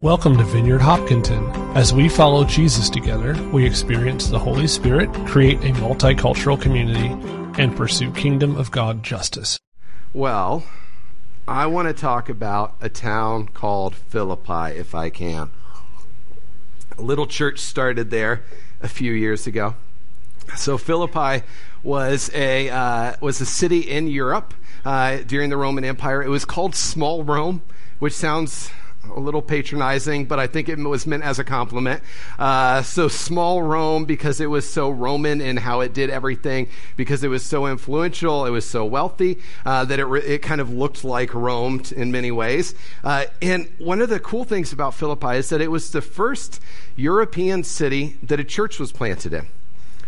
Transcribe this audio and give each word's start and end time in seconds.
Welcome 0.00 0.36
to 0.36 0.44
Vineyard 0.44 0.78
Hopkinton. 0.78 1.44
As 1.76 1.92
we 1.92 2.08
follow 2.08 2.44
Jesus 2.44 2.88
together, 2.88 3.34
we 3.50 3.66
experience 3.66 4.28
the 4.28 4.38
Holy 4.38 4.68
Spirit, 4.68 5.12
create 5.26 5.58
a 5.64 5.72
multicultural 5.80 6.60
community, 6.60 7.08
and 7.60 7.76
pursue 7.76 8.12
kingdom 8.12 8.54
of 8.54 8.70
God 8.70 9.02
justice. 9.02 9.58
Well, 10.12 10.62
I 11.48 11.66
want 11.66 11.88
to 11.88 11.94
talk 11.94 12.28
about 12.28 12.76
a 12.80 12.88
town 12.88 13.48
called 13.48 13.96
Philippi, 13.96 14.78
if 14.78 14.94
I 14.94 15.10
can. 15.10 15.50
A 16.96 17.02
little 17.02 17.26
church 17.26 17.58
started 17.58 18.12
there 18.12 18.44
a 18.80 18.86
few 18.86 19.10
years 19.10 19.48
ago. 19.48 19.74
So 20.56 20.78
Philippi 20.78 21.44
was 21.82 22.30
a 22.32 22.70
uh, 22.70 23.16
was 23.20 23.40
a 23.40 23.46
city 23.46 23.80
in 23.80 24.06
Europe 24.06 24.54
uh, 24.84 25.16
during 25.26 25.50
the 25.50 25.56
Roman 25.56 25.84
Empire. 25.84 26.22
It 26.22 26.28
was 26.28 26.44
called 26.44 26.76
Small 26.76 27.24
Rome, 27.24 27.62
which 27.98 28.12
sounds 28.12 28.70
a 29.10 29.20
little 29.20 29.42
patronizing, 29.42 30.26
but 30.26 30.38
I 30.38 30.46
think 30.46 30.68
it 30.68 30.78
was 30.78 31.06
meant 31.06 31.22
as 31.22 31.38
a 31.38 31.44
compliment. 31.44 32.02
Uh, 32.38 32.82
so 32.82 33.08
small 33.08 33.62
Rome 33.62 34.04
because 34.04 34.40
it 34.40 34.46
was 34.46 34.68
so 34.68 34.90
Roman 34.90 35.40
in 35.40 35.56
how 35.56 35.80
it 35.80 35.92
did 35.92 36.10
everything, 36.10 36.68
because 36.96 37.22
it 37.24 37.28
was 37.28 37.42
so 37.42 37.66
influential, 37.66 38.46
it 38.46 38.50
was 38.50 38.68
so 38.68 38.84
wealthy 38.84 39.38
uh, 39.64 39.84
that 39.84 39.98
it, 39.98 40.04
re- 40.04 40.22
it 40.22 40.38
kind 40.38 40.60
of 40.60 40.72
looked 40.72 41.04
like 41.04 41.34
Rome 41.34 41.80
t- 41.80 41.96
in 41.96 42.12
many 42.12 42.30
ways. 42.30 42.74
Uh, 43.02 43.24
and 43.42 43.68
one 43.78 44.00
of 44.00 44.08
the 44.08 44.20
cool 44.20 44.44
things 44.44 44.72
about 44.72 44.94
Philippi 44.94 45.36
is 45.36 45.48
that 45.50 45.60
it 45.60 45.70
was 45.70 45.90
the 45.90 46.02
first 46.02 46.60
European 46.96 47.64
city 47.64 48.16
that 48.22 48.40
a 48.40 48.44
church 48.44 48.78
was 48.78 48.92
planted 48.92 49.32
in. 49.32 49.46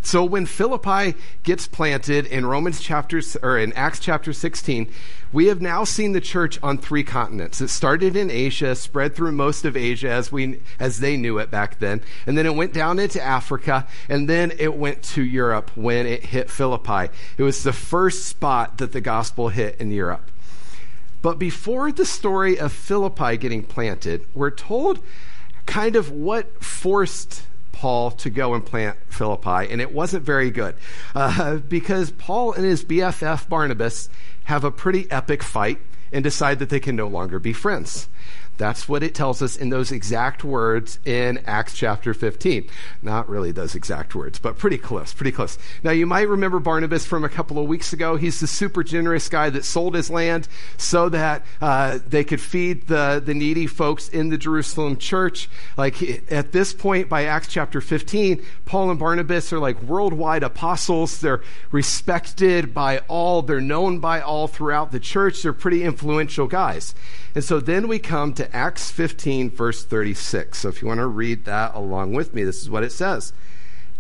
So 0.02 0.24
when 0.24 0.46
Philippi 0.46 1.14
gets 1.42 1.66
planted 1.66 2.26
in 2.26 2.46
Romans 2.46 2.80
chapter 2.80 3.20
or 3.42 3.58
in 3.58 3.72
Acts 3.74 4.00
chapter 4.00 4.32
16, 4.32 4.90
we 5.32 5.46
have 5.46 5.60
now 5.60 5.84
seen 5.84 6.12
the 6.12 6.20
church 6.20 6.58
on 6.62 6.78
three 6.78 7.04
continents. 7.04 7.60
It 7.60 7.68
started 7.68 8.16
in 8.16 8.30
Asia, 8.30 8.74
spread 8.74 9.14
through 9.14 9.32
most 9.32 9.64
of 9.64 9.76
Asia 9.76 10.08
as 10.08 10.32
we 10.32 10.60
as 10.78 11.00
they 11.00 11.16
knew 11.16 11.38
it 11.38 11.50
back 11.50 11.78
then, 11.78 12.00
and 12.26 12.36
then 12.36 12.46
it 12.46 12.54
went 12.54 12.72
down 12.72 12.98
into 12.98 13.22
Africa, 13.22 13.86
and 14.08 14.28
then 14.28 14.52
it 14.58 14.74
went 14.74 15.02
to 15.02 15.22
Europe 15.22 15.70
when 15.76 16.06
it 16.06 16.26
hit 16.26 16.50
Philippi. 16.50 17.12
It 17.36 17.42
was 17.42 17.62
the 17.62 17.72
first 17.72 18.24
spot 18.24 18.78
that 18.78 18.92
the 18.92 19.00
gospel 19.00 19.50
hit 19.50 19.76
in 19.80 19.92
Europe. 19.92 20.30
But 21.22 21.38
before 21.38 21.92
the 21.92 22.06
story 22.06 22.58
of 22.58 22.72
Philippi 22.72 23.36
getting 23.36 23.62
planted, 23.62 24.26
we're 24.34 24.50
told 24.50 25.00
kind 25.66 25.94
of 25.94 26.10
what 26.10 26.64
forced 26.64 27.42
Paul 27.80 28.10
to 28.10 28.28
go 28.28 28.52
and 28.52 28.64
plant 28.64 28.98
Philippi, 29.08 29.72
and 29.72 29.80
it 29.80 29.94
wasn't 29.94 30.22
very 30.22 30.50
good 30.50 30.74
uh, 31.14 31.56
because 31.56 32.10
Paul 32.10 32.52
and 32.52 32.62
his 32.62 32.84
BFF 32.84 33.48
Barnabas 33.48 34.10
have 34.44 34.64
a 34.64 34.70
pretty 34.70 35.10
epic 35.10 35.42
fight 35.42 35.78
and 36.12 36.22
decide 36.22 36.58
that 36.58 36.68
they 36.68 36.78
can 36.78 36.94
no 36.94 37.08
longer 37.08 37.38
be 37.38 37.54
friends. 37.54 38.06
That's 38.60 38.86
what 38.86 39.02
it 39.02 39.14
tells 39.14 39.40
us 39.40 39.56
in 39.56 39.70
those 39.70 39.90
exact 39.90 40.44
words 40.44 40.98
in 41.06 41.38
Acts 41.46 41.72
chapter 41.72 42.12
15. 42.12 42.68
Not 43.00 43.26
really 43.26 43.52
those 43.52 43.74
exact 43.74 44.14
words, 44.14 44.38
but 44.38 44.58
pretty 44.58 44.76
close, 44.76 45.14
pretty 45.14 45.32
close. 45.32 45.56
Now, 45.82 45.92
you 45.92 46.04
might 46.04 46.28
remember 46.28 46.58
Barnabas 46.58 47.06
from 47.06 47.24
a 47.24 47.30
couple 47.30 47.58
of 47.58 47.66
weeks 47.66 47.94
ago. 47.94 48.16
He's 48.16 48.38
the 48.38 48.46
super 48.46 48.84
generous 48.84 49.30
guy 49.30 49.48
that 49.48 49.64
sold 49.64 49.94
his 49.94 50.10
land 50.10 50.46
so 50.76 51.08
that 51.08 51.46
uh, 51.62 52.00
they 52.06 52.22
could 52.22 52.40
feed 52.40 52.86
the, 52.86 53.22
the 53.24 53.32
needy 53.32 53.66
folks 53.66 54.10
in 54.10 54.28
the 54.28 54.36
Jerusalem 54.36 54.98
church. 54.98 55.48
Like 55.78 56.30
at 56.30 56.52
this 56.52 56.74
point, 56.74 57.08
by 57.08 57.24
Acts 57.24 57.48
chapter 57.48 57.80
15, 57.80 58.44
Paul 58.66 58.90
and 58.90 59.00
Barnabas 59.00 59.54
are 59.54 59.58
like 59.58 59.82
worldwide 59.84 60.42
apostles. 60.42 61.22
They're 61.22 61.42
respected 61.70 62.74
by 62.74 62.98
all, 63.08 63.40
they're 63.40 63.62
known 63.62 64.00
by 64.00 64.20
all 64.20 64.48
throughout 64.48 64.92
the 64.92 65.00
church. 65.00 65.40
They're 65.42 65.54
pretty 65.54 65.82
influential 65.82 66.46
guys. 66.46 66.94
And 67.34 67.44
so 67.44 67.60
then 67.60 67.86
we 67.86 67.98
come 67.98 68.32
to 68.34 68.54
Acts 68.54 68.90
15, 68.90 69.50
verse 69.50 69.84
36. 69.84 70.58
So 70.58 70.68
if 70.68 70.82
you 70.82 70.88
want 70.88 70.98
to 70.98 71.06
read 71.06 71.44
that 71.44 71.74
along 71.74 72.14
with 72.14 72.34
me, 72.34 72.42
this 72.42 72.60
is 72.60 72.70
what 72.70 72.82
it 72.82 72.92
says. 72.92 73.32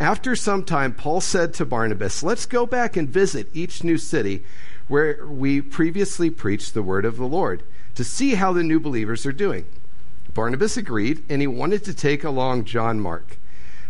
After 0.00 0.34
some 0.34 0.64
time, 0.64 0.94
Paul 0.94 1.20
said 1.20 1.54
to 1.54 1.64
Barnabas, 1.64 2.22
Let's 2.22 2.46
go 2.46 2.66
back 2.66 2.96
and 2.96 3.08
visit 3.08 3.48
each 3.52 3.84
new 3.84 3.98
city 3.98 4.44
where 4.88 5.26
we 5.26 5.60
previously 5.60 6.30
preached 6.30 6.74
the 6.74 6.82
word 6.82 7.04
of 7.04 7.16
the 7.16 7.26
Lord 7.26 7.62
to 7.94 8.02
see 8.02 8.34
how 8.34 8.52
the 8.52 8.64
new 8.64 8.80
believers 8.80 9.26
are 9.26 9.32
doing. 9.32 9.66
Barnabas 10.34 10.76
agreed, 10.76 11.22
and 11.28 11.40
he 11.40 11.46
wanted 11.46 11.84
to 11.84 11.94
take 11.94 12.24
along 12.24 12.64
John 12.64 12.98
Mark. 12.98 13.36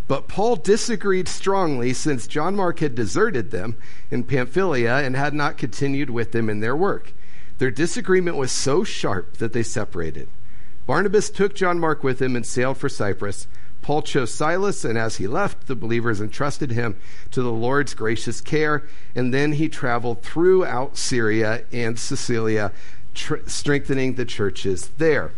But 0.08 0.26
Paul 0.26 0.56
disagreed 0.56 1.28
strongly 1.28 1.92
since 1.92 2.26
John 2.26 2.56
Mark 2.56 2.80
had 2.80 2.94
deserted 2.94 3.52
them 3.52 3.76
in 4.10 4.24
Pamphylia 4.24 4.96
and 4.96 5.14
had 5.14 5.32
not 5.32 5.56
continued 5.56 6.10
with 6.10 6.32
them 6.32 6.50
in 6.50 6.60
their 6.60 6.74
work. 6.74 7.12
Their 7.60 7.70
disagreement 7.70 8.38
was 8.38 8.50
so 8.50 8.84
sharp 8.84 9.36
that 9.36 9.52
they 9.52 9.62
separated. 9.62 10.30
Barnabas 10.86 11.28
took 11.28 11.54
John 11.54 11.78
Mark 11.78 12.02
with 12.02 12.22
him 12.22 12.34
and 12.34 12.46
sailed 12.46 12.78
for 12.78 12.88
Cyprus. 12.88 13.46
Paul 13.82 14.00
chose 14.00 14.32
Silas, 14.32 14.82
and 14.82 14.96
as 14.96 15.16
he 15.16 15.26
left, 15.26 15.66
the 15.66 15.74
believers 15.74 16.22
entrusted 16.22 16.70
him 16.70 16.96
to 17.32 17.42
the 17.42 17.52
Lord's 17.52 17.92
gracious 17.92 18.40
care. 18.40 18.84
And 19.14 19.34
then 19.34 19.52
he 19.52 19.68
traveled 19.68 20.22
throughout 20.22 20.96
Syria 20.96 21.64
and 21.70 21.98
Cilicia, 21.98 22.72
tr- 23.12 23.46
strengthening 23.46 24.14
the 24.14 24.24
churches 24.24 24.88
there. 24.96 25.32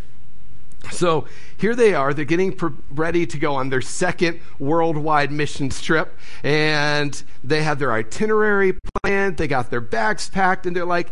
So 0.93 1.27
here 1.57 1.75
they 1.75 1.93
are. 1.93 2.15
They're 2.15 2.25
getting 2.25 2.57
ready 2.89 3.27
to 3.27 3.37
go 3.37 3.57
on 3.57 3.71
their 3.71 3.83
second 3.83 4.39
worldwide 4.61 5.33
missions 5.33 5.83
trip. 5.83 6.17
And 6.45 7.21
they 7.43 7.65
have 7.65 7.81
their 7.81 7.93
itinerary 7.93 8.79
planned. 9.03 9.39
They 9.39 9.49
got 9.49 9.71
their 9.71 9.81
bags 9.81 10.31
packed. 10.31 10.67
And 10.67 10.77
they're 10.77 10.85
like, 10.85 11.11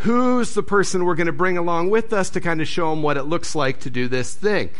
who's 0.00 0.54
the 0.54 0.62
person 0.62 1.04
we're 1.04 1.14
going 1.14 1.26
to 1.26 1.32
bring 1.32 1.58
along 1.58 1.90
with 1.90 2.12
us 2.12 2.30
to 2.30 2.40
kind 2.40 2.60
of 2.60 2.68
show 2.68 2.90
them 2.90 3.02
what 3.02 3.16
it 3.16 3.24
looks 3.24 3.54
like 3.54 3.80
to 3.80 3.90
do 3.90 4.08
this 4.08 4.34
thing. 4.34 4.70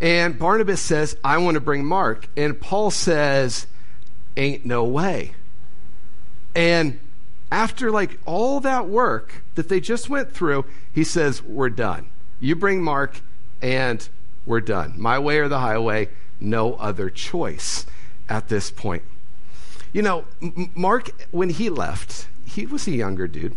And 0.00 0.38
Barnabas 0.38 0.80
says, 0.80 1.16
I 1.22 1.38
want 1.38 1.54
to 1.54 1.60
bring 1.60 1.84
Mark. 1.84 2.28
And 2.36 2.60
Paul 2.60 2.90
says, 2.90 3.66
Ain't 4.36 4.66
no 4.66 4.82
way. 4.84 5.34
And 6.56 6.98
after 7.52 7.92
like 7.92 8.18
all 8.26 8.58
that 8.60 8.88
work 8.88 9.44
that 9.54 9.68
they 9.68 9.78
just 9.78 10.10
went 10.10 10.32
through, 10.32 10.64
he 10.92 11.04
says, 11.04 11.40
We're 11.40 11.70
done. 11.70 12.08
You 12.40 12.56
bring 12.56 12.82
Mark, 12.82 13.20
and 13.62 14.06
we're 14.44 14.60
done. 14.60 14.94
My 14.96 15.20
way 15.20 15.38
or 15.38 15.48
the 15.48 15.60
highway, 15.60 16.08
no 16.40 16.74
other 16.74 17.10
choice 17.10 17.86
at 18.28 18.48
this 18.48 18.72
point. 18.72 19.04
You 19.92 20.02
know, 20.02 20.24
Mark, 20.74 21.28
when 21.30 21.50
he 21.50 21.70
left, 21.70 22.26
he 22.44 22.66
was 22.66 22.88
a 22.88 22.90
younger 22.90 23.28
dude 23.28 23.56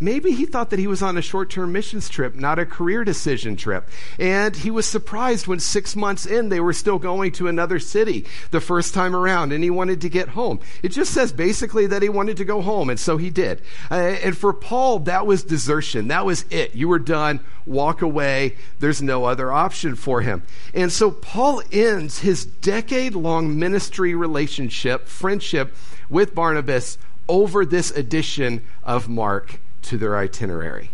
maybe 0.00 0.32
he 0.32 0.46
thought 0.46 0.70
that 0.70 0.78
he 0.78 0.86
was 0.86 1.02
on 1.02 1.18
a 1.18 1.22
short 1.22 1.50
term 1.50 1.72
missions 1.72 2.08
trip, 2.08 2.34
not 2.34 2.58
a 2.58 2.66
career 2.66 3.04
decision 3.04 3.54
trip. 3.54 3.88
And 4.18 4.56
he 4.56 4.70
was 4.70 4.86
surprised 4.86 5.46
when 5.46 5.60
six 5.60 5.94
months 5.94 6.26
in 6.26 6.48
they 6.48 6.60
were 6.60 6.72
still 6.72 6.98
going 6.98 7.32
to 7.32 7.46
another 7.46 7.78
city 7.78 8.24
the 8.50 8.60
first 8.60 8.94
time 8.94 9.14
around 9.14 9.52
and 9.52 9.62
he 9.62 9.70
wanted 9.70 10.00
to 10.00 10.08
get 10.08 10.30
home. 10.30 10.60
It 10.82 10.88
just 10.88 11.12
says 11.12 11.32
basically 11.32 11.86
that 11.86 12.02
he 12.02 12.08
wanted 12.08 12.38
to 12.38 12.44
go 12.44 12.62
home, 12.62 12.88
and 12.90 12.98
so 12.98 13.18
he 13.18 13.30
did. 13.30 13.60
Uh, 13.90 13.94
and 13.94 14.36
for 14.36 14.52
Paul, 14.52 15.00
that 15.00 15.26
was 15.26 15.44
desertion. 15.44 16.08
That 16.08 16.24
was 16.24 16.44
it. 16.50 16.74
You 16.74 16.88
were 16.88 16.98
done. 16.98 17.40
Walk 17.66 18.02
away. 18.02 18.56
There's 18.78 19.02
no 19.02 19.26
other 19.26 19.52
option 19.52 19.94
for 19.94 20.22
him. 20.22 20.42
And 20.72 20.90
so 20.90 21.10
Paul 21.10 21.62
ends 21.70 22.20
his 22.20 22.44
decade 22.46 23.14
long 23.14 23.58
ministry 23.58 24.14
relationship, 24.14 25.06
friendship 25.06 25.76
with 26.08 26.34
Barnabas 26.34 26.98
over 27.28 27.64
this 27.64 27.90
edition 27.92 28.62
of 28.82 29.08
Mark 29.08 29.60
to 29.82 29.98
their 29.98 30.16
itinerary. 30.16 30.90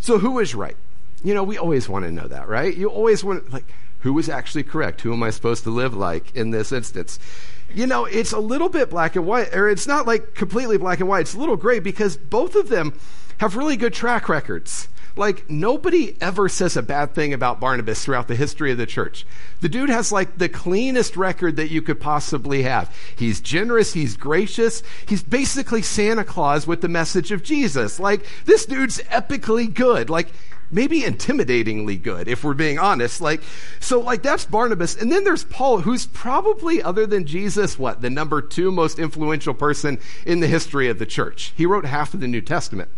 So, 0.00 0.18
who 0.18 0.38
is 0.38 0.54
right? 0.54 0.76
You 1.22 1.34
know, 1.34 1.44
we 1.44 1.58
always 1.58 1.88
want 1.88 2.04
to 2.04 2.10
know 2.10 2.26
that, 2.26 2.48
right? 2.48 2.76
You 2.76 2.88
always 2.88 3.22
want, 3.22 3.52
like, 3.52 3.64
who 4.00 4.12
was 4.12 4.28
actually 4.28 4.64
correct? 4.64 5.00
Who 5.02 5.12
am 5.12 5.22
I 5.22 5.30
supposed 5.30 5.62
to 5.64 5.70
live 5.70 5.94
like 5.94 6.34
in 6.34 6.50
this 6.50 6.72
instance? 6.72 7.18
You 7.72 7.86
know, 7.86 8.04
it's 8.04 8.32
a 8.32 8.40
little 8.40 8.68
bit 8.68 8.90
black 8.90 9.16
and 9.16 9.24
white, 9.24 9.54
or 9.54 9.68
it's 9.68 9.86
not 9.86 10.06
like 10.06 10.34
completely 10.34 10.76
black 10.76 11.00
and 11.00 11.08
white. 11.08 11.20
It's 11.20 11.34
a 11.34 11.38
little 11.38 11.56
gray 11.56 11.78
because 11.78 12.16
both 12.16 12.56
of 12.56 12.68
them 12.68 12.98
have 13.38 13.56
really 13.56 13.76
good 13.76 13.94
track 13.94 14.28
records. 14.28 14.88
Like, 15.14 15.48
nobody 15.50 16.16
ever 16.20 16.48
says 16.48 16.76
a 16.76 16.82
bad 16.82 17.14
thing 17.14 17.34
about 17.34 17.60
Barnabas 17.60 18.04
throughout 18.04 18.28
the 18.28 18.34
history 18.34 18.72
of 18.72 18.78
the 18.78 18.86
church. 18.86 19.26
The 19.60 19.68
dude 19.68 19.90
has 19.90 20.10
like 20.10 20.38
the 20.38 20.48
cleanest 20.48 21.16
record 21.16 21.56
that 21.56 21.70
you 21.70 21.82
could 21.82 22.00
possibly 22.00 22.62
have. 22.62 22.94
He's 23.16 23.40
generous, 23.40 23.92
he's 23.92 24.16
gracious, 24.16 24.82
he's 25.06 25.22
basically 25.22 25.82
Santa 25.82 26.24
Claus 26.24 26.66
with 26.66 26.80
the 26.80 26.88
message 26.88 27.30
of 27.30 27.42
Jesus. 27.42 28.00
Like, 28.00 28.26
this 28.46 28.66
dude's 28.66 28.98
epically 29.02 29.72
good. 29.72 30.08
Like, 30.08 30.28
maybe 30.72 31.02
intimidatingly 31.02 32.02
good, 32.02 32.26
if 32.26 32.42
we're 32.42 32.54
being 32.54 32.78
honest. 32.78 33.20
Like, 33.20 33.42
so 33.78 34.00
like 34.00 34.22
that's 34.22 34.46
Barnabas. 34.46 34.96
And 34.96 35.12
then 35.12 35.22
there's 35.24 35.44
Paul, 35.44 35.80
who's 35.80 36.06
probably, 36.06 36.82
other 36.82 37.06
than 37.06 37.26
Jesus, 37.26 37.78
what, 37.78 38.00
the 38.00 38.10
number 38.10 38.40
two 38.40 38.72
most 38.72 38.98
influential 38.98 39.54
person 39.54 39.98
in 40.24 40.40
the 40.40 40.46
history 40.46 40.88
of 40.88 40.98
the 40.98 41.06
church. 41.06 41.52
He 41.54 41.66
wrote 41.66 41.84
half 41.84 42.14
of 42.14 42.20
the 42.20 42.26
New 42.26 42.40
Testament. 42.40 42.90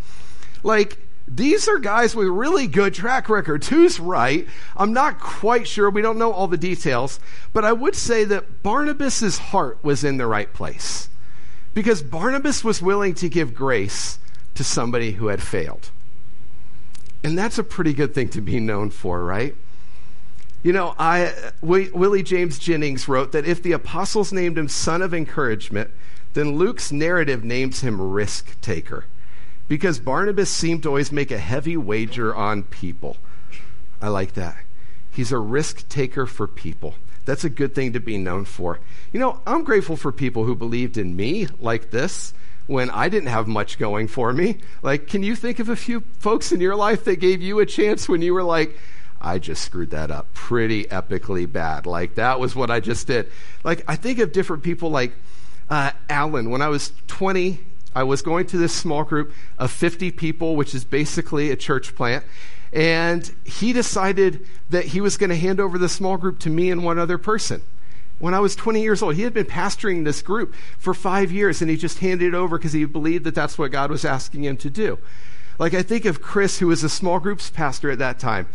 Like, 0.62 0.98
these 1.26 1.68
are 1.68 1.78
guys 1.78 2.14
with 2.14 2.28
really 2.28 2.66
good 2.66 2.92
track 2.92 3.28
records. 3.28 3.68
Who's 3.68 3.98
right? 3.98 4.46
I'm 4.76 4.92
not 4.92 5.18
quite 5.18 5.66
sure. 5.66 5.88
We 5.88 6.02
don't 6.02 6.18
know 6.18 6.32
all 6.32 6.48
the 6.48 6.58
details. 6.58 7.18
But 7.52 7.64
I 7.64 7.72
would 7.72 7.94
say 7.94 8.24
that 8.24 8.62
Barnabas' 8.62 9.38
heart 9.38 9.78
was 9.82 10.04
in 10.04 10.18
the 10.18 10.26
right 10.26 10.52
place. 10.52 11.08
Because 11.72 12.02
Barnabas 12.02 12.62
was 12.62 12.82
willing 12.82 13.14
to 13.14 13.28
give 13.28 13.54
grace 13.54 14.18
to 14.54 14.62
somebody 14.62 15.12
who 15.12 15.28
had 15.28 15.42
failed. 15.42 15.90
And 17.24 17.38
that's 17.38 17.58
a 17.58 17.64
pretty 17.64 17.94
good 17.94 18.14
thing 18.14 18.28
to 18.30 18.42
be 18.42 18.60
known 18.60 18.90
for, 18.90 19.24
right? 19.24 19.56
You 20.62 20.72
know, 20.72 20.94
I, 20.98 21.32
Willie 21.62 22.22
James 22.22 22.58
Jennings 22.58 23.08
wrote 23.08 23.32
that 23.32 23.46
if 23.46 23.62
the 23.62 23.72
apostles 23.72 24.32
named 24.32 24.58
him 24.58 24.68
son 24.68 25.02
of 25.02 25.14
encouragement, 25.14 25.90
then 26.34 26.56
Luke's 26.56 26.92
narrative 26.92 27.44
names 27.44 27.80
him 27.80 28.00
risk 28.00 28.60
taker 28.60 29.06
because 29.68 29.98
Barnabas 29.98 30.50
seemed 30.50 30.82
to 30.82 30.88
always 30.88 31.12
make 31.12 31.30
a 31.30 31.38
heavy 31.38 31.76
wager 31.76 32.34
on 32.34 32.64
people. 32.64 33.16
I 34.00 34.08
like 34.08 34.34
that. 34.34 34.56
He's 35.10 35.32
a 35.32 35.38
risk 35.38 35.88
taker 35.88 36.26
for 36.26 36.46
people. 36.46 36.94
That's 37.24 37.44
a 37.44 37.50
good 37.50 37.74
thing 37.74 37.92
to 37.94 38.00
be 38.00 38.18
known 38.18 38.44
for. 38.44 38.80
You 39.12 39.20
know, 39.20 39.40
I'm 39.46 39.64
grateful 39.64 39.96
for 39.96 40.12
people 40.12 40.44
who 40.44 40.54
believed 40.54 40.98
in 40.98 41.16
me 41.16 41.46
like 41.58 41.90
this 41.90 42.34
when 42.66 42.90
I 42.90 43.08
didn't 43.08 43.28
have 43.28 43.46
much 43.46 43.78
going 43.78 44.08
for 44.08 44.32
me. 44.32 44.58
Like, 44.82 45.06
can 45.06 45.22
you 45.22 45.36
think 45.36 45.58
of 45.58 45.68
a 45.68 45.76
few 45.76 46.00
folks 46.18 46.52
in 46.52 46.60
your 46.60 46.76
life 46.76 47.04
that 47.04 47.16
gave 47.16 47.40
you 47.40 47.60
a 47.60 47.66
chance 47.66 48.08
when 48.08 48.22
you 48.22 48.34
were 48.34 48.42
like, 48.42 48.76
I 49.24 49.38
just 49.38 49.62
screwed 49.62 49.90
that 49.90 50.10
up 50.10 50.32
pretty 50.34 50.84
epically 50.84 51.50
bad. 51.50 51.86
Like 51.86 52.16
that 52.16 52.38
was 52.38 52.54
what 52.54 52.70
I 52.70 52.80
just 52.80 53.06
did. 53.06 53.30
Like 53.64 53.82
I 53.88 53.96
think 53.96 54.18
of 54.18 54.32
different 54.32 54.62
people 54.62 54.90
like 54.90 55.12
uh, 55.70 55.92
Alan. 56.10 56.50
When 56.50 56.60
I 56.60 56.68
was 56.68 56.92
20, 57.06 57.58
I 57.94 58.02
was 58.02 58.22
going 58.22 58.46
to 58.48 58.56
this 58.56 58.74
small 58.74 59.04
group 59.04 59.32
of 59.58 59.70
50 59.70 60.10
people, 60.12 60.56
which 60.56 60.74
is 60.74 60.84
basically 60.84 61.50
a 61.50 61.56
church 61.56 61.94
plant. 61.94 62.24
And 62.72 63.32
he 63.44 63.72
decided 63.72 64.46
that 64.70 64.86
he 64.86 65.00
was 65.00 65.16
going 65.16 65.30
to 65.30 65.36
hand 65.36 65.60
over 65.60 65.78
the 65.78 65.88
small 65.88 66.16
group 66.16 66.40
to 66.40 66.50
me 66.50 66.70
and 66.70 66.84
one 66.84 66.98
other 66.98 67.18
person. 67.18 67.62
When 68.18 68.34
I 68.34 68.40
was 68.40 68.56
20 68.56 68.82
years 68.82 69.02
old, 69.02 69.14
he 69.14 69.22
had 69.22 69.34
been 69.34 69.46
pastoring 69.46 70.04
this 70.04 70.22
group 70.22 70.54
for 70.78 70.94
five 70.94 71.30
years, 71.30 71.60
and 71.60 71.70
he 71.70 71.76
just 71.76 71.98
handed 71.98 72.28
it 72.28 72.34
over 72.34 72.58
because 72.58 72.72
he 72.72 72.84
believed 72.84 73.24
that 73.24 73.34
that's 73.34 73.58
what 73.58 73.70
God 73.70 73.90
was 73.90 74.04
asking 74.04 74.44
him 74.44 74.56
to 74.58 74.70
do. 74.70 74.98
Like 75.58 75.74
I 75.74 75.82
think 75.82 76.04
of 76.04 76.20
Chris, 76.20 76.58
who 76.58 76.68
was 76.68 76.82
a 76.82 76.88
small 76.88 77.20
groups 77.20 77.50
pastor 77.50 77.90
at 77.90 77.98
that 77.98 78.18
time 78.18 78.48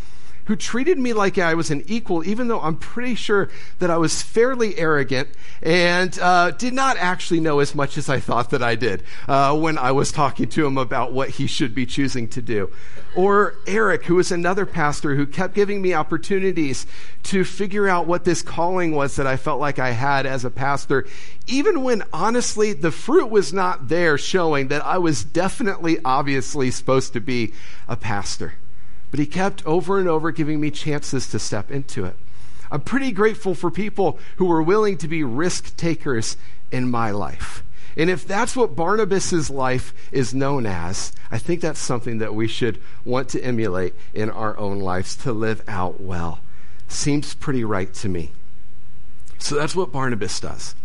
who 0.50 0.56
treated 0.56 0.98
me 0.98 1.14
like 1.14 1.38
I 1.38 1.54
was 1.54 1.70
an 1.70 1.84
equal, 1.86 2.28
even 2.28 2.48
though 2.48 2.60
I'm 2.60 2.76
pretty 2.76 3.14
sure 3.14 3.50
that 3.78 3.92
I 3.92 3.98
was 3.98 4.24
fairly 4.24 4.76
arrogant 4.80 5.30
and 5.62 6.18
uh, 6.18 6.50
did 6.50 6.74
not 6.74 6.98
actually 6.98 7.40
know 7.40 7.60
as 7.60 7.76
much 7.76 8.00
as 8.00 8.10
I 8.10 8.20
thought 8.20 8.50
that 8.50 8.64
I 8.64 8.74
did 8.74 9.04
uh, 9.28 9.56
when 9.56 9.78
I 9.78 9.92
was 9.92 10.12
talking 10.12 10.50
to 10.50 10.66
him 10.66 10.80
about 10.80 11.14
what 11.14 11.30
he 11.30 11.46
should 11.46 11.76
be 11.76 11.86
choosing 11.86 12.28
to 12.30 12.42
do. 12.42 12.72
Or 13.16 13.58
Eric, 13.68 14.06
who 14.06 14.16
was 14.16 14.32
another 14.32 14.66
pastor 14.66 15.14
who 15.14 15.28
kept 15.28 15.54
giving 15.54 15.84
me 15.84 15.94
opportunities 15.94 16.88
to 17.26 17.44
figure 17.44 17.88
out 17.88 18.08
what 18.08 18.24
this 18.24 18.42
calling 18.42 18.96
was 18.96 19.18
that 19.18 19.28
I 19.28 19.38
felt 19.38 19.60
like 19.60 19.78
I 19.78 19.92
had 19.92 20.26
as 20.26 20.46
a 20.46 20.50
pastor, 20.50 21.06
even 21.46 21.84
when 21.84 22.02
honestly 22.12 22.74
the 22.74 22.90
fruit 22.90 23.30
was 23.30 23.54
not 23.54 23.88
there 23.88 24.18
showing 24.18 24.70
that 24.70 24.84
I 24.84 24.98
was 24.98 25.24
definitely, 25.24 26.00
obviously 26.04 26.72
supposed 26.72 27.14
to 27.14 27.22
be 27.22 27.54
a 27.88 27.96
pastor. 27.96 28.56
But 29.12 29.20
he 29.20 29.26
kept 29.26 29.66
over 29.66 30.00
and 30.00 30.08
over 30.08 30.32
giving 30.32 30.60
me 30.60 30.72
chances 30.72 31.28
to 31.30 31.40
step 31.40 31.72
into 31.72 32.06
it. 32.06 32.16
I'm 32.72 32.82
pretty 32.82 33.12
grateful 33.12 33.56
for 33.56 33.72
people 33.72 34.20
who 34.38 34.46
were 34.46 34.62
willing 34.62 34.98
to 35.00 35.08
be 35.08 35.24
risk 35.24 35.76
takers 35.76 36.38
in 36.72 36.90
my 36.90 37.12
life. 37.12 37.64
And 37.98 38.10
if 38.10 38.26
that's 38.26 38.56
what 38.56 38.76
Barnabas' 38.76 39.50
life 39.50 39.94
is 40.12 40.34
known 40.34 40.66
as, 40.66 41.12
I 41.32 41.38
think 41.38 41.62
that's 41.62 41.80
something 41.80 42.20
that 42.20 42.36
we 42.36 42.48
should 42.48 42.80
want 43.04 43.30
to 43.30 43.42
emulate 43.42 43.94
in 44.14 44.30
our 44.30 44.58
own 44.58 44.80
lives 44.80 45.16
to 45.18 45.34
live 45.34 45.64
out 45.68 46.00
well. 46.00 46.40
Seems 46.88 47.34
pretty 47.34 47.64
right 47.64 47.94
to 47.96 48.10
me. 48.10 48.32
So 49.40 49.56
that's 49.56 49.76
what 49.76 49.92
Barnabas 49.92 50.40
does. 50.40 50.76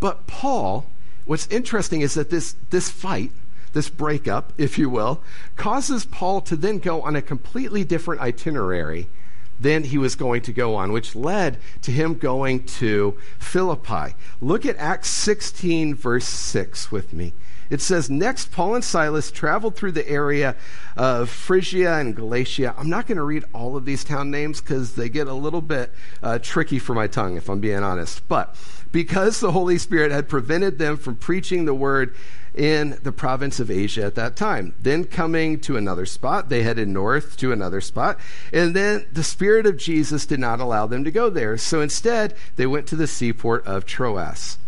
But 0.00 0.26
Paul, 0.26 0.86
what's 1.24 1.46
interesting 1.48 2.00
is 2.00 2.14
that 2.14 2.30
this, 2.30 2.56
this 2.70 2.90
fight, 2.90 3.30
this 3.74 3.90
breakup, 3.90 4.52
if 4.56 4.78
you 4.78 4.88
will, 4.88 5.22
causes 5.56 6.06
Paul 6.06 6.40
to 6.42 6.56
then 6.56 6.78
go 6.78 7.02
on 7.02 7.14
a 7.16 7.22
completely 7.22 7.84
different 7.84 8.22
itinerary 8.22 9.08
than 9.60 9.84
he 9.84 9.98
was 9.98 10.14
going 10.14 10.42
to 10.42 10.52
go 10.52 10.74
on, 10.74 10.92
which 10.92 11.14
led 11.14 11.58
to 11.82 11.90
him 11.90 12.14
going 12.14 12.64
to 12.64 13.16
Philippi. 13.38 14.14
Look 14.40 14.66
at 14.66 14.76
Acts 14.76 15.08
16, 15.08 15.94
verse 15.94 16.26
6 16.26 16.90
with 16.90 17.12
me. 17.12 17.32
It 17.74 17.80
says, 17.80 18.08
Next, 18.08 18.52
Paul 18.52 18.76
and 18.76 18.84
Silas 18.84 19.32
traveled 19.32 19.74
through 19.74 19.90
the 19.90 20.08
area 20.08 20.54
of 20.96 21.28
Phrygia 21.28 21.98
and 21.98 22.14
Galatia. 22.14 22.72
I'm 22.78 22.88
not 22.88 23.08
going 23.08 23.18
to 23.18 23.24
read 23.24 23.42
all 23.52 23.76
of 23.76 23.84
these 23.84 24.04
town 24.04 24.30
names 24.30 24.60
because 24.60 24.94
they 24.94 25.08
get 25.08 25.26
a 25.26 25.34
little 25.34 25.60
bit 25.60 25.90
uh, 26.22 26.38
tricky 26.38 26.78
for 26.78 26.94
my 26.94 27.08
tongue, 27.08 27.36
if 27.36 27.50
I'm 27.50 27.58
being 27.58 27.82
honest. 27.82 28.28
But 28.28 28.54
because 28.92 29.40
the 29.40 29.50
Holy 29.50 29.76
Spirit 29.78 30.12
had 30.12 30.28
prevented 30.28 30.78
them 30.78 30.96
from 30.96 31.16
preaching 31.16 31.64
the 31.64 31.74
word 31.74 32.14
in 32.54 32.96
the 33.02 33.10
province 33.10 33.58
of 33.58 33.72
Asia 33.72 34.04
at 34.04 34.14
that 34.14 34.36
time. 34.36 34.72
Then 34.80 35.02
coming 35.02 35.58
to 35.62 35.76
another 35.76 36.06
spot, 36.06 36.50
they 36.50 36.62
headed 36.62 36.86
north 36.86 37.36
to 37.38 37.50
another 37.50 37.80
spot. 37.80 38.20
And 38.52 38.76
then 38.76 39.04
the 39.10 39.24
Spirit 39.24 39.66
of 39.66 39.78
Jesus 39.78 40.26
did 40.26 40.38
not 40.38 40.60
allow 40.60 40.86
them 40.86 41.02
to 41.02 41.10
go 41.10 41.28
there. 41.28 41.58
So 41.58 41.80
instead, 41.80 42.36
they 42.54 42.66
went 42.66 42.86
to 42.86 42.96
the 42.96 43.08
seaport 43.08 43.66
of 43.66 43.84
Troas. 43.84 44.58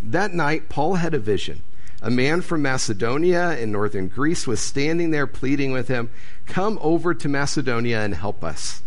That 0.00 0.32
night, 0.32 0.68
Paul 0.68 0.94
had 0.94 1.14
a 1.14 1.18
vision. 1.18 1.64
A 2.04 2.10
man 2.10 2.42
from 2.42 2.60
Macedonia 2.60 3.56
in 3.56 3.72
northern 3.72 4.08
Greece 4.08 4.46
was 4.46 4.60
standing 4.60 5.10
there 5.10 5.26
pleading 5.26 5.72
with 5.72 5.88
him, 5.88 6.10
Come 6.44 6.78
over 6.82 7.14
to 7.14 7.28
Macedonia 7.30 8.02
and 8.04 8.14
help 8.14 8.44
us. 8.44 8.82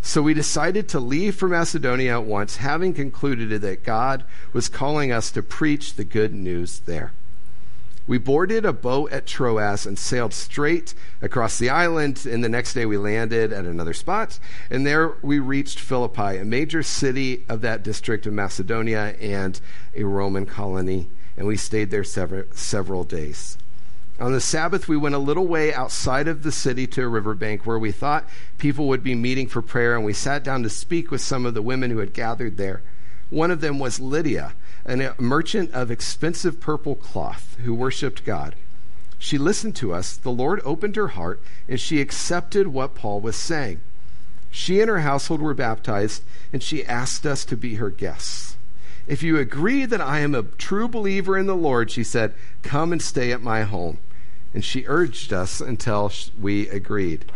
So 0.00 0.22
we 0.22 0.32
decided 0.32 0.88
to 0.88 0.98
leave 0.98 1.34
for 1.34 1.46
Macedonia 1.46 2.14
at 2.14 2.24
once, 2.24 2.56
having 2.56 2.94
concluded 2.94 3.60
that 3.60 3.84
God 3.84 4.24
was 4.54 4.70
calling 4.70 5.12
us 5.12 5.30
to 5.32 5.42
preach 5.42 5.96
the 5.96 6.04
good 6.04 6.32
news 6.32 6.78
there. 6.80 7.12
We 8.06 8.16
boarded 8.16 8.64
a 8.64 8.72
boat 8.72 9.12
at 9.12 9.26
Troas 9.26 9.84
and 9.84 9.98
sailed 9.98 10.32
straight 10.32 10.94
across 11.20 11.58
the 11.58 11.68
island. 11.68 12.24
And 12.24 12.42
the 12.42 12.48
next 12.48 12.72
day 12.72 12.86
we 12.86 12.96
landed 12.96 13.52
at 13.52 13.66
another 13.66 13.92
spot. 13.92 14.38
And 14.70 14.86
there 14.86 15.12
we 15.20 15.38
reached 15.38 15.78
Philippi, 15.78 16.38
a 16.38 16.46
major 16.46 16.82
city 16.82 17.44
of 17.46 17.60
that 17.60 17.82
district 17.82 18.24
of 18.24 18.32
Macedonia 18.32 19.16
and 19.20 19.60
a 19.94 20.04
Roman 20.04 20.46
colony. 20.46 21.08
And 21.36 21.46
we 21.46 21.56
stayed 21.56 21.90
there 21.90 22.04
several, 22.04 22.44
several 22.52 23.04
days. 23.04 23.58
On 24.20 24.32
the 24.32 24.40
Sabbath, 24.40 24.86
we 24.86 24.96
went 24.96 25.16
a 25.16 25.18
little 25.18 25.46
way 25.46 25.74
outside 25.74 26.28
of 26.28 26.44
the 26.44 26.52
city 26.52 26.86
to 26.86 27.02
a 27.02 27.08
riverbank 27.08 27.66
where 27.66 27.78
we 27.78 27.90
thought 27.90 28.28
people 28.58 28.86
would 28.86 29.02
be 29.02 29.14
meeting 29.14 29.48
for 29.48 29.60
prayer. 29.60 29.96
And 29.96 30.04
we 30.04 30.12
sat 30.12 30.44
down 30.44 30.62
to 30.62 30.70
speak 30.70 31.10
with 31.10 31.20
some 31.20 31.44
of 31.44 31.54
the 31.54 31.62
women 31.62 31.90
who 31.90 31.98
had 31.98 32.12
gathered 32.12 32.56
there. 32.56 32.82
One 33.30 33.50
of 33.50 33.60
them 33.60 33.78
was 33.78 33.98
Lydia 33.98 34.52
a 34.86 35.14
merchant 35.18 35.72
of 35.72 35.90
expensive 35.90 36.60
purple 36.60 36.94
cloth 36.94 37.56
who 37.64 37.74
worshiped 37.74 38.24
God. 38.24 38.54
She 39.18 39.38
listened 39.38 39.74
to 39.76 39.94
us. 39.94 40.16
The 40.16 40.30
Lord 40.30 40.60
opened 40.64 40.96
her 40.96 41.08
heart, 41.08 41.40
and 41.68 41.80
she 41.80 42.00
accepted 42.00 42.68
what 42.68 42.94
Paul 42.94 43.20
was 43.20 43.36
saying. 43.36 43.80
She 44.50 44.80
and 44.80 44.90
her 44.90 45.00
household 45.00 45.40
were 45.40 45.54
baptized, 45.54 46.22
and 46.52 46.62
she 46.62 46.84
asked 46.84 47.24
us 47.24 47.44
to 47.46 47.56
be 47.56 47.76
her 47.76 47.90
guests. 47.90 48.56
If 49.06 49.22
you 49.22 49.38
agree 49.38 49.84
that 49.84 50.00
I 50.00 50.20
am 50.20 50.34
a 50.34 50.42
true 50.42 50.88
believer 50.88 51.36
in 51.36 51.46
the 51.46 51.56
Lord, 51.56 51.90
she 51.90 52.04
said, 52.04 52.34
come 52.62 52.92
and 52.92 53.02
stay 53.02 53.32
at 53.32 53.42
my 53.42 53.62
home. 53.62 53.98
And 54.54 54.64
she 54.64 54.84
urged 54.86 55.32
us 55.32 55.60
until 55.60 56.10
we 56.40 56.68
agreed. 56.68 57.30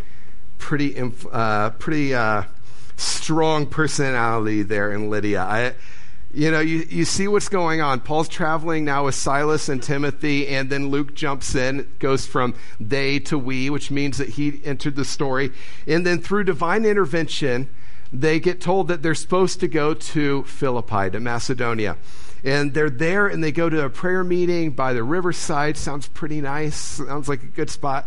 Pretty, 0.58 0.96
uh, 1.30 1.70
pretty 1.70 2.14
uh, 2.14 2.44
strong 2.96 3.66
personality 3.66 4.62
there 4.62 4.92
in 4.92 5.10
Lydia. 5.10 5.42
I, 5.42 5.74
you 6.32 6.50
know, 6.50 6.60
you, 6.60 6.86
you 6.88 7.04
see 7.04 7.26
what's 7.28 7.48
going 7.48 7.80
on. 7.80 8.00
Paul's 8.00 8.28
traveling 8.28 8.84
now 8.84 9.06
with 9.06 9.14
Silas 9.14 9.68
and 9.68 9.82
Timothy, 9.82 10.48
and 10.48 10.70
then 10.70 10.88
Luke 10.88 11.14
jumps 11.14 11.54
in, 11.54 11.88
goes 11.98 12.26
from 12.26 12.54
they 12.78 13.18
to 13.20 13.38
we, 13.38 13.70
which 13.70 13.90
means 13.90 14.18
that 14.18 14.30
he 14.30 14.60
entered 14.64 14.96
the 14.96 15.04
story. 15.04 15.52
And 15.86 16.06
then 16.06 16.20
through 16.20 16.44
divine 16.44 16.84
intervention, 16.84 17.68
they 18.12 18.40
get 18.40 18.60
told 18.60 18.88
that 18.88 19.02
they're 19.02 19.14
supposed 19.14 19.60
to 19.60 19.68
go 19.68 19.94
to 19.94 20.44
Philippi, 20.44 21.10
to 21.10 21.20
Macedonia. 21.20 21.96
And 22.44 22.72
they're 22.72 22.90
there 22.90 23.26
and 23.26 23.42
they 23.42 23.52
go 23.52 23.68
to 23.68 23.84
a 23.84 23.90
prayer 23.90 24.22
meeting 24.22 24.70
by 24.70 24.92
the 24.92 25.02
riverside. 25.02 25.76
Sounds 25.76 26.08
pretty 26.08 26.40
nice. 26.40 26.76
Sounds 26.76 27.28
like 27.28 27.42
a 27.42 27.46
good 27.46 27.70
spot. 27.70 28.06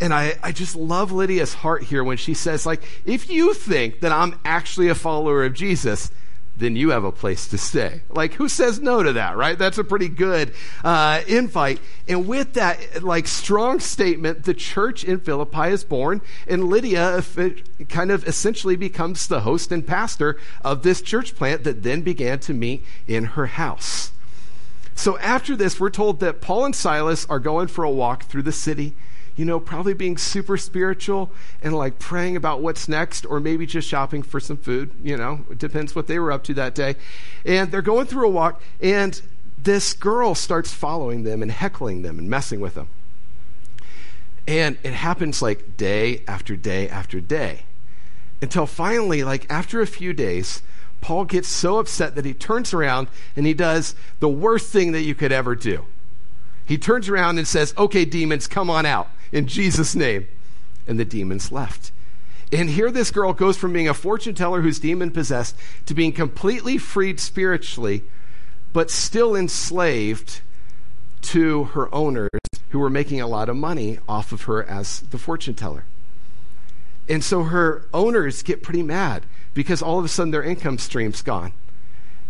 And 0.00 0.14
I, 0.14 0.34
I 0.42 0.52
just 0.52 0.76
love 0.76 1.12
Lydia's 1.12 1.54
heart 1.54 1.82
here 1.82 2.02
when 2.02 2.16
she 2.16 2.32
says, 2.32 2.64
like, 2.64 2.82
if 3.04 3.28
you 3.28 3.52
think 3.52 4.00
that 4.00 4.12
I'm 4.12 4.38
actually 4.44 4.88
a 4.88 4.94
follower 4.94 5.44
of 5.44 5.52
Jesus, 5.52 6.10
then 6.60 6.76
you 6.76 6.90
have 6.90 7.04
a 7.04 7.12
place 7.12 7.48
to 7.48 7.58
stay. 7.58 8.02
Like, 8.10 8.34
who 8.34 8.48
says 8.48 8.80
no 8.80 9.02
to 9.02 9.14
that, 9.14 9.36
right? 9.36 9.58
That's 9.58 9.78
a 9.78 9.84
pretty 9.84 10.08
good 10.08 10.52
uh, 10.84 11.22
invite. 11.26 11.80
And 12.06 12.28
with 12.28 12.54
that, 12.54 13.02
like, 13.02 13.26
strong 13.26 13.80
statement, 13.80 14.44
the 14.44 14.54
church 14.54 15.02
in 15.02 15.20
Philippi 15.20 15.68
is 15.70 15.84
born, 15.84 16.20
and 16.46 16.64
Lydia 16.64 17.24
kind 17.88 18.10
of 18.10 18.26
essentially 18.28 18.76
becomes 18.76 19.26
the 19.26 19.40
host 19.40 19.72
and 19.72 19.86
pastor 19.86 20.38
of 20.62 20.82
this 20.82 21.02
church 21.02 21.34
plant 21.34 21.64
that 21.64 21.82
then 21.82 22.02
began 22.02 22.38
to 22.40 22.54
meet 22.54 22.84
in 23.08 23.24
her 23.24 23.46
house. 23.46 24.12
So 24.94 25.18
after 25.18 25.56
this, 25.56 25.80
we're 25.80 25.90
told 25.90 26.20
that 26.20 26.42
Paul 26.42 26.66
and 26.66 26.76
Silas 26.76 27.24
are 27.30 27.38
going 27.38 27.68
for 27.68 27.84
a 27.84 27.90
walk 27.90 28.24
through 28.24 28.42
the 28.42 28.52
city 28.52 28.94
you 29.36 29.44
know, 29.44 29.60
probably 29.60 29.94
being 29.94 30.18
super 30.18 30.56
spiritual 30.56 31.30
and 31.62 31.74
like 31.74 31.98
praying 31.98 32.36
about 32.36 32.60
what's 32.60 32.88
next, 32.88 33.24
or 33.24 33.40
maybe 33.40 33.66
just 33.66 33.88
shopping 33.88 34.22
for 34.22 34.40
some 34.40 34.56
food. 34.56 34.90
You 35.02 35.16
know, 35.16 35.44
it 35.50 35.58
depends 35.58 35.94
what 35.94 36.06
they 36.06 36.18
were 36.18 36.32
up 36.32 36.44
to 36.44 36.54
that 36.54 36.74
day. 36.74 36.96
And 37.44 37.70
they're 37.70 37.82
going 37.82 38.06
through 38.06 38.26
a 38.26 38.30
walk, 38.30 38.60
and 38.80 39.20
this 39.56 39.92
girl 39.92 40.34
starts 40.34 40.72
following 40.72 41.22
them 41.22 41.42
and 41.42 41.50
heckling 41.50 42.02
them 42.02 42.18
and 42.18 42.28
messing 42.28 42.60
with 42.60 42.74
them. 42.74 42.88
And 44.46 44.78
it 44.82 44.92
happens 44.92 45.42
like 45.42 45.76
day 45.76 46.22
after 46.26 46.56
day 46.56 46.88
after 46.88 47.20
day. 47.20 47.62
Until 48.42 48.66
finally, 48.66 49.22
like 49.22 49.46
after 49.50 49.80
a 49.80 49.86
few 49.86 50.12
days, 50.12 50.62
Paul 51.00 51.24
gets 51.24 51.48
so 51.48 51.78
upset 51.78 52.14
that 52.14 52.24
he 52.24 52.34
turns 52.34 52.74
around 52.74 53.08
and 53.36 53.46
he 53.46 53.54
does 53.54 53.94
the 54.18 54.28
worst 54.28 54.72
thing 54.72 54.92
that 54.92 55.02
you 55.02 55.14
could 55.14 55.32
ever 55.32 55.54
do. 55.54 55.84
He 56.64 56.78
turns 56.78 57.08
around 57.08 57.38
and 57.38 57.46
says, 57.46 57.74
Okay, 57.76 58.04
demons, 58.04 58.46
come 58.46 58.70
on 58.70 58.86
out 58.86 59.08
in 59.32 59.46
Jesus' 59.46 59.94
name. 59.94 60.26
And 60.86 60.98
the 60.98 61.04
demons 61.04 61.52
left. 61.52 61.92
And 62.52 62.70
here 62.70 62.90
this 62.90 63.10
girl 63.10 63.32
goes 63.32 63.56
from 63.56 63.72
being 63.72 63.88
a 63.88 63.94
fortune 63.94 64.34
teller 64.34 64.60
who's 64.62 64.80
demon 64.80 65.12
possessed 65.12 65.54
to 65.86 65.94
being 65.94 66.12
completely 66.12 66.78
freed 66.78 67.20
spiritually, 67.20 68.02
but 68.72 68.90
still 68.90 69.36
enslaved 69.36 70.40
to 71.22 71.64
her 71.64 71.94
owners 71.94 72.30
who 72.70 72.78
were 72.78 72.90
making 72.90 73.20
a 73.20 73.26
lot 73.26 73.48
of 73.48 73.56
money 73.56 73.98
off 74.08 74.32
of 74.32 74.42
her 74.42 74.64
as 74.64 75.00
the 75.00 75.18
fortune 75.18 75.54
teller. 75.54 75.84
And 77.08 77.22
so 77.22 77.44
her 77.44 77.86
owners 77.92 78.42
get 78.42 78.62
pretty 78.62 78.82
mad 78.82 79.26
because 79.54 79.82
all 79.82 79.98
of 79.98 80.04
a 80.04 80.08
sudden 80.08 80.30
their 80.30 80.42
income 80.42 80.78
stream's 80.78 81.22
gone. 81.22 81.52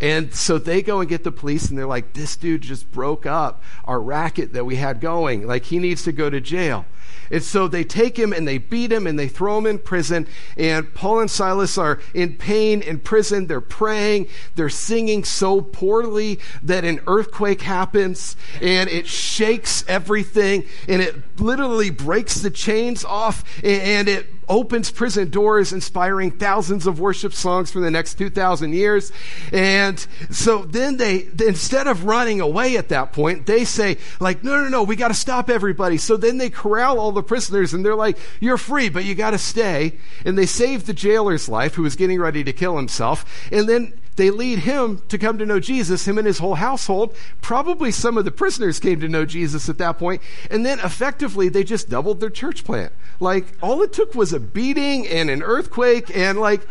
And 0.01 0.35
so 0.35 0.59
they 0.59 0.83
go 0.83 1.01
and 1.01 1.09
get 1.09 1.25
the 1.25 1.33
police 1.33 1.69
and 1.69 1.79
they're 1.79 1.87
like, 1.87 2.15
this 2.15 2.37
dude 2.37 2.63
just 2.63 2.91
broke 2.91 3.27
up 3.27 3.63
our 3.85 4.01
racket 4.01 4.55
that 4.55 4.65
we 4.65 4.77
had 4.77 5.01
going. 5.01 5.47
Like, 5.47 5.65
he 5.65 5.79
needs 5.79 6.05
to 6.05 6.13
go 6.13 6.31
to 6.31 6.41
jail. 6.41 6.87
And 7.31 7.43
so 7.43 7.69
they 7.69 7.85
take 7.85 8.19
him 8.19 8.33
and 8.33 8.47
they 8.47 8.59
beat 8.59 8.91
him 8.91 9.07
and 9.07 9.19
they 9.19 9.29
throw 9.29 9.59
him 9.59 9.67
in 9.67 9.79
prison. 9.79 10.27
And 10.57 10.93
Paul 10.95 11.21
and 11.21 11.31
Silas 11.31 11.79
are 11.79 12.01
in 12.13 12.37
pain 12.37 12.83
in 12.83 12.99
prison. 12.99 13.47
They're 13.47 13.61
praying. 13.61 14.29
They're 14.57 14.69
singing 14.69 15.25
so 15.25 15.61
poorly 15.61 16.41
that 16.63 16.85
an 16.85 17.01
earthquake 17.07 17.63
happens 17.63 18.37
and 18.61 18.91
it 18.91 19.07
shakes 19.07 19.85
everything 19.87 20.65
and 20.89 21.01
it 21.01 21.41
literally 21.41 21.91
breaks 21.91 22.41
the 22.41 22.51
chains 22.51 23.05
off 23.05 23.45
and 23.63 24.09
it 24.09 24.27
opens 24.51 24.91
prison 24.91 25.31
doors, 25.31 25.73
inspiring 25.73 26.33
thousands 26.33 26.87
of 26.87 27.01
worship 27.01 27.33
songs 27.33 27.71
for 27.71 27.81
the 27.81 27.91
next 27.91 28.15
2,000 28.17 28.73
years. 28.75 29.13
And 29.53 29.99
so 30.29 30.65
then 30.65 30.97
they, 30.97 31.29
instead 31.43 31.87
of 31.87 32.05
running 32.05 32.41
away 32.41 32.77
at 32.77 32.89
that 32.89 33.13
point, 33.13 33.47
they 33.47 33.65
say, 33.65 33.97
like, 34.19 34.43
no, 34.45 34.61
no, 34.61 34.69
no, 34.69 34.83
we 34.83 34.97
got 34.97 35.09
to 35.09 35.15
stop 35.15 35.49
everybody. 35.49 35.97
So 35.97 36.17
then 36.17 36.39
they 36.39 36.51
corral 36.51 36.99
all 36.99 37.13
the 37.13 37.23
prisoners 37.23 37.73
and 37.73 37.85
they're 37.85 37.95
like, 37.95 38.19
you're 38.41 38.59
free, 38.59 38.89
but 38.89 39.05
you 39.05 39.15
got 39.15 39.31
to 39.31 39.39
stay. 39.39 39.99
And 40.25 40.37
they 40.37 40.47
save 40.47 40.85
the 40.85 40.93
jailer's 40.93 41.49
life, 41.49 41.75
who 41.75 41.83
was 41.83 41.95
getting 41.97 42.21
ready 42.21 42.43
to 42.43 42.53
kill 42.53 42.77
himself. 42.77 43.49
And 43.53 43.69
then 43.69 44.00
they 44.21 44.31
lead 44.31 44.61
him 44.61 45.01
to 45.09 45.17
come 45.17 45.39
to 45.39 45.47
know 45.47 45.59
Jesus, 45.59 46.07
him 46.07 46.19
and 46.19 46.27
his 46.27 46.39
whole 46.39 46.57
household. 46.57 47.17
Probably 47.41 47.91
some 47.91 48.19
of 48.19 48.27
the 48.27 48.31
prisoners 48.31 48.79
came 48.79 49.01
to 49.01 49.09
know 49.09 49.25
Jesus 49.25 49.69
at 49.71 49.79
that 49.79 49.99
point, 49.99 50.21
and 50.51 50.65
then 50.67 50.79
effectively 50.81 51.49
they 51.49 51.65
just 51.65 51.89
doubled 51.89 52.21
their 52.21 52.29
church 52.29 52.63
plant. 52.63 52.93
Like 53.19 53.47
all 53.63 53.81
it 53.83 53.95
took 53.95 54.15
was 54.15 54.35
a 54.35 54.41
beating 54.41 55.09
and 55.09 55.31
an 55.31 55.43
earthquake, 55.43 56.15
and 56.15 56.39
like 56.39 56.67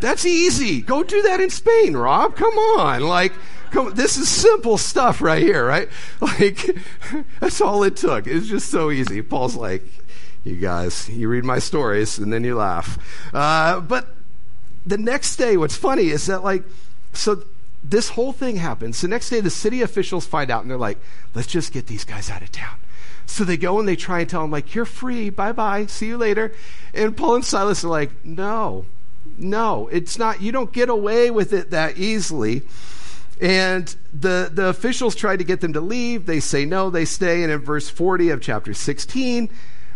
that's 0.00 0.26
easy. 0.26 0.82
Go 0.82 1.04
do 1.04 1.22
that 1.22 1.40
in 1.40 1.50
Spain, 1.50 1.96
Rob. 1.96 2.34
Come 2.36 2.54
on, 2.54 3.02
like. 3.02 3.32
Come, 3.70 3.94
this 3.94 4.18
is 4.18 4.28
simple 4.28 4.76
stuff 4.76 5.22
right 5.22 5.40
here, 5.40 5.66
right? 5.66 5.88
Like, 6.20 6.76
that's 7.40 7.58
all 7.62 7.82
it 7.84 7.96
took. 7.96 8.26
It's 8.26 8.46
just 8.46 8.70
so 8.70 8.90
easy. 8.90 9.22
Paul's 9.22 9.56
like, 9.56 9.82
you 10.44 10.56
guys, 10.56 11.08
you 11.08 11.26
read 11.26 11.44
my 11.44 11.58
stories 11.58 12.18
and 12.18 12.30
then 12.30 12.44
you 12.44 12.56
laugh. 12.56 12.98
Uh, 13.32 13.80
but 13.80 14.11
the 14.86 14.98
next 14.98 15.36
day, 15.36 15.56
what's 15.56 15.76
funny 15.76 16.08
is 16.08 16.26
that, 16.26 16.42
like, 16.42 16.64
so 17.12 17.44
this 17.84 18.10
whole 18.10 18.32
thing 18.32 18.56
happens. 18.56 19.00
The 19.00 19.08
next 19.08 19.30
day, 19.30 19.40
the 19.40 19.50
city 19.50 19.82
officials 19.82 20.26
find 20.26 20.50
out 20.50 20.62
and 20.62 20.70
they're 20.70 20.78
like, 20.78 20.98
let's 21.34 21.48
just 21.48 21.72
get 21.72 21.86
these 21.86 22.04
guys 22.04 22.30
out 22.30 22.42
of 22.42 22.52
town. 22.52 22.76
So 23.26 23.44
they 23.44 23.56
go 23.56 23.78
and 23.78 23.88
they 23.88 23.96
try 23.96 24.20
and 24.20 24.28
tell 24.28 24.42
them, 24.42 24.50
like, 24.50 24.74
you're 24.74 24.84
free. 24.84 25.30
Bye 25.30 25.52
bye. 25.52 25.86
See 25.86 26.08
you 26.08 26.16
later. 26.16 26.52
And 26.92 27.16
Paul 27.16 27.36
and 27.36 27.44
Silas 27.44 27.84
are 27.84 27.88
like, 27.88 28.24
no, 28.24 28.86
no, 29.38 29.88
it's 29.88 30.18
not. 30.18 30.42
You 30.42 30.52
don't 30.52 30.72
get 30.72 30.88
away 30.88 31.30
with 31.30 31.52
it 31.52 31.70
that 31.70 31.96
easily. 31.96 32.62
And 33.40 33.94
the, 34.12 34.50
the 34.52 34.66
officials 34.66 35.14
try 35.14 35.36
to 35.36 35.44
get 35.44 35.60
them 35.60 35.72
to 35.72 35.80
leave. 35.80 36.26
They 36.26 36.40
say 36.40 36.64
no, 36.64 36.90
they 36.90 37.04
stay. 37.04 37.42
And 37.42 37.50
in 37.50 37.60
verse 37.60 37.88
40 37.88 38.30
of 38.30 38.40
chapter 38.40 38.74
16, 38.74 39.48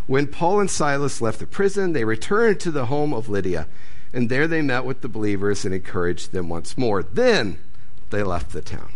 when 0.07 0.26
Paul 0.26 0.61
and 0.61 0.71
Silas 0.71 1.21
left 1.21 1.40
the 1.40 1.47
prison, 1.47 1.93
they 1.93 2.05
returned 2.05 2.59
to 2.61 2.71
the 2.71 2.87
home 2.87 3.12
of 3.12 3.28
Lydia 3.28 3.66
and 4.12 4.28
there 4.28 4.46
they 4.46 4.62
met 4.62 4.84
with 4.84 5.00
the 5.00 5.08
believers 5.08 5.64
and 5.64 5.75
encouraged 5.75 6.32
them 6.32 6.48
once 6.48 6.78
more. 6.78 7.02
Then 7.02 7.58
they 8.10 8.22
left 8.22 8.52
the 8.52 8.62
town. 8.62 8.90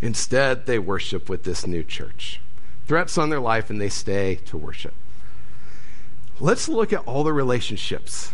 Instead, 0.00 0.66
they 0.66 0.78
worship 0.78 1.28
with 1.28 1.44
this 1.44 1.66
new 1.66 1.82
church. 1.82 2.40
Threats 2.86 3.16
on 3.16 3.30
their 3.30 3.40
life, 3.40 3.70
and 3.70 3.80
they 3.80 3.88
stay 3.88 4.36
to 4.46 4.56
worship. 4.56 4.94
Let's 6.40 6.68
look 6.68 6.92
at 6.92 7.06
all 7.06 7.24
the 7.24 7.32
relationships 7.32 8.32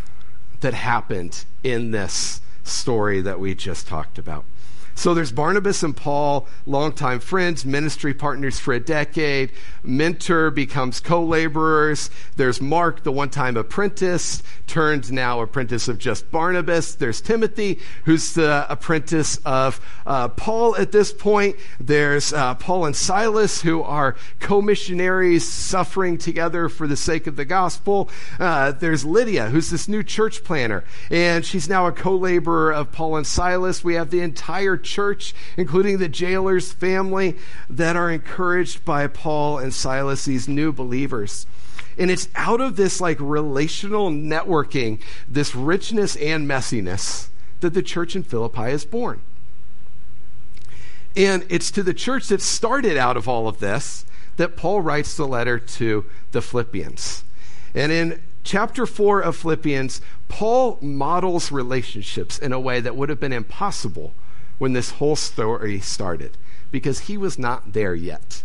that 0.61 0.75
happened 0.75 1.45
in 1.62 1.90
this 1.90 2.40
story 2.64 3.21
that 3.21 3.38
we 3.38 3.54
just 3.54 3.87
talked 3.87 4.19
about. 4.19 4.45
So 4.94 5.14
there's 5.14 5.32
Barnabas 5.32 5.82
and 5.82 5.97
Paul, 5.97 6.47
longtime 6.66 7.20
friends, 7.20 7.64
ministry 7.64 8.12
partners 8.12 8.59
for 8.59 8.75
a 8.75 8.80
decade. 8.80 9.52
Mentor 9.82 10.50
becomes 10.50 11.00
co 11.00 11.25
laborers. 11.25 12.11
There's 12.37 12.61
Mark, 12.61 13.02
the 13.02 13.12
one 13.12 13.30
time 13.30 13.56
apprentice, 13.56 14.42
turned 14.66 15.11
now 15.12 15.40
apprentice 15.40 15.88
of 15.88 15.99
just 15.99 16.30
Barnabas. 16.30 16.94
There's 16.94 17.20
Timothy, 17.20 17.78
who's 18.04 18.35
the 18.35 18.66
apprentice 18.68 19.38
of 19.44 19.80
uh, 20.06 20.28
Paul 20.28 20.76
at 20.76 20.92
this 20.92 21.12
point. 21.12 21.56
There's 21.78 22.32
uh, 22.32 22.54
Paul 22.56 22.87
and 22.87 22.97
Silas, 22.97 23.62
who 23.62 23.82
are 23.82 24.16
co 24.38 24.61
missionaries 24.61 25.49
suffering 25.49 26.18
together 26.18 26.68
for 26.68 26.87
the 26.87 26.97
sake 26.97 27.26
of 27.26 27.37
the 27.37 27.44
gospel. 27.44 28.11
Uh, 28.38 28.73
there's 28.73 29.04
Lydia, 29.04 29.49
who's 29.49 29.70
this 29.70 29.88
new 29.88 30.02
church 30.02 30.44
planner, 30.44 30.85
and 31.11 31.44
she's 31.44 31.68
now 31.68 31.87
a 31.87 31.92
co 31.92 32.14
laborer 32.16 32.73
of 32.73 32.92
Paul 32.92 33.16
and 33.16 33.26
Silas. 33.26 33.82
We 33.82 33.94
have 33.94 34.11
the 34.11 34.20
entire 34.20 34.76
church, 34.83 35.35
including 35.57 35.99
the 35.99 36.09
jailer's 36.09 36.73
family, 36.73 37.37
that 37.69 37.97
are 37.97 38.11
encouraged 38.11 38.85
by 38.85 39.07
Paul 39.07 39.59
and 39.59 39.73
Silas, 39.73 40.25
these 40.25 40.49
new 40.49 40.73
believers. 40.73 41.47
And 41.99 42.11
it's 42.11 42.29
out 42.35 42.61
of 42.61 42.77
this 42.77 43.01
like 43.01 43.19
relational 43.21 44.11
networking, 44.11 45.01
this 45.29 45.55
richness 45.55 46.17
and 46.17 46.49
messiness, 46.49 47.29
that 47.61 47.75
the 47.75 47.83
church 47.83 48.17
in 48.17 48.23
Philippi 48.23 48.71
is 48.71 48.85
born. 48.85 49.21
And 51.17 51.45
it's 51.49 51.71
to 51.73 51.83
the 51.83 51.95
church 51.95 52.29
that 52.29 52.41
started 52.41 52.97
out 52.97 53.17
of 53.17 53.29
all 53.29 53.49
of 53.49 53.59
this 53.59 54.05
that 54.37 54.57
Paul 54.57 54.81
writes 54.81 55.17
the 55.17 55.27
letter 55.27 55.59
to 55.59 56.07
the 56.33 56.41
Philippians. 56.41 57.25
And 57.75 57.93
in 57.93 58.23
chapter 58.43 58.87
4 58.87 59.21
of 59.21 59.37
Philippians, 59.37 60.01
Paul 60.29 60.79
models 60.81 61.53
relationships 61.53 62.39
in 62.39 62.53
a 62.53 62.61
way 62.61 62.81
that 62.81 62.97
would 62.97 63.09
have 63.09 63.21
been 63.21 63.33
impossible 63.33 64.15
when 64.61 64.75
this 64.75 64.90
whole 64.90 65.17
story 65.17 65.81
started 65.81 66.37
because 66.71 67.00
he 67.00 67.17
was 67.17 67.38
not 67.38 67.73
there 67.73 67.95
yet. 67.95 68.43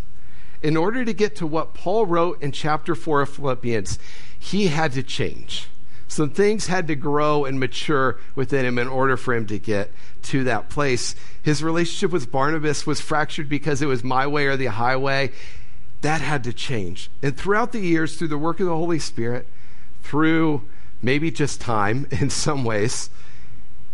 In 0.64 0.78
order 0.78 1.04
to 1.04 1.14
get 1.14 1.36
to 1.36 1.46
what 1.46 1.74
Paul 1.74 2.06
wrote 2.06 2.42
in 2.42 2.54
chapter 2.54 2.96
4 2.96 3.24
of 3.24 3.30
Philippians, 3.30 4.00
he 4.40 4.68
had 4.68 4.94
to 4.94 5.04
change. 5.04 5.68
Some 6.08 6.30
things 6.30 6.68
had 6.68 6.88
to 6.88 6.96
grow 6.96 7.44
and 7.44 7.60
mature 7.60 8.18
within 8.34 8.66
him 8.66 8.80
in 8.80 8.88
order 8.88 9.18
for 9.18 9.34
him 9.36 9.46
to 9.48 9.60
get 9.60 9.92
to 10.24 10.46
that 10.46 10.70
place. 10.70 11.16
His 11.44 11.62
relationship 11.62 12.12
with 12.12 12.32
Barnabas 12.32 12.88
was 12.88 13.02
fractured 13.02 13.50
because 13.50 13.82
it 13.82 13.88
was 13.88 14.02
my 14.02 14.26
way 14.26 14.46
or 14.46 14.56
the 14.56 14.68
highway. 14.68 15.34
That 16.00 16.22
had 16.22 16.46
to 16.46 16.54
change. 16.54 17.12
And 17.22 17.36
throughout 17.36 17.74
the 17.74 17.82
years, 17.82 18.16
through 18.16 18.30
the 18.30 18.38
work 18.38 18.62
of 18.62 18.68
the 18.68 18.76
Holy 18.76 19.00
Spirit, 19.00 19.50
through 20.02 20.64
maybe 21.02 21.30
just 21.30 21.60
time 21.60 22.08
in 22.12 22.30
some 22.30 22.64
ways, 22.64 23.10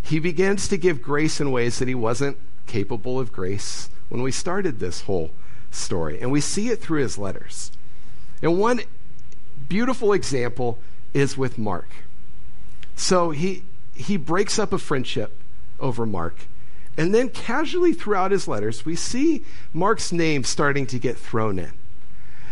he 0.01 0.19
begins 0.19 0.67
to 0.67 0.77
give 0.77 1.01
grace 1.01 1.39
in 1.39 1.51
ways 1.51 1.79
that 1.79 1.87
he 1.87 1.95
wasn't 1.95 2.37
capable 2.67 3.19
of 3.19 3.31
grace 3.31 3.89
when 4.09 4.21
we 4.21 4.31
started 4.31 4.79
this 4.79 5.01
whole 5.01 5.31
story. 5.69 6.19
And 6.19 6.31
we 6.31 6.41
see 6.41 6.69
it 6.69 6.81
through 6.81 7.01
his 7.01 7.17
letters. 7.17 7.71
And 8.41 8.59
one 8.59 8.81
beautiful 9.69 10.13
example 10.13 10.79
is 11.13 11.37
with 11.37 11.57
Mark. 11.57 11.87
So 12.95 13.31
he, 13.31 13.63
he 13.93 14.17
breaks 14.17 14.59
up 14.59 14.73
a 14.73 14.77
friendship 14.77 15.39
over 15.79 16.05
Mark. 16.05 16.35
And 16.97 17.15
then, 17.15 17.29
casually 17.29 17.93
throughout 17.93 18.31
his 18.31 18.47
letters, 18.47 18.85
we 18.85 18.95
see 18.95 19.45
Mark's 19.73 20.11
name 20.11 20.43
starting 20.43 20.85
to 20.87 20.99
get 20.99 21.17
thrown 21.17 21.57
in. 21.57 21.71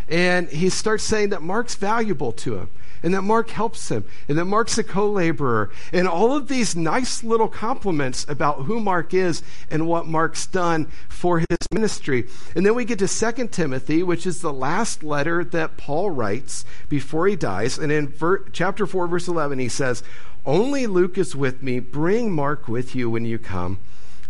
And 0.08 0.50
he 0.50 0.70
starts 0.70 1.04
saying 1.04 1.30
that 1.30 1.42
Mark's 1.42 1.76
valuable 1.76 2.32
to 2.32 2.58
him 2.58 2.70
and 3.02 3.14
that 3.14 3.22
Mark 3.22 3.50
helps 3.50 3.90
him, 3.90 4.06
and 4.28 4.38
that 4.38 4.46
Mark's 4.46 4.78
a 4.78 4.84
co 4.84 5.10
laborer, 5.10 5.72
and 5.94 6.08
all 6.08 6.36
of 6.36 6.48
these 6.48 6.76
nice 6.76 7.24
little 7.24 7.48
compliments 7.48 8.26
about 8.28 8.64
who 8.64 8.80
Mark 8.80 9.14
is 9.14 9.42
and 9.70 9.88
what 9.88 10.08
Mark's 10.08 10.46
done 10.46 10.88
for 11.08 11.40
his 11.40 11.48
ministry. 11.72 12.28
And 12.56 12.66
then 12.66 12.76
we 12.76 12.86
get 12.86 13.00
to 13.00 13.08
2 13.08 13.48
Timothy, 13.48 14.04
which 14.04 14.26
is 14.26 14.42
the 14.42 14.54
last 14.54 15.04
letter 15.04 15.44
that 15.44 15.78
Paul 15.78 16.10
writes 16.12 16.66
before 16.90 17.28
he 17.28 17.36
dies. 17.36 17.78
And 17.78 17.92
in 17.92 18.08
ver- 18.08 18.46
chapter 18.52 18.86
4, 18.86 19.08
verse 19.08 19.28
11, 19.28 19.60
he 19.60 19.70
says, 19.70 20.04
Only 20.46 20.88
Luke 20.88 21.18
is 21.18 21.36
with 21.36 21.64
me. 21.64 21.80
Bring 21.80 22.32
Mark 22.32 22.68
with 22.68 22.96
you 22.96 23.10
when 23.10 23.26
you 23.26 23.38
come, 23.38 23.80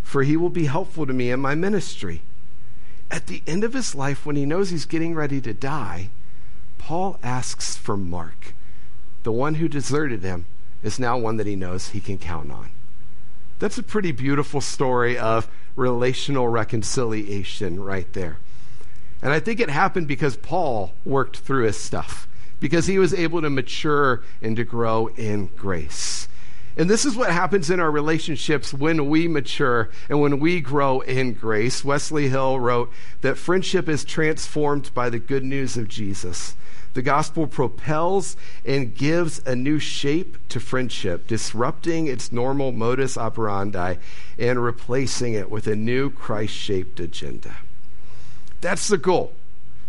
for 0.03 0.23
he 0.23 0.37
will 0.37 0.49
be 0.49 0.65
helpful 0.65 1.07
to 1.07 1.13
me 1.13 1.31
in 1.31 1.39
my 1.39 1.55
ministry. 1.55 2.21
At 3.09 3.27
the 3.27 3.41
end 3.47 3.63
of 3.63 3.73
his 3.73 3.95
life, 3.95 4.25
when 4.25 4.35
he 4.35 4.45
knows 4.45 4.69
he's 4.69 4.85
getting 4.85 5.15
ready 5.15 5.41
to 5.41 5.53
die, 5.53 6.09
Paul 6.77 7.19
asks 7.23 7.75
for 7.75 7.97
Mark 7.97 8.53
the 9.23 9.31
one 9.31 9.55
who 9.55 9.67
deserted 9.67 10.23
him 10.23 10.45
is 10.83 10.99
now 10.99 11.17
one 11.17 11.37
that 11.37 11.47
he 11.47 11.55
knows 11.55 11.89
he 11.89 11.99
can 11.99 12.17
count 12.17 12.51
on. 12.51 12.71
That's 13.59 13.77
a 13.77 13.83
pretty 13.83 14.11
beautiful 14.11 14.61
story 14.61 15.17
of 15.17 15.49
relational 15.75 16.47
reconciliation 16.47 17.81
right 17.81 18.11
there. 18.13 18.37
And 19.21 19.33
I 19.33 19.39
think 19.39 19.59
it 19.59 19.69
happened 19.69 20.07
because 20.07 20.37
Paul 20.37 20.93
worked 21.03 21.39
through 21.39 21.65
his 21.65 21.77
stuff, 21.77 22.27
because 22.59 22.87
he 22.87 22.97
was 22.97 23.13
able 23.13 23.41
to 23.41 23.49
mature 23.49 24.23
and 24.41 24.55
to 24.55 24.63
grow 24.63 25.07
in 25.07 25.47
grace. 25.47 26.29
And 26.77 26.89
this 26.89 27.03
is 27.03 27.17
what 27.17 27.29
happens 27.29 27.69
in 27.69 27.81
our 27.81 27.91
relationships 27.91 28.73
when 28.73 29.09
we 29.09 29.27
mature 29.27 29.89
and 30.07 30.21
when 30.21 30.39
we 30.39 30.61
grow 30.61 31.01
in 31.01 31.33
grace. 31.33 31.83
Wesley 31.83 32.29
Hill 32.29 32.57
wrote 32.57 32.89
that 33.19 33.37
friendship 33.37 33.89
is 33.89 34.05
transformed 34.05 34.93
by 34.93 35.09
the 35.09 35.19
good 35.19 35.43
news 35.43 35.75
of 35.75 35.89
Jesus. 35.89 36.55
The 36.93 37.01
gospel 37.01 37.47
propels 37.47 38.35
and 38.65 38.95
gives 38.95 39.39
a 39.45 39.55
new 39.55 39.79
shape 39.79 40.37
to 40.49 40.59
friendship, 40.59 41.27
disrupting 41.27 42.07
its 42.07 42.31
normal 42.31 42.71
modus 42.71 43.17
operandi 43.17 43.95
and 44.37 44.63
replacing 44.63 45.33
it 45.33 45.51
with 45.51 45.67
a 45.67 45.75
new 45.75 46.09
Christ 46.09 46.53
shaped 46.53 46.99
agenda. 46.99 47.57
That's 48.61 48.87
the 48.87 48.97
goal 48.97 49.33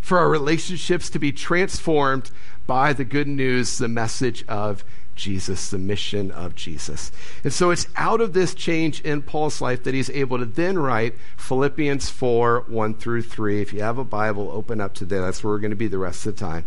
for 0.00 0.18
our 0.18 0.28
relationships 0.28 1.10
to 1.10 1.18
be 1.18 1.32
transformed 1.32 2.30
by 2.66 2.92
the 2.92 3.04
good 3.04 3.28
news, 3.28 3.78
the 3.78 3.88
message 3.88 4.44
of 4.46 4.84
Jesus, 5.20 5.68
the 5.68 5.78
mission 5.78 6.30
of 6.30 6.56
Jesus. 6.56 7.12
And 7.44 7.52
so 7.52 7.70
it's 7.70 7.86
out 7.94 8.22
of 8.22 8.32
this 8.32 8.54
change 8.54 9.02
in 9.02 9.20
Paul's 9.20 9.60
life 9.60 9.84
that 9.84 9.92
he's 9.92 10.08
able 10.10 10.38
to 10.38 10.46
then 10.46 10.78
write 10.78 11.14
Philippians 11.36 12.08
4 12.08 12.64
1 12.66 12.94
through 12.94 13.22
3. 13.22 13.60
If 13.60 13.72
you 13.74 13.82
have 13.82 13.98
a 13.98 14.04
Bible, 14.04 14.50
open 14.50 14.80
up 14.80 14.94
to 14.94 15.04
there. 15.04 15.20
That's 15.20 15.44
where 15.44 15.52
we're 15.52 15.60
going 15.60 15.70
to 15.70 15.76
be 15.76 15.88
the 15.88 15.98
rest 15.98 16.26
of 16.26 16.34
the 16.34 16.40
time. 16.40 16.64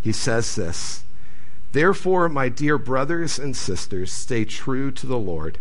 He 0.00 0.12
says 0.12 0.54
this 0.54 1.02
Therefore, 1.72 2.28
my 2.28 2.48
dear 2.48 2.78
brothers 2.78 3.40
and 3.40 3.56
sisters, 3.56 4.12
stay 4.12 4.44
true 4.44 4.92
to 4.92 5.06
the 5.06 5.18
Lord. 5.18 5.58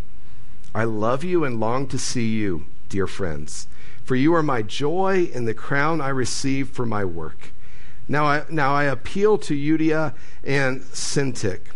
I 0.74 0.84
love 0.84 1.24
you 1.24 1.44
and 1.44 1.60
long 1.60 1.88
to 1.88 1.98
see 1.98 2.28
you, 2.28 2.66
dear 2.90 3.08
friends, 3.08 3.68
for 4.04 4.16
you 4.16 4.36
are 4.36 4.44
my 4.44 4.62
joy 4.62 5.32
and 5.34 5.48
the 5.48 5.56
crown 5.56 6.00
I 6.00 6.10
receive 6.10 6.70
for 6.70 6.86
my 6.86 7.04
work. 7.04 7.54
Now 8.08 8.26
I, 8.26 8.44
now 8.52 8.76
I 8.76 8.84
appeal 8.84 9.40
to 9.40 9.56
Euodia 9.56 10.14
and 10.44 10.82
Syntyche 10.82 11.72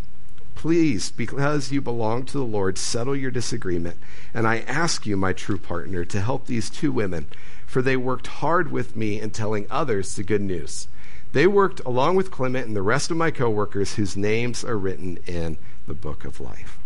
Please, 0.60 1.10
because 1.10 1.72
you 1.72 1.80
belong 1.80 2.26
to 2.26 2.38
the 2.38 2.44
Lord, 2.44 2.78
settle 2.78 3.16
your 3.16 3.32
disagreement. 3.32 3.96
And 4.34 4.46
I 4.46 4.60
ask 4.60 5.06
you, 5.06 5.16
my 5.16 5.32
true 5.32 5.58
partner, 5.58 6.04
to 6.04 6.20
help 6.20 6.48
these 6.48 6.70
two 6.70 6.92
women, 6.92 7.28
for 7.66 7.82
they 7.82 7.96
worked 7.96 8.28
hard 8.28 8.70
with 8.70 8.94
me 8.94 9.22
in 9.22 9.32
telling 9.32 9.68
others 9.72 10.14
the 10.14 10.24
good 10.24 10.42
news. 10.42 10.90
They 11.32 11.48
worked 11.48 11.80
along 11.86 12.18
with 12.18 12.30
Clement 12.30 12.68
and 12.68 12.76
the 12.76 12.82
rest 12.82 13.10
of 13.10 13.16
my 13.16 13.32
coworkers 13.32 13.94
whose 13.94 14.18
names 14.18 14.66
are 14.66 14.78
written 14.78 15.20
in 15.26 15.58
the 15.88 15.94
book 15.94 16.26
of 16.26 16.42
life. 16.42 16.78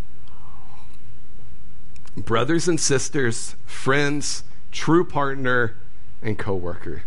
Brothers 2.15 2.68
and 2.68 2.80
sisters, 2.80 3.56
friends, 3.65 4.44
true 4.72 5.03
partner, 5.03 5.74
and 6.22 6.38
coworker. 6.38 7.06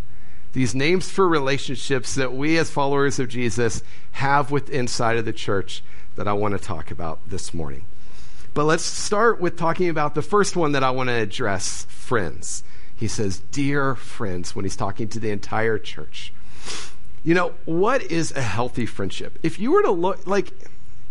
These 0.53 0.75
names 0.75 1.09
for 1.09 1.29
relationships 1.29 2.17
that 2.17 2.33
we 2.33 2.59
as 2.59 2.71
followers 2.73 3.21
of 3.21 3.29
Jesus 3.29 3.85
have 4.13 4.51
with 4.51 4.69
inside 4.69 5.17
of 5.17 5.25
the 5.27 5.33
church 5.33 5.85
that 6.17 6.27
I 6.27 6.33
want 6.33 6.53
to 6.53 6.59
talk 6.59 6.91
about 6.91 7.29
this 7.29 7.55
morning. 7.55 7.85
But 8.55 8.65
let's 8.65 8.85
start 8.85 9.41
with 9.41 9.57
talking 9.57 9.89
about 9.89 10.15
the 10.15 10.23
first 10.23 10.57
one 10.57 10.73
that 10.73 10.83
I 10.83 10.91
want 10.91 11.09
to 11.09 11.15
address 11.15 11.85
friends. 11.91 12.65
He 12.95 13.07
says, 13.07 13.41
Dear 13.53 13.95
friends, 13.95 14.57
when 14.57 14.65
he's 14.65 14.77
talking 14.77 15.09
to 15.09 15.21
the 15.21 15.31
entire 15.31 15.79
church. 15.79 16.33
You 17.23 17.35
know, 17.35 17.55
what 17.65 18.03
is 18.03 18.33
a 18.33 18.41
healthy 18.41 18.87
friendship? 18.87 19.39
If 19.43 19.59
you 19.59 19.73
were 19.73 19.83
to 19.83 19.91
look, 19.91 20.27
like, 20.27 20.53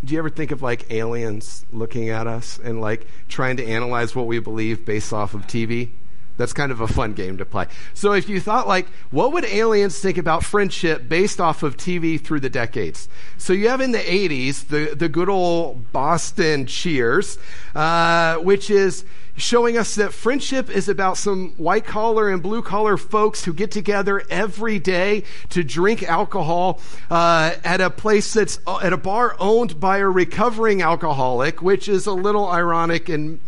do 0.03 0.13
you 0.13 0.19
ever 0.19 0.29
think 0.29 0.51
of 0.51 0.61
like 0.61 0.91
aliens 0.91 1.65
looking 1.71 2.09
at 2.09 2.25
us 2.25 2.59
and 2.63 2.81
like 2.81 3.05
trying 3.27 3.57
to 3.57 3.65
analyze 3.65 4.15
what 4.15 4.25
we 4.25 4.39
believe 4.39 4.85
based 4.85 5.13
off 5.13 5.33
of 5.33 5.45
TV? 5.45 5.89
That's 6.37 6.53
kind 6.53 6.71
of 6.71 6.81
a 6.81 6.87
fun 6.87 7.13
game 7.13 7.37
to 7.37 7.45
play. 7.45 7.67
So 7.93 8.13
if 8.13 8.27
you 8.27 8.39
thought 8.39 8.67
like, 8.67 8.87
what 9.11 9.31
would 9.33 9.45
aliens 9.45 9.99
think 9.99 10.17
about 10.17 10.43
friendship 10.43 11.07
based 11.07 11.39
off 11.39 11.63
of 11.63 11.77
TV 11.77 12.19
through 12.19 12.41
the 12.41 12.49
decades? 12.49 13.07
So 13.37 13.53
you 13.53 13.69
have 13.69 13.81
in 13.81 13.91
the 13.91 13.99
80s 13.99 14.67
the, 14.67 14.95
the 14.95 15.07
good 15.07 15.29
old 15.29 15.91
Boston 15.91 16.65
Cheers, 16.65 17.37
uh, 17.73 18.37
which 18.37 18.69
is 18.69 19.05
showing 19.37 19.77
us 19.77 19.95
that 19.95 20.13
friendship 20.13 20.69
is 20.69 20.87
about 20.87 21.17
some 21.17 21.51
white 21.57 21.85
collar 21.85 22.29
and 22.29 22.41
blue 22.41 22.61
collar 22.61 22.97
folks 22.97 23.43
who 23.43 23.53
get 23.53 23.71
together 23.71 24.23
every 24.29 24.79
day 24.79 25.23
to 25.49 25.63
drink 25.63 26.03
alcohol 26.03 26.79
uh, 27.11 27.53
at 27.63 27.81
a 27.81 27.89
place 27.89 28.33
that's 28.33 28.59
at 28.81 28.93
a 28.93 28.97
bar 28.97 29.35
owned 29.39 29.79
by 29.79 29.97
a 29.97 30.07
recovering 30.07 30.81
alcoholic, 30.81 31.61
which 31.61 31.89
is 31.89 32.05
a 32.05 32.13
little 32.13 32.49
ironic 32.49 33.09
and 33.09 33.39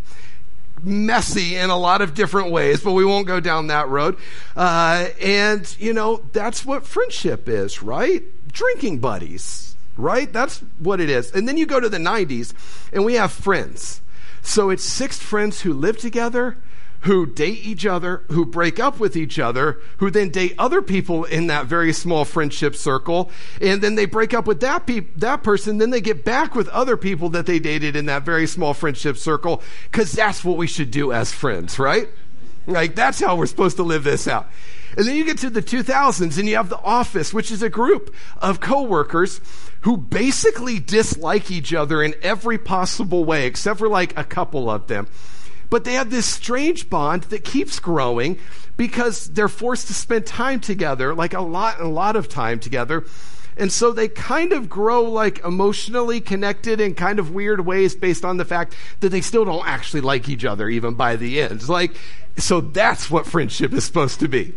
messy 0.81 1.55
in 1.55 1.69
a 1.69 1.77
lot 1.77 2.01
of 2.01 2.13
different 2.13 2.51
ways, 2.51 2.81
but 2.81 2.93
we 2.93 3.05
won't 3.05 3.27
go 3.27 3.39
down 3.39 3.67
that 3.67 3.89
road. 3.89 4.17
Uh, 4.55 5.07
and, 5.21 5.75
you 5.79 5.93
know, 5.93 6.23
that's 6.33 6.65
what 6.65 6.85
friendship 6.85 7.49
is, 7.49 7.81
right? 7.81 8.23
Drinking 8.51 8.99
buddies, 8.99 9.75
right? 9.97 10.31
That's 10.31 10.59
what 10.79 10.99
it 10.99 11.09
is. 11.09 11.31
And 11.31 11.47
then 11.47 11.57
you 11.57 11.65
go 11.65 11.79
to 11.79 11.89
the 11.89 11.97
90s, 11.97 12.53
and 12.93 13.05
we 13.05 13.15
have 13.15 13.31
friends. 13.31 14.01
So 14.41 14.69
it's 14.69 14.83
six 14.83 15.19
friends 15.19 15.61
who 15.61 15.73
live 15.73 15.97
together 15.97 16.57
who 17.07 17.25
date 17.25 17.65
each 17.65 17.85
other, 17.85 18.23
who 18.31 18.45
break 18.45 18.81
up 18.81 18.99
with 18.99 19.15
each 19.15 19.39
other, 19.39 19.79
who 19.97 20.11
then 20.11 20.27
date 20.27 20.53
other 20.59 20.81
people 20.81 21.23
in 21.23 21.47
that 21.47 21.65
very 21.65 21.93
small 21.93 22.25
friendship 22.25 22.75
circle, 22.75 23.31
and 23.61 23.81
then 23.81 23.95
they 23.95 24.05
break 24.05 24.33
up 24.33 24.45
with 24.45 24.59
that 24.59 24.85
pe- 24.85 25.07
that 25.15 25.41
person, 25.41 25.77
then 25.77 25.89
they 25.89 26.01
get 26.01 26.25
back 26.25 26.53
with 26.53 26.67
other 26.67 26.97
people 26.97 27.29
that 27.29 27.45
they 27.45 27.59
dated 27.59 27.95
in 27.95 28.07
that 28.07 28.23
very 28.23 28.45
small 28.45 28.73
friendship 28.73 29.15
circle, 29.15 29.63
because 29.89 30.11
that's 30.11 30.43
what 30.43 30.57
we 30.57 30.67
should 30.67 30.91
do 30.91 31.13
as 31.13 31.31
friends, 31.31 31.79
right? 31.79 32.09
Like 32.67 32.93
that's 32.93 33.21
how 33.21 33.37
we're 33.37 33.45
supposed 33.45 33.77
to 33.77 33.83
live 33.83 34.03
this 34.03 34.27
out. 34.27 34.49
And 34.97 35.05
then 35.05 35.15
you 35.15 35.23
get 35.23 35.37
to 35.39 35.49
the 35.49 35.63
2000s 35.63 36.37
and 36.37 36.49
you 36.49 36.57
have 36.57 36.67
The 36.67 36.81
Office, 36.81 37.33
which 37.33 37.51
is 37.51 37.63
a 37.63 37.69
group 37.69 38.13
of 38.41 38.59
coworkers 38.59 39.39
who 39.81 39.95
basically 39.95 40.79
dislike 40.81 41.51
each 41.51 41.73
other 41.73 42.03
in 42.03 42.15
every 42.21 42.57
possible 42.57 43.23
way, 43.23 43.45
except 43.45 43.79
for 43.79 43.87
like 43.87 44.17
a 44.17 44.25
couple 44.25 44.69
of 44.69 44.87
them. 44.87 45.07
But 45.69 45.83
they 45.83 45.93
have 45.93 46.09
this 46.09 46.25
strange 46.25 46.89
bond 46.89 47.23
that 47.23 47.43
keeps 47.43 47.79
growing 47.79 48.39
because 48.77 49.27
they're 49.29 49.49
forced 49.49 49.87
to 49.87 49.93
spend 49.93 50.25
time 50.25 50.59
together, 50.59 51.13
like 51.13 51.33
a 51.33 51.41
lot, 51.41 51.81
a 51.81 51.87
lot 51.87 52.15
of 52.15 52.29
time 52.29 52.59
together. 52.59 53.03
And 53.57 53.71
so 53.71 53.91
they 53.91 54.07
kind 54.07 54.53
of 54.53 54.69
grow 54.69 55.03
like 55.03 55.43
emotionally 55.43 56.21
connected 56.21 56.79
in 56.79 56.93
kind 56.93 57.17
of 57.17 57.33
weird 57.33 57.65
ways 57.65 57.95
based 57.95 58.23
on 58.23 58.37
the 58.37 58.45
fact 58.45 58.75
that 58.99 59.09
they 59.09 59.21
still 59.21 59.45
don't 59.45 59.67
actually 59.67 60.01
like 60.01 60.29
each 60.29 60.45
other 60.45 60.69
even 60.69 60.93
by 60.93 61.15
the 61.15 61.41
end. 61.41 61.67
Like, 61.67 61.97
so 62.37 62.61
that's 62.61 63.09
what 63.09 63.25
friendship 63.25 63.73
is 63.73 63.83
supposed 63.83 64.19
to 64.19 64.27
be. 64.27 64.53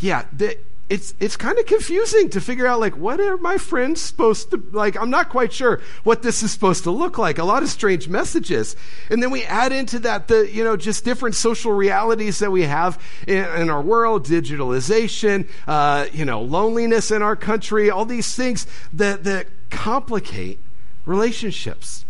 Yeah, 0.00 0.26
the, 0.32 0.58
it's 0.88 1.14
it's 1.20 1.36
kind 1.36 1.58
of 1.58 1.66
confusing 1.66 2.30
to 2.30 2.40
figure 2.40 2.66
out 2.66 2.80
like 2.80 2.96
what 2.96 3.20
are 3.20 3.36
my 3.38 3.58
friends 3.58 4.00
supposed 4.00 4.50
to 4.50 4.62
like 4.72 4.96
i'm 4.96 5.10
not 5.10 5.28
quite 5.28 5.52
sure 5.52 5.80
what 6.04 6.22
this 6.22 6.42
is 6.42 6.50
supposed 6.50 6.84
to 6.84 6.90
look 6.90 7.18
like. 7.18 7.38
A 7.38 7.44
lot 7.44 7.62
of 7.62 7.68
strange 7.68 8.08
messages. 8.08 8.76
And 9.10 9.22
then 9.22 9.30
we 9.30 9.44
add 9.44 9.72
into 9.72 9.98
that 10.00 10.28
the 10.28 10.50
you 10.50 10.64
know 10.64 10.76
just 10.76 11.04
different 11.04 11.34
social 11.34 11.72
realities 11.72 12.38
that 12.38 12.50
we 12.50 12.62
have 12.62 13.02
in, 13.26 13.44
in 13.60 13.70
our 13.70 13.82
world 13.82 14.26
digitalization 14.26 15.48
uh, 15.66 16.06
you 16.12 16.24
know 16.24 16.40
loneliness 16.40 17.10
in 17.10 17.22
our 17.22 17.36
country 17.36 17.90
all 17.90 18.04
these 18.04 18.34
things 18.34 18.66
that 18.92 19.24
that 19.24 19.48
complicate 19.70 20.58
relationships. 21.06 22.04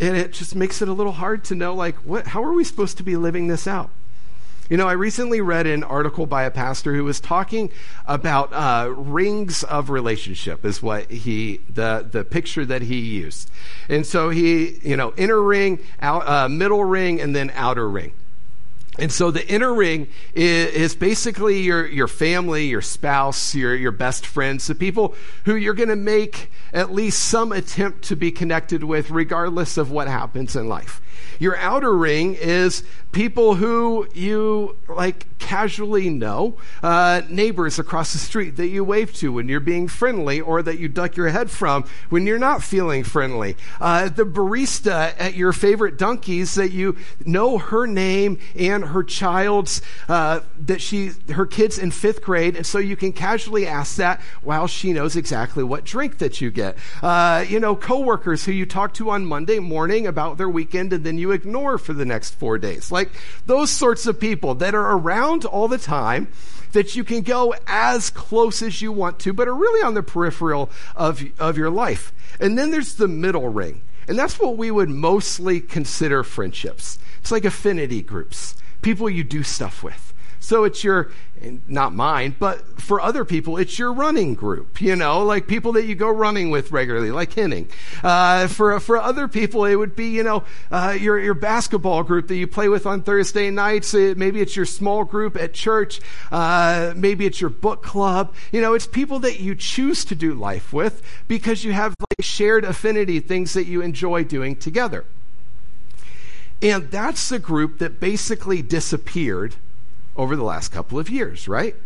And 0.00 0.16
it 0.16 0.32
just 0.32 0.54
makes 0.54 0.80
it 0.80 0.88
a 0.88 0.92
little 0.92 1.12
hard 1.12 1.44
to 1.44 1.54
know 1.54 1.74
like 1.74 1.96
what 1.96 2.28
how 2.28 2.42
are 2.42 2.52
we 2.52 2.64
supposed 2.64 2.96
to 2.98 3.02
be 3.02 3.16
living 3.16 3.48
this 3.48 3.66
out 3.66 3.90
you 4.68 4.76
know, 4.76 4.86
I 4.86 4.92
recently 4.92 5.40
read 5.40 5.66
an 5.66 5.82
article 5.82 6.26
by 6.26 6.44
a 6.44 6.50
pastor 6.50 6.94
who 6.94 7.04
was 7.04 7.20
talking 7.20 7.70
about 8.06 8.52
uh, 8.52 8.92
rings 8.94 9.64
of 9.64 9.90
relationship, 9.90 10.64
is 10.64 10.82
what 10.82 11.10
he 11.10 11.60
the 11.68 12.06
the 12.10 12.24
picture 12.24 12.64
that 12.66 12.82
he 12.82 12.98
used, 12.98 13.50
and 13.88 14.06
so 14.06 14.30
he 14.30 14.78
you 14.82 14.96
know 14.96 15.14
inner 15.16 15.40
ring, 15.40 15.78
out, 16.00 16.28
uh, 16.28 16.48
middle 16.48 16.84
ring, 16.84 17.20
and 17.20 17.34
then 17.34 17.50
outer 17.54 17.88
ring. 17.88 18.12
And 18.98 19.12
so 19.12 19.30
the 19.30 19.46
inner 19.48 19.72
ring 19.72 20.08
is, 20.34 20.74
is, 20.74 20.94
basically 20.96 21.60
your, 21.60 21.86
your 21.86 22.08
family, 22.08 22.66
your 22.66 22.82
spouse, 22.82 23.54
your, 23.54 23.74
your 23.76 23.92
best 23.92 24.26
friends, 24.26 24.66
the 24.66 24.74
people 24.74 25.14
who 25.44 25.54
you're 25.54 25.74
going 25.74 25.88
to 25.88 25.96
make 25.96 26.50
at 26.72 26.92
least 26.92 27.20
some 27.20 27.52
attempt 27.52 28.02
to 28.04 28.16
be 28.16 28.32
connected 28.32 28.82
with, 28.82 29.10
regardless 29.10 29.76
of 29.76 29.90
what 29.90 30.08
happens 30.08 30.56
in 30.56 30.68
life. 30.68 31.00
Your 31.38 31.56
outer 31.56 31.96
ring 31.96 32.34
is 32.34 32.82
people 33.12 33.54
who 33.54 34.08
you 34.12 34.76
like 34.88 35.26
casually 35.38 36.10
know, 36.10 36.56
uh, 36.82 37.22
neighbors 37.28 37.78
across 37.78 38.12
the 38.12 38.18
street 38.18 38.56
that 38.56 38.68
you 38.68 38.84
wave 38.84 39.14
to 39.14 39.32
when 39.32 39.48
you're 39.48 39.60
being 39.60 39.88
friendly 39.88 40.40
or 40.40 40.62
that 40.62 40.78
you 40.78 40.88
duck 40.88 41.16
your 41.16 41.28
head 41.28 41.50
from 41.50 41.84
when 42.10 42.26
you're 42.26 42.38
not 42.38 42.62
feeling 42.62 43.04
friendly. 43.04 43.56
Uh, 43.80 44.08
the 44.08 44.24
barista 44.24 45.14
at 45.18 45.34
your 45.34 45.52
favorite 45.52 45.96
Dunkies 45.96 46.54
that 46.56 46.72
you 46.72 46.96
know 47.24 47.58
her 47.58 47.86
name 47.86 48.38
and 48.56 48.84
her 48.88 49.02
child's, 49.02 49.80
uh, 50.08 50.40
that 50.58 50.80
she, 50.80 51.12
her 51.30 51.46
kid's 51.46 51.78
in 51.78 51.90
fifth 51.90 52.22
grade, 52.22 52.56
and 52.56 52.66
so 52.66 52.78
you 52.78 52.96
can 52.96 53.12
casually 53.12 53.66
ask 53.66 53.96
that 53.96 54.20
while 54.42 54.66
she 54.66 54.92
knows 54.92 55.16
exactly 55.16 55.64
what 55.64 55.84
drink 55.84 56.18
that 56.18 56.40
you 56.40 56.50
get. 56.50 56.76
Uh, 57.02 57.44
you 57.48 57.60
know, 57.60 57.76
coworkers 57.76 58.44
who 58.44 58.52
you 58.52 58.66
talk 58.66 58.94
to 58.94 59.10
on 59.10 59.24
Monday 59.24 59.58
morning 59.58 60.06
about 60.06 60.38
their 60.38 60.48
weekend 60.48 60.92
and 60.92 61.04
then 61.04 61.18
you 61.18 61.30
ignore 61.32 61.78
for 61.78 61.92
the 61.92 62.04
next 62.04 62.34
four 62.34 62.58
days. 62.58 62.90
Like 62.90 63.10
those 63.46 63.70
sorts 63.70 64.06
of 64.06 64.20
people 64.20 64.54
that 64.56 64.74
are 64.74 64.96
around 64.96 65.44
all 65.44 65.68
the 65.68 65.78
time 65.78 66.28
that 66.72 66.96
you 66.96 67.04
can 67.04 67.22
go 67.22 67.54
as 67.66 68.10
close 68.10 68.62
as 68.62 68.82
you 68.82 68.92
want 68.92 69.18
to, 69.20 69.32
but 69.32 69.48
are 69.48 69.54
really 69.54 69.82
on 69.82 69.94
the 69.94 70.02
peripheral 70.02 70.70
of, 70.94 71.22
of 71.38 71.56
your 71.56 71.70
life. 71.70 72.12
And 72.40 72.58
then 72.58 72.70
there's 72.70 72.94
the 72.94 73.08
middle 73.08 73.48
ring. 73.48 73.82
And 74.06 74.18
that's 74.18 74.38
what 74.38 74.56
we 74.56 74.70
would 74.70 74.88
mostly 74.88 75.60
consider 75.60 76.22
friendships. 76.22 76.98
It's 77.20 77.30
like 77.30 77.44
affinity 77.44 78.02
groups, 78.02 78.56
people 78.88 79.10
you 79.10 79.22
do 79.22 79.42
stuff 79.42 79.82
with. 79.82 80.14
So 80.40 80.64
it's 80.64 80.82
your, 80.82 81.10
not 81.66 81.92
mine, 81.92 82.34
but 82.38 82.80
for 82.80 83.02
other 83.02 83.26
people, 83.26 83.58
it's 83.58 83.78
your 83.78 83.92
running 83.92 84.32
group, 84.32 84.80
you 84.80 84.96
know, 84.96 85.22
like 85.24 85.46
people 85.46 85.72
that 85.72 85.84
you 85.84 85.94
go 85.94 86.08
running 86.08 86.48
with 86.48 86.72
regularly, 86.72 87.10
like 87.10 87.34
Henning. 87.34 87.68
Uh, 88.02 88.46
for, 88.46 88.80
for 88.80 88.96
other 88.96 89.28
people, 89.28 89.66
it 89.66 89.74
would 89.74 89.94
be, 89.94 90.06
you 90.06 90.22
know, 90.22 90.42
uh, 90.70 90.96
your, 90.98 91.18
your 91.18 91.34
basketball 91.34 92.02
group 92.02 92.28
that 92.28 92.36
you 92.36 92.46
play 92.46 92.70
with 92.70 92.86
on 92.86 93.02
Thursday 93.02 93.50
nights. 93.50 93.92
It, 93.92 94.16
maybe 94.16 94.40
it's 94.40 94.56
your 94.56 94.64
small 94.64 95.04
group 95.04 95.36
at 95.36 95.52
church. 95.52 96.00
Uh, 96.32 96.94
maybe 96.96 97.26
it's 97.26 97.42
your 97.42 97.50
book 97.50 97.82
club. 97.82 98.32
You 98.52 98.62
know, 98.62 98.72
it's 98.72 98.86
people 98.86 99.18
that 99.18 99.38
you 99.38 99.54
choose 99.54 100.02
to 100.06 100.14
do 100.14 100.32
life 100.32 100.72
with 100.72 101.02
because 101.28 101.62
you 101.62 101.72
have 101.74 101.94
like 102.00 102.24
shared 102.24 102.64
affinity, 102.64 103.20
things 103.20 103.52
that 103.52 103.66
you 103.66 103.82
enjoy 103.82 104.24
doing 104.24 104.56
together. 104.56 105.04
And 106.60 106.90
that's 106.90 107.28
the 107.28 107.38
group 107.38 107.78
that 107.78 108.00
basically 108.00 108.62
disappeared 108.62 109.54
over 110.16 110.34
the 110.34 110.42
last 110.42 110.72
couple 110.72 110.98
of 110.98 111.08
years, 111.08 111.46
right? 111.46 111.76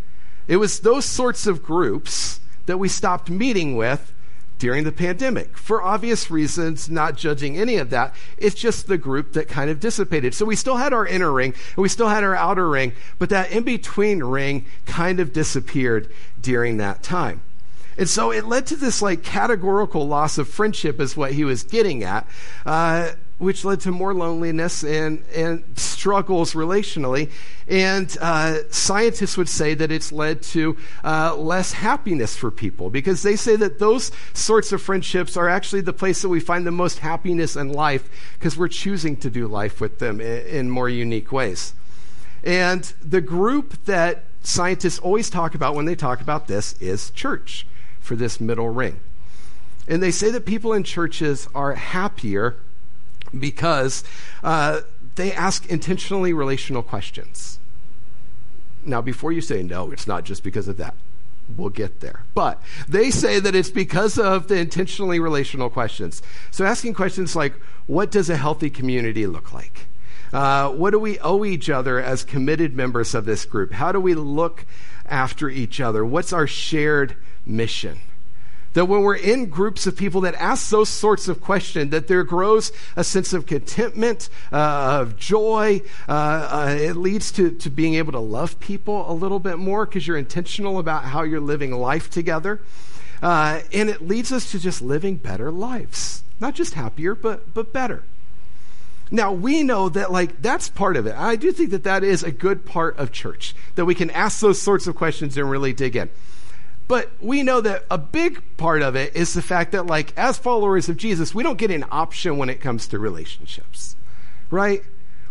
It 0.49 0.57
was 0.57 0.81
those 0.81 1.05
sorts 1.05 1.47
of 1.47 1.63
groups 1.63 2.41
that 2.67 2.79
we 2.79 2.89
stopped 2.89 3.29
meeting 3.29 3.77
with 3.77 4.13
during 4.59 4.85
the 4.85 4.93
pandemic. 4.93 5.59
For 5.59 5.83
obvious 5.83 6.31
reasons, 6.31 6.89
not 6.89 7.17
judging 7.17 7.59
any 7.59 7.77
of 7.77 7.91
that, 7.91 8.15
it's 8.39 8.55
just 8.55 8.87
the 8.87 8.97
group 8.97 9.33
that 9.33 9.49
kind 9.49 9.69
of 9.69 9.81
dissipated. 9.81 10.35
So 10.35 10.45
we 10.45 10.57
still 10.57 10.77
had 10.77 10.93
our 10.93 11.07
inner 11.07 11.33
ring 11.33 11.53
and 11.75 11.83
we 11.83 11.89
still 11.89 12.09
had 12.09 12.23
our 12.23 12.37
outer 12.37 12.69
ring, 12.69 12.93
but 13.19 13.29
that 13.31 13.51
in 13.51 13.65
between 13.65 14.23
ring 14.23 14.65
kind 14.87 15.21
of 15.21 15.33
disappeared 15.33 16.11
during 16.41 16.77
that 16.77 17.03
time. 17.03 17.43
And 17.99 18.09
so 18.09 18.31
it 18.31 18.47
led 18.47 18.67
to 18.69 18.77
this 18.77 19.03
like 19.03 19.23
categorical 19.23 20.07
loss 20.07 20.39
of 20.39 20.49
friendship, 20.49 21.01
is 21.01 21.17
what 21.17 21.33
he 21.33 21.45
was 21.45 21.63
getting 21.63 22.03
at. 22.03 22.27
Uh, 22.65 23.11
which 23.43 23.65
led 23.65 23.81
to 23.81 23.91
more 23.91 24.15
loneliness 24.15 24.85
and, 24.85 25.25
and 25.35 25.65
struggles 25.77 26.55
relationally. 26.55 27.29
And 27.67 28.17
uh, 28.21 28.59
scientists 28.71 29.37
would 29.37 29.49
say 29.49 29.75
that 29.75 29.91
it's 29.91 30.13
led 30.13 30.43
to 30.43 30.77
uh, 31.03 31.35
less 31.35 31.73
happiness 31.73 32.37
for 32.37 32.53
people 32.53 32.89
because 32.89 33.25
they 33.25 33.35
say 33.35 33.57
that 33.57 33.81
those 33.81 34.13
sorts 34.33 34.71
of 34.71 34.81
friendships 34.81 35.37
are 35.37 35.49
actually 35.49 35.81
the 35.81 35.93
place 35.93 36.23
that 36.23 36.29
we 36.29 36.39
find 36.39 36.65
the 36.65 36.71
most 36.71 37.01
happiness 37.01 37.57
in 37.57 37.73
life 37.73 38.09
because 38.39 38.57
we're 38.57 38.69
choosing 38.69 39.17
to 39.17 39.29
do 39.29 39.49
life 39.49 39.81
with 39.81 39.99
them 39.99 40.21
in, 40.21 40.47
in 40.47 40.71
more 40.71 40.89
unique 40.89 41.33
ways. 41.33 41.75
And 42.45 42.85
the 43.03 43.21
group 43.21 43.85
that 43.87 44.25
scientists 44.45 45.01
always 45.01 45.29
talk 45.29 45.57
about 45.57 45.75
when 45.75 45.87
they 45.87 45.97
talk 45.97 46.21
about 46.21 46.47
this 46.47 46.75
is 46.81 47.11
church 47.11 47.67
for 47.99 48.15
this 48.15 48.41
middle 48.41 48.69
ring. 48.69 49.01
And 49.89 50.01
they 50.01 50.13
say 50.13 50.31
that 50.31 50.47
people 50.47 50.73
in 50.73 50.85
churches 50.85 51.49
are 51.57 51.75
happier 51.75 52.57
because 53.39 54.05
uh, 54.43 54.81
they 55.15 55.33
ask 55.33 55.67
intentionally 55.67 56.33
relational 56.33 56.83
questions. 56.83 57.59
Now, 58.85 59.01
before 59.01 59.33
you 59.33 59.41
say 59.41 59.63
no, 59.63 59.91
it's 59.91 60.07
not 60.07 60.25
just 60.25 60.43
because 60.43 60.69
of 60.69 60.77
that. 60.79 60.95
We'll 61.57 61.71
get 61.71 62.01
there. 62.01 62.25
But 62.35 62.63
they 62.89 63.11
say 63.11 63.39
that 63.41 63.55
it's 63.55 63.71
because 63.71 64.19
of 64.19 64.49
the 64.49 64.57
intentionally 64.57 65.21
relational 65.21 65.71
questions. 65.71 66.23
So, 66.51 66.65
asking 66.65 66.95
questions 66.95 67.37
like, 67.37 67.55
what 67.87 68.11
does 68.11 68.31
a 68.31 68.37
healthy 68.37 68.71
community 68.71 69.27
look 69.27 69.53
like? 69.53 69.87
Uh, 70.33 70.71
what 70.71 70.91
do 70.91 70.99
we 70.99 71.19
owe 71.19 71.45
each 71.45 71.69
other 71.69 72.01
as 72.01 72.25
committed 72.25 72.75
members 72.75 73.15
of 73.15 73.27
this 73.27 73.45
group? 73.45 73.73
How 73.73 73.93
do 73.93 74.01
we 74.01 74.15
look 74.15 74.65
after 75.07 75.51
each 75.51 75.81
other? 75.81 76.05
What's 76.05 76.33
our 76.33 76.47
shared 76.47 77.17
mission? 77.45 77.99
That 78.75 78.87
when 78.87 79.03
we're 79.03 79.17
in 79.17 79.47
groups 79.47 79.87
of 79.87 79.97
people 79.97 80.23
that 80.23 80.35
ask 80.35 80.71
those 80.71 80.89
sorts 80.89 81.29
of 81.29 81.41
questions, 81.41 81.91
that 81.91 82.09
there 82.09 82.25
grows 82.25 82.73
a 82.97 83.05
sense 83.05 83.33
of 83.33 83.47
contentment, 83.47 84.29
uh, 84.51 85.01
of 85.01 85.17
joy. 85.17 85.83
Uh, 86.09 86.13
uh, 86.13 86.77
it 86.79 86.97
leads 86.97 87.31
to, 87.33 87.51
to 87.51 87.71
being 87.71 87.95
able 87.95 88.13
to 88.13 88.19
love 88.19 88.59
people 88.61 89.11
a 89.11 89.13
little 89.13 89.39
bit 89.39 89.59
more 89.59 89.85
because 89.85 90.07
you're 90.07 90.17
intentional 90.17 90.79
about 90.79 91.05
how 91.05 91.23
you're 91.23 91.41
living 91.41 91.73
life 91.73 92.11
together. 92.11 92.61
Uh, 93.23 93.61
and 93.73 93.89
it 93.89 94.03
leads 94.03 94.33
us 94.33 94.51
to 94.51 94.59
just 94.59 94.83
living 94.83 95.17
better 95.17 95.51
lives. 95.51 96.23
Not 96.41 96.55
just 96.55 96.75
happier, 96.75 97.15
but, 97.15 97.55
but 97.55 97.73
better. 97.73 98.03
Now, 99.13 99.31
we 99.31 99.63
know 99.63 99.91
that, 99.91 100.11
like, 100.11 100.41
that's 100.41 100.71
part 100.71 100.97
of 100.97 101.07
it. 101.07 101.15
I 101.15 101.37
do 101.37 101.53
think 101.53 101.71
that 101.71 101.85
that 101.85 102.03
is 102.03 102.23
a 102.23 102.33
good 102.33 102.65
part 102.65 102.97
of 102.97 103.13
church, 103.13 103.55
that 103.75 103.85
we 103.85 103.95
can 103.95 104.11
ask 104.11 104.41
those 104.41 104.61
sorts 104.61 104.87
of 104.87 104.97
questions 104.97 105.37
and 105.37 105.51
really 105.51 105.75
dig 105.75 105.95
in. 105.95 106.09
But 106.93 107.11
we 107.23 107.43
know 107.43 107.63
that 107.63 107.87
a 107.91 107.97
big 107.97 108.43
part 108.59 108.83
of 108.83 108.97
it 108.97 109.17
is 109.17 109.33
the 109.33 109.41
fact 109.41 109.73
that, 109.73 109.87
like, 109.87 110.13
as 110.15 110.37
followers 110.37 110.91
of 110.91 110.99
Jesus, 110.99 111.35
we 111.35 111.43
don't 111.43 111.57
get 111.57 111.71
an 111.71 111.87
option 111.91 112.37
when 112.37 112.51
it 112.51 112.61
comes 112.61 112.87
to 112.89 112.99
relationships, 112.99 113.97
right? 114.51 114.83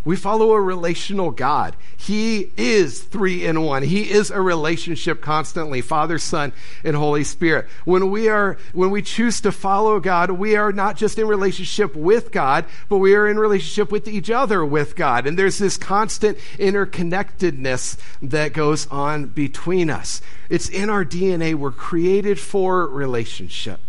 We 0.04 0.16
follow 0.16 0.54
a 0.54 0.62
relational 0.62 1.30
God. 1.30 1.76
He 1.96 2.52
is 2.58 3.02
three 3.02 3.46
in 3.46 3.62
one. 3.62 3.84
He 3.84 4.10
is 4.10 4.32
a 4.32 4.42
relationship 4.42 5.22
constantly, 5.22 5.82
Father, 5.82 6.18
Son, 6.18 6.54
and 6.84 6.96
Holy 6.96 7.24
Spirit. 7.24 7.68
When 7.86 8.10
we 8.10 8.28
are, 8.28 8.58
when 8.74 8.90
we 8.90 9.04
choose 9.04 9.42
to 9.42 9.52
follow 9.52 10.00
God, 10.00 10.32
we 10.32 10.56
are 10.56 10.72
not 10.72 10.98
just 10.98 11.20
in 11.20 11.28
relationship 11.28 11.96
with 11.96 12.32
God, 12.32 12.66
but 12.90 12.98
we 12.98 13.14
are 13.14 13.28
in 13.28 13.38
relationship 13.38 13.92
with 13.92 14.08
each 14.08 14.32
other 14.32 14.66
with 14.66 14.96
God. 14.96 15.28
And 15.28 15.38
there's 15.38 15.60
this 15.60 15.78
constant 15.78 16.40
interconnectedness 16.58 17.98
that 18.24 18.54
goes 18.54 18.88
on 18.88 19.28
between 19.28 19.92
us. 19.92 20.22
It's 20.50 20.68
in 20.68 20.90
our 20.90 21.06
DNA. 21.06 21.54
We're 21.54 21.72
created 21.72 22.40
for 22.40 22.88
relationship. 22.88 23.80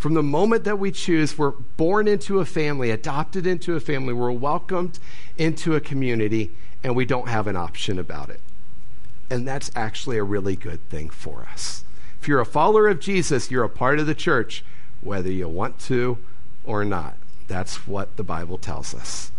From 0.00 0.14
the 0.14 0.22
moment 0.22 0.64
that 0.64 0.78
we 0.78 0.92
choose, 0.92 1.36
we're 1.36 1.50
born 1.50 2.08
into 2.08 2.38
a 2.40 2.46
family, 2.46 2.90
adopted 2.90 3.46
into 3.46 3.76
a 3.76 3.80
family, 3.80 4.14
we're 4.14 4.32
welcomed 4.32 4.98
into 5.36 5.74
a 5.74 5.80
community, 5.80 6.52
and 6.82 6.96
we 6.96 7.04
don't 7.04 7.28
have 7.28 7.46
an 7.46 7.54
option 7.54 7.98
about 7.98 8.30
it. 8.30 8.40
And 9.28 9.46
that's 9.46 9.70
actually 9.76 10.16
a 10.16 10.24
really 10.24 10.56
good 10.56 10.80
thing 10.88 11.10
for 11.10 11.46
us. 11.52 11.84
If 12.18 12.28
you're 12.28 12.40
a 12.40 12.46
follower 12.46 12.88
of 12.88 12.98
Jesus, 12.98 13.50
you're 13.50 13.62
a 13.62 13.68
part 13.68 13.98
of 13.98 14.06
the 14.06 14.14
church, 14.14 14.64
whether 15.02 15.30
you 15.30 15.50
want 15.50 15.78
to 15.80 16.16
or 16.64 16.82
not. 16.82 17.18
That's 17.46 17.86
what 17.86 18.16
the 18.16 18.24
Bible 18.24 18.56
tells 18.56 18.94
us. 18.94 19.30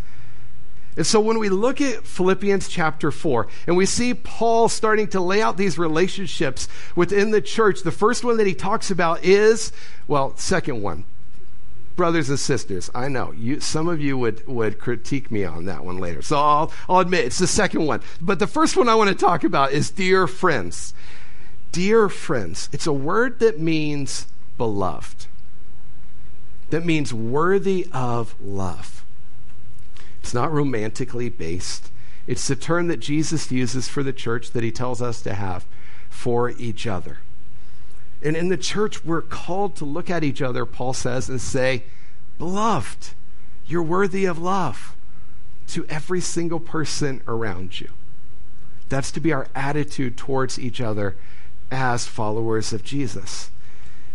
And 0.98 1.08
so 1.08 1.20
when 1.22 1.40
we 1.40 1.50
look 1.50 1.80
at 1.80 2.06
Philippians 2.06 2.68
chapter 2.68 3.12
4 3.12 3.48
and 3.68 3.78
we 3.78 3.86
see 3.86 4.14
Paul 4.14 4.68
starting 4.68 5.08
to 5.10 5.22
lay 5.22 5.42
out 5.42 5.56
these 5.56 5.78
relationships 5.78 6.68
within 6.96 7.32
the 7.32 7.42
church, 7.42 7.82
the 7.82 7.92
first 7.92 8.24
one 8.24 8.38
that 8.38 8.48
he 8.48 8.54
talks 8.54 8.92
about 8.92 9.24
is, 9.24 9.72
well, 10.08 10.36
second 10.36 10.82
one. 10.82 11.06
Brothers 11.96 12.30
and 12.30 12.40
sisters, 12.40 12.90
I 12.96 13.10
know 13.10 13.32
you, 13.32 13.60
some 13.60 13.88
of 13.88 14.02
you 14.02 14.18
would, 14.18 14.46
would 14.48 14.80
critique 14.80 15.30
me 15.30 15.44
on 15.44 15.66
that 15.66 15.86
one 15.86 15.98
later. 15.98 16.22
So 16.22 16.38
I'll, 16.38 16.72
I'll 16.90 17.00
admit 17.00 17.26
it's 17.26 17.40
the 17.40 17.48
second 17.48 17.86
one. 17.86 18.02
But 18.20 18.40
the 18.40 18.48
first 18.48 18.76
one 18.76 18.90
I 18.90 18.96
want 18.96 19.10
to 19.10 19.16
talk 19.16 19.44
about 19.44 19.72
is 19.72 19.92
dear 19.92 20.26
friends. 20.26 20.94
Dear 21.72 22.10
friends. 22.10 22.70
It's 22.72 22.88
a 22.88 22.94
word 22.94 23.40
that 23.40 23.60
means 23.60 24.26
beloved, 24.58 25.28
that 26.70 26.86
means 26.86 27.14
worthy 27.14 27.88
of 27.92 28.36
love. 28.42 29.04
It's 30.22 30.34
not 30.34 30.52
romantically 30.52 31.30
based. 31.30 31.92
It's 32.28 32.48
the 32.48 32.56
term 32.56 32.88
that 32.88 33.00
Jesus 33.00 33.52
uses 33.52 33.88
for 33.88 34.04
the 34.04 34.14
church 34.14 34.52
that 34.52 34.64
he 34.64 34.72
tells 34.72 35.02
us 35.02 35.22
to 35.24 35.34
have 35.34 35.66
for 36.10 36.52
each 36.52 36.86
other. 36.86 37.20
And 38.24 38.36
in 38.36 38.50
the 38.50 38.58
church, 38.58 39.04
we're 39.04 39.22
called 39.22 39.76
to 39.78 39.86
look 39.86 40.10
at 40.10 40.24
each 40.24 40.42
other, 40.42 40.66
Paul 40.66 40.94
says, 40.94 41.28
and 41.28 41.42
say, 41.42 41.84
Beloved, 42.38 43.10
you're 43.66 43.82
worthy 43.82 44.26
of 44.26 44.38
love 44.38 44.96
to 45.70 45.86
every 45.88 46.22
single 46.22 46.60
person 46.60 47.22
around 47.28 47.80
you. 47.80 47.90
That's 48.90 49.12
to 49.14 49.20
be 49.20 49.34
our 49.34 49.48
attitude 49.56 50.18
towards 50.18 50.60
each 50.60 50.82
other 50.82 51.16
as 51.72 52.06
followers 52.06 52.74
of 52.74 52.84
Jesus. 52.84 53.50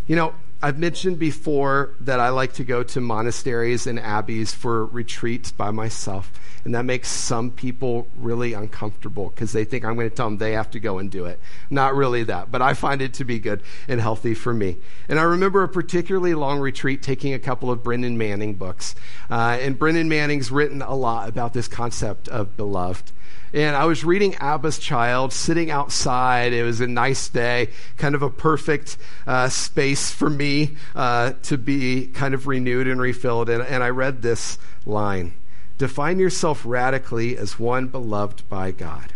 You 0.06 0.16
know, 0.16 0.34
I've 0.66 0.80
mentioned 0.80 1.20
before 1.20 1.94
that 2.00 2.18
I 2.18 2.30
like 2.30 2.54
to 2.54 2.64
go 2.64 2.82
to 2.82 3.00
monasteries 3.00 3.86
and 3.86 4.00
abbeys 4.00 4.52
for 4.52 4.84
retreats 4.86 5.52
by 5.52 5.70
myself. 5.70 6.32
And 6.64 6.74
that 6.74 6.84
makes 6.84 7.08
some 7.08 7.52
people 7.52 8.08
really 8.16 8.52
uncomfortable 8.52 9.28
because 9.28 9.52
they 9.52 9.64
think 9.64 9.84
I'm 9.84 9.94
going 9.94 10.10
to 10.10 10.16
tell 10.16 10.26
them 10.26 10.38
they 10.38 10.54
have 10.54 10.72
to 10.72 10.80
go 10.80 10.98
and 10.98 11.08
do 11.08 11.26
it. 11.26 11.38
Not 11.70 11.94
really 11.94 12.24
that, 12.24 12.50
but 12.50 12.62
I 12.62 12.74
find 12.74 13.00
it 13.00 13.14
to 13.14 13.24
be 13.24 13.38
good 13.38 13.62
and 13.86 14.00
healthy 14.00 14.34
for 14.34 14.52
me. 14.52 14.78
And 15.08 15.20
I 15.20 15.22
remember 15.22 15.62
a 15.62 15.68
particularly 15.68 16.34
long 16.34 16.58
retreat 16.58 17.00
taking 17.00 17.32
a 17.32 17.38
couple 17.38 17.70
of 17.70 17.84
Brennan 17.84 18.18
Manning 18.18 18.54
books. 18.54 18.96
Uh, 19.30 19.58
and 19.60 19.78
Brennan 19.78 20.08
Manning's 20.08 20.50
written 20.50 20.82
a 20.82 20.96
lot 20.96 21.28
about 21.28 21.54
this 21.54 21.68
concept 21.68 22.26
of 22.26 22.56
beloved. 22.56 23.12
And 23.52 23.76
I 23.76 23.84
was 23.84 24.04
reading 24.04 24.34
Abba's 24.34 24.78
Child, 24.78 25.32
sitting 25.32 25.70
outside. 25.70 26.52
It 26.52 26.62
was 26.62 26.80
a 26.80 26.86
nice 26.86 27.28
day, 27.28 27.68
kind 27.96 28.14
of 28.14 28.22
a 28.22 28.30
perfect 28.30 28.96
uh, 29.26 29.48
space 29.48 30.10
for 30.10 30.28
me 30.28 30.76
uh, 30.94 31.32
to 31.44 31.56
be 31.56 32.08
kind 32.08 32.34
of 32.34 32.46
renewed 32.46 32.86
and 32.86 33.00
refilled. 33.00 33.48
And, 33.48 33.62
and 33.62 33.82
I 33.82 33.90
read 33.90 34.22
this 34.22 34.58
line 34.84 35.34
Define 35.78 36.18
yourself 36.18 36.62
radically 36.64 37.36
as 37.36 37.58
one 37.58 37.88
beloved 37.88 38.48
by 38.48 38.70
God. 38.70 39.12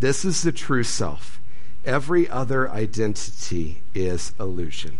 This 0.00 0.24
is 0.24 0.42
the 0.42 0.52
true 0.52 0.82
self. 0.82 1.40
Every 1.84 2.28
other 2.28 2.70
identity 2.70 3.82
is 3.94 4.32
illusion. 4.40 4.98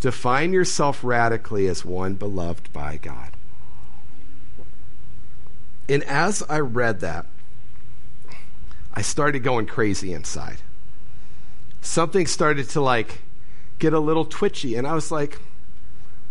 Define 0.00 0.52
yourself 0.52 1.02
radically 1.02 1.66
as 1.66 1.84
one 1.84 2.14
beloved 2.14 2.72
by 2.72 2.98
God. 2.98 3.30
And 5.88 6.04
as 6.04 6.42
I 6.48 6.60
read 6.60 7.00
that, 7.00 7.26
I 8.92 9.02
started 9.02 9.40
going 9.40 9.66
crazy 9.66 10.12
inside. 10.12 10.58
Something 11.80 12.26
started 12.26 12.68
to 12.70 12.80
like 12.80 13.20
get 13.78 13.92
a 13.92 14.00
little 14.00 14.24
twitchy, 14.24 14.74
and 14.74 14.86
I 14.86 14.94
was 14.94 15.10
like, 15.10 15.38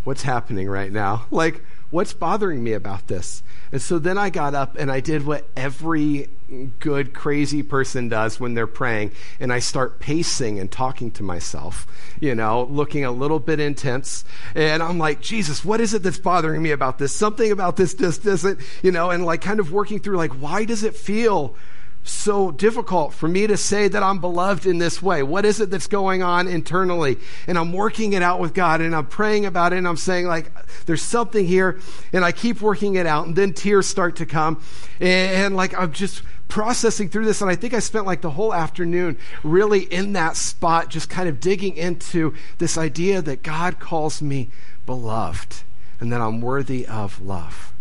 what's 0.03 0.23
happening 0.23 0.69
right 0.69 0.91
now? 0.91 1.25
Like, 1.31 1.63
what's 1.89 2.13
bothering 2.13 2.63
me 2.63 2.73
about 2.73 3.07
this? 3.07 3.41
And 3.71 3.81
so 3.81 3.99
then 3.99 4.17
I 4.17 4.29
got 4.29 4.53
up 4.53 4.75
and 4.77 4.91
I 4.91 4.99
did 4.99 5.25
what 5.25 5.47
every 5.55 6.29
good, 6.79 7.13
crazy 7.13 7.61
person 7.63 8.09
does 8.09 8.39
when 8.39 8.53
they're 8.53 8.67
praying. 8.67 9.11
And 9.39 9.51
I 9.51 9.59
start 9.59 9.99
pacing 9.99 10.59
and 10.59 10.71
talking 10.71 11.11
to 11.11 11.23
myself, 11.23 11.87
you 12.19 12.35
know, 12.35 12.63
looking 12.63 13.05
a 13.05 13.11
little 13.11 13.39
bit 13.39 13.59
intense. 13.59 14.23
And 14.55 14.81
I'm 14.81 14.97
like, 14.97 15.21
Jesus, 15.21 15.65
what 15.65 15.81
is 15.81 15.93
it 15.93 16.03
that's 16.03 16.19
bothering 16.19 16.61
me 16.61 16.71
about 16.71 16.97
this? 16.97 17.13
Something 17.13 17.51
about 17.51 17.75
this 17.75 17.93
just 17.93 18.25
isn't, 18.25 18.59
you 18.81 18.91
know, 18.91 19.09
and 19.09 19.25
like 19.25 19.41
kind 19.41 19.59
of 19.59 19.71
working 19.71 19.99
through, 19.99 20.17
like, 20.17 20.33
why 20.33 20.65
does 20.65 20.83
it 20.83 20.95
feel 20.95 21.55
so 22.03 22.51
difficult 22.51 23.13
for 23.13 23.27
me 23.27 23.47
to 23.47 23.57
say 23.57 23.87
that 23.87 24.01
I'm 24.01 24.19
beloved 24.19 24.65
in 24.65 24.77
this 24.77 25.01
way? 25.01 25.23
What 25.23 25.45
is 25.45 25.59
it 25.59 25.69
that's 25.69 25.87
going 25.87 26.23
on 26.23 26.47
internally? 26.47 27.17
And 27.47 27.57
I'm 27.57 27.73
working 27.73 28.13
it 28.13 28.21
out 28.21 28.39
with 28.39 28.53
God 28.53 28.81
and 28.81 28.95
I'm 28.95 29.07
praying 29.07 29.45
about 29.45 29.73
it 29.73 29.77
and 29.77 29.87
I'm 29.87 29.97
saying, 29.97 30.25
like, 30.25 30.51
there's 30.85 31.01
something 31.01 31.45
here. 31.45 31.79
And 32.13 32.23
I 32.23 32.31
keep 32.31 32.61
working 32.61 32.95
it 32.95 33.05
out. 33.05 33.27
And 33.27 33.35
then 33.35 33.53
tears 33.53 33.87
start 33.87 34.15
to 34.17 34.25
come. 34.25 34.61
And, 34.99 35.45
and 35.45 35.55
like, 35.55 35.77
I'm 35.77 35.91
just 35.91 36.21
processing 36.47 37.09
through 37.09 37.25
this. 37.25 37.41
And 37.41 37.49
I 37.49 37.55
think 37.55 37.73
I 37.73 37.79
spent 37.79 38.05
like 38.05 38.21
the 38.21 38.31
whole 38.31 38.53
afternoon 38.53 39.17
really 39.43 39.81
in 39.81 40.13
that 40.13 40.35
spot, 40.37 40.89
just 40.89 41.09
kind 41.09 41.27
of 41.27 41.39
digging 41.39 41.75
into 41.75 42.33
this 42.57 42.77
idea 42.77 43.21
that 43.21 43.43
God 43.43 43.79
calls 43.79 44.21
me 44.21 44.49
beloved 44.85 45.63
and 45.99 46.11
that 46.11 46.21
I'm 46.21 46.41
worthy 46.41 46.85
of 46.85 47.21
love. 47.21 47.73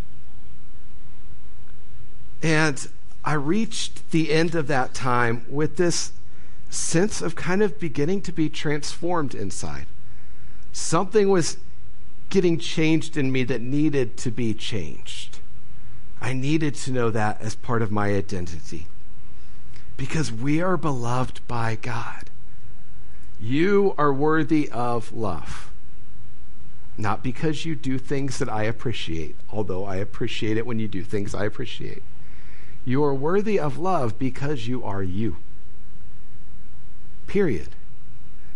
And 2.43 2.89
I 3.25 3.35
reached 3.35 4.11
the 4.11 4.33
end 4.33 4.55
of 4.55 4.69
that 4.69 4.95
time 4.95 5.45
with 5.49 5.77
this 5.77 6.13
sense 6.71 7.21
of 7.23 7.35
kind 7.35 7.63
of 7.63 7.79
beginning 7.81 8.23
to 8.23 8.33
be 8.33 8.49
transformed 8.49 9.35
inside. 9.35 9.87
Something 10.73 11.29
was 11.29 11.57
getting 12.29 12.59
changed 12.59 13.17
in 13.17 13.33
me 13.33 13.45
that 13.45 13.61
needed 13.61 14.17
to 14.19 14.31
be 14.31 14.53
changed. 14.53 15.36
I 16.21 16.33
needed 16.33 16.75
to 16.77 16.93
know 16.93 17.11
that 17.11 17.41
as 17.41 17.55
part 17.55 17.83
of 17.83 17.91
my 17.91 18.15
identity. 18.15 18.87
Because 19.97 20.33
we 20.33 20.61
are 20.61 20.77
beloved 20.77 21.41
by 21.47 21.77
God. 21.77 22.31
You 23.41 23.95
are 23.99 24.13
worthy 24.13 24.71
of 24.71 25.13
love. 25.13 25.71
Not 26.99 27.23
because 27.23 27.65
you 27.65 27.75
do 27.75 27.99
things 27.99 28.39
that 28.39 28.49
I 28.49 28.65
appreciate, 28.65 29.37
although 29.53 29.85
I 29.85 29.97
appreciate 29.97 30.57
it 30.57 30.67
when 30.67 30.79
you 30.79 30.89
do 30.89 31.03
things 31.03 31.35
I 31.35 31.45
appreciate 31.45 32.03
you 32.87 33.03
are 33.03 33.15
worthy 33.15 33.59
of 33.59 33.77
love 33.77 34.17
because 34.19 34.69
you 34.69 34.83
are 34.85 35.03
you. 35.03 35.37
Period. 37.27 37.71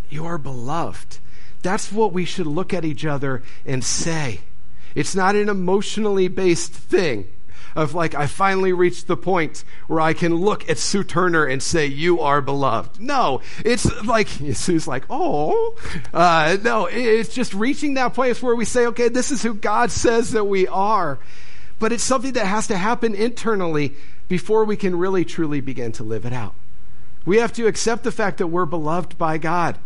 You 0.09 0.25
are 0.25 0.39
beloved. 0.39 1.19
That's 1.63 1.93
what 1.93 2.13
we 2.13 2.25
should 2.25 2.47
look 2.47 2.73
at 2.73 2.85
each 2.85 3.05
other 3.05 3.43
and 3.67 3.85
say. 3.85 4.41
It's 4.95 5.17
not 5.17 5.35
an 5.35 5.49
emotionally 5.49 6.29
based 6.29 6.73
thing 6.73 7.27
of 7.75 7.95
like, 7.95 8.15
I 8.15 8.27
finally 8.27 8.73
reached 8.73 9.07
the 9.07 9.17
point 9.17 9.65
where 9.87 10.01
I 10.01 10.13
can 10.13 10.35
look 10.35 10.69
at 10.69 10.79
Sue 10.79 11.05
Turner 11.05 11.45
and 11.45 11.63
say, 11.63 11.87
You 11.87 12.21
are 12.21 12.41
beloved. 12.41 13.01
No, 13.01 13.41
it's 13.65 13.87
like, 14.05 14.29
Sue's 14.55 14.89
like, 14.89 15.05
Oh, 15.09 15.77
uh, 16.13 16.57
no, 16.63 16.87
it's 16.87 17.35
just 17.35 17.55
reaching 17.55 17.95
that 17.95 18.15
place 18.15 18.43
where 18.43 18.55
we 18.55 18.65
say, 18.65 18.87
Okay, 18.87 19.09
this 19.09 19.31
is 19.31 19.43
who 19.43 19.55
God 19.55 19.91
says 19.91 20.33
that 20.33 20.45
we 20.45 20.67
are. 20.67 21.19
But 21.79 21.93
it's 21.93 22.05
something 22.05 22.35
that 22.35 22.47
has 22.47 22.67
to 22.69 22.77
happen 22.77 23.15
internally 23.15 23.95
before 24.29 24.65
we 24.65 24.77
can 24.77 24.97
really 24.97 25.25
truly 25.25 25.61
begin 25.61 25.93
to 25.93 26.05
live 26.05 26.25
it 26.25 26.33
out. 26.33 26.55
We 27.27 27.39
have 27.39 27.53
to 27.55 27.67
accept 27.67 28.05
the 28.05 28.13
fact 28.13 28.39
that 28.39 28.47
we're 28.47 28.67
beloved 28.67 29.19
by 29.19 29.39
God, 29.39 29.77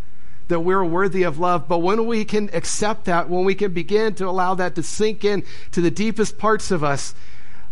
that 0.48 0.60
we're 0.60 0.84
worthy 0.84 1.22
of 1.22 1.38
love. 1.38 1.66
But 1.66 1.78
when 1.78 2.06
we 2.06 2.24
can 2.24 2.50
accept 2.52 3.06
that, 3.06 3.28
when 3.28 3.44
we 3.44 3.54
can 3.54 3.72
begin 3.72 4.14
to 4.16 4.28
allow 4.28 4.54
that 4.54 4.74
to 4.74 4.82
sink 4.82 5.24
in 5.24 5.44
to 5.72 5.80
the 5.80 5.90
deepest 5.90 6.36
parts 6.36 6.70
of 6.70 6.84
us, 6.84 7.14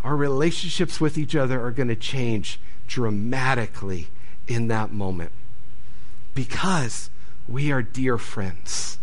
our 0.05 0.17
relationships 0.17 1.01
with 1.01 1.17
each 1.17 1.37
other 1.37 1.65
are 1.65 1.71
going 1.71 1.89
to 1.89 1.97
change 1.97 2.59
dramatically 2.87 4.09
in 4.49 4.69
that 4.69 4.93
moment. 4.93 5.33
Because 6.35 7.11
we 7.49 7.71
are 7.71 7.83
dear 7.83 8.19
friends. 8.19 8.99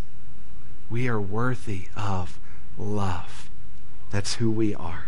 We 0.90 1.08
are 1.08 1.22
worthy 1.22 1.86
of 1.96 2.40
love. 2.78 3.50
That's 4.12 4.36
who 4.36 4.52
we 4.52 4.74
are. 4.74 5.06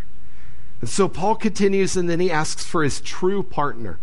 And 0.79 0.89
so 0.89 1.07
Paul 1.07 1.35
continues 1.35 1.95
and 1.95 2.09
then 2.09 2.19
he 2.19 2.31
asks 2.31 2.65
for 2.65 2.83
his 2.83 3.01
true 3.01 3.43
partner. 3.43 3.99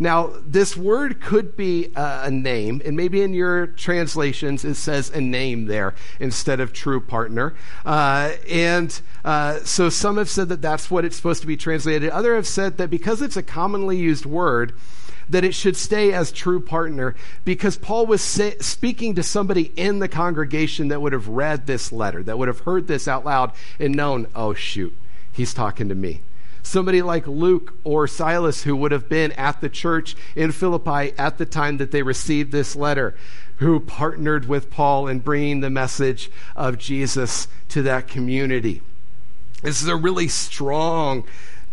Now, 0.00 0.32
this 0.46 0.78
word 0.78 1.20
could 1.20 1.56
be 1.56 1.92
a, 1.94 2.30
name, 2.30 2.80
and 2.84 2.96
maybe 2.96 3.20
in 3.20 3.34
your 3.34 3.66
translations 3.66 4.64
it 4.64 4.74
says 4.74 5.10
a 5.10 5.20
name 5.20 5.66
there 5.66 5.94
instead 6.18 6.58
of 6.58 6.72
true 6.72 7.00
partner. 7.00 7.54
Uh, 7.84 8.32
and 8.48 8.98
uh, 9.24 9.58
so 9.58 9.90
some 9.90 10.16
have 10.16 10.30
said 10.30 10.48
that 10.48 10.62
that's 10.62 10.90
what 10.90 11.04
it's 11.04 11.16
supposed 11.16 11.42
to 11.42 11.46
be 11.46 11.56
translated. 11.56 12.08
Others 12.08 12.34
have 12.34 12.46
said 12.46 12.78
that 12.78 12.88
because 12.88 13.20
it's 13.20 13.36
a 13.36 13.42
commonly 13.42 13.98
used 13.98 14.24
word, 14.24 14.72
that 15.28 15.44
it 15.44 15.54
should 15.54 15.76
stay 15.76 16.14
as 16.14 16.32
true 16.32 16.60
partner 16.60 17.14
because 17.44 17.76
Paul 17.76 18.06
was 18.06 18.22
say, 18.22 18.56
speaking 18.58 19.14
to 19.16 19.22
somebody 19.22 19.70
in 19.76 19.98
the 19.98 20.08
congregation 20.08 20.88
that 20.88 21.02
would 21.02 21.12
have 21.12 21.28
read 21.28 21.66
this 21.66 21.92
letter, 21.92 22.22
that 22.22 22.38
would 22.38 22.48
have 22.48 22.60
heard 22.60 22.86
this 22.88 23.06
out 23.06 23.26
loud 23.26 23.52
and 23.78 23.94
known, 23.94 24.26
oh, 24.34 24.54
shoot 24.54 24.96
he's 25.32 25.54
talking 25.54 25.88
to 25.88 25.94
me. 25.94 26.20
Somebody 26.62 27.02
like 27.02 27.26
Luke 27.26 27.74
or 27.84 28.06
Silas, 28.06 28.62
who 28.62 28.76
would 28.76 28.92
have 28.92 29.08
been 29.08 29.32
at 29.32 29.60
the 29.60 29.68
church 29.68 30.16
in 30.36 30.52
Philippi 30.52 31.12
at 31.18 31.38
the 31.38 31.46
time 31.46 31.78
that 31.78 31.90
they 31.90 32.02
received 32.02 32.52
this 32.52 32.76
letter, 32.76 33.14
who 33.56 33.80
partnered 33.80 34.46
with 34.46 34.70
Paul 34.70 35.08
in 35.08 35.20
bringing 35.20 35.60
the 35.60 35.70
message 35.70 36.30
of 36.56 36.78
Jesus 36.78 37.48
to 37.70 37.82
that 37.82 38.08
community. 38.08 38.82
This 39.62 39.82
is 39.82 39.88
a 39.88 39.96
really 39.96 40.28
strong 40.28 41.24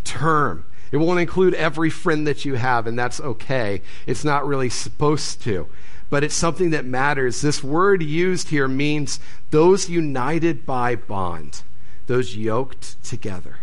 term. 0.03 0.65
It 0.91 0.97
won't 0.97 1.19
include 1.19 1.53
every 1.53 1.89
friend 1.89 2.25
that 2.27 2.45
you 2.45 2.55
have, 2.55 2.87
and 2.87 2.97
that's 2.97 3.19
okay. 3.19 3.81
It's 4.05 4.23
not 4.23 4.47
really 4.47 4.69
supposed 4.69 5.41
to, 5.43 5.67
but 6.09 6.23
it's 6.23 6.35
something 6.35 6.69
that 6.69 6.85
matters. 6.85 7.41
This 7.41 7.63
word 7.63 8.01
used 8.01 8.49
here 8.49 8.67
means 8.67 9.19
those 9.51 9.89
united 9.89 10.65
by 10.65 10.95
bond 10.95 11.63
those 12.07 12.35
yoked 12.35 13.03
together, 13.03 13.57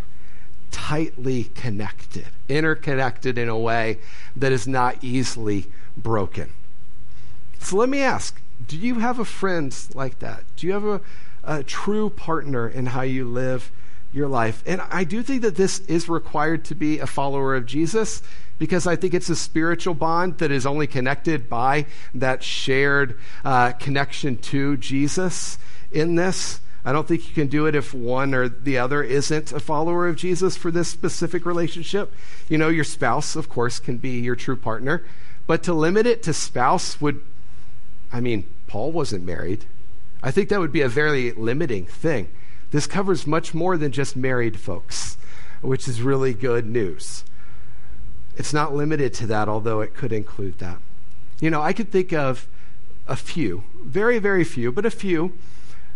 tightly 0.75 1.45
connected, 1.55 2.27
interconnected 2.49 3.37
in 3.37 3.47
a 3.47 3.57
way 3.57 3.97
that 4.35 4.51
is 4.51 4.67
not 4.67 5.01
easily 5.01 5.67
broken. 5.95 6.49
So 7.59 7.77
let 7.77 7.87
me 7.87 8.01
ask 8.01 8.41
do 8.67 8.77
you 8.77 8.95
have 8.95 9.17
a 9.17 9.25
friend 9.25 9.73
like 9.93 10.19
that? 10.19 10.43
Do 10.57 10.67
you 10.67 10.73
have 10.73 10.83
a, 10.83 11.01
a 11.45 11.63
true 11.63 12.09
partner 12.09 12.67
in 12.67 12.87
how 12.87 13.03
you 13.03 13.25
live 13.25 13.71
your 14.11 14.27
life? 14.27 14.63
And 14.65 14.81
I 14.91 15.05
do 15.05 15.23
think 15.23 15.43
that 15.43 15.55
this 15.55 15.79
is 15.79 16.09
required 16.09 16.65
to 16.65 16.75
be 16.75 16.99
a 16.99 17.07
follower 17.07 17.55
of 17.55 17.65
Jesus 17.65 18.21
because 18.59 18.85
I 18.85 18.97
think 18.97 19.13
it's 19.13 19.29
a 19.29 19.35
spiritual 19.35 19.93
bond 19.93 20.39
that 20.39 20.51
is 20.51 20.65
only 20.65 20.87
connected 20.87 21.47
by 21.49 21.85
that 22.13 22.43
shared 22.43 23.17
uh, 23.45 23.71
connection 23.71 24.35
to 24.37 24.75
Jesus 24.75 25.57
in 25.91 26.15
this. 26.15 26.59
I 26.85 26.91
don't 26.91 27.07
think 27.07 27.27
you 27.27 27.33
can 27.33 27.47
do 27.47 27.65
it 27.65 27.73
if 27.73 27.95
one 27.95 28.35
or 28.35 28.47
the 28.47 28.77
other 28.77 29.01
isn't 29.01 29.51
a 29.51 29.59
follower 29.59 30.07
of 30.07 30.15
Jesus 30.15 30.55
for 30.55 30.69
this 30.69 30.87
specific 30.87 31.43
relationship. 31.43 32.13
You 32.47 32.59
know, 32.59 32.69
your 32.69 32.83
spouse, 32.83 33.35
of 33.35 33.49
course, 33.49 33.79
can 33.79 33.97
be 33.97 34.19
your 34.19 34.35
true 34.35 34.55
partner, 34.55 35.03
but 35.47 35.63
to 35.63 35.73
limit 35.73 36.05
it 36.05 36.21
to 36.23 36.33
spouse 36.33 37.01
would, 37.01 37.21
I 38.13 38.19
mean, 38.19 38.45
Paul 38.67 38.91
wasn't 38.91 39.25
married. 39.25 39.65
I 40.21 40.29
think 40.29 40.49
that 40.49 40.59
would 40.59 40.71
be 40.71 40.81
a 40.81 40.87
very 40.87 41.31
limiting 41.31 41.87
thing. 41.87 42.29
This 42.69 42.85
covers 42.85 43.25
much 43.25 43.55
more 43.55 43.77
than 43.77 43.91
just 43.91 44.15
married 44.15 44.59
folks, 44.59 45.17
which 45.61 45.87
is 45.87 46.03
really 46.03 46.33
good 46.33 46.67
news. 46.67 47.23
It's 48.37 48.53
not 48.53 48.75
limited 48.75 49.13
to 49.15 49.27
that, 49.27 49.49
although 49.49 49.81
it 49.81 49.95
could 49.95 50.13
include 50.13 50.59
that. 50.59 50.77
You 51.39 51.49
know, 51.49 51.61
I 51.61 51.73
could 51.73 51.91
think 51.91 52.13
of 52.13 52.47
a 53.07 53.15
few, 53.15 53.63
very, 53.83 54.19
very 54.19 54.43
few, 54.43 54.71
but 54.71 54.85
a 54.85 54.91
few 54.91 55.33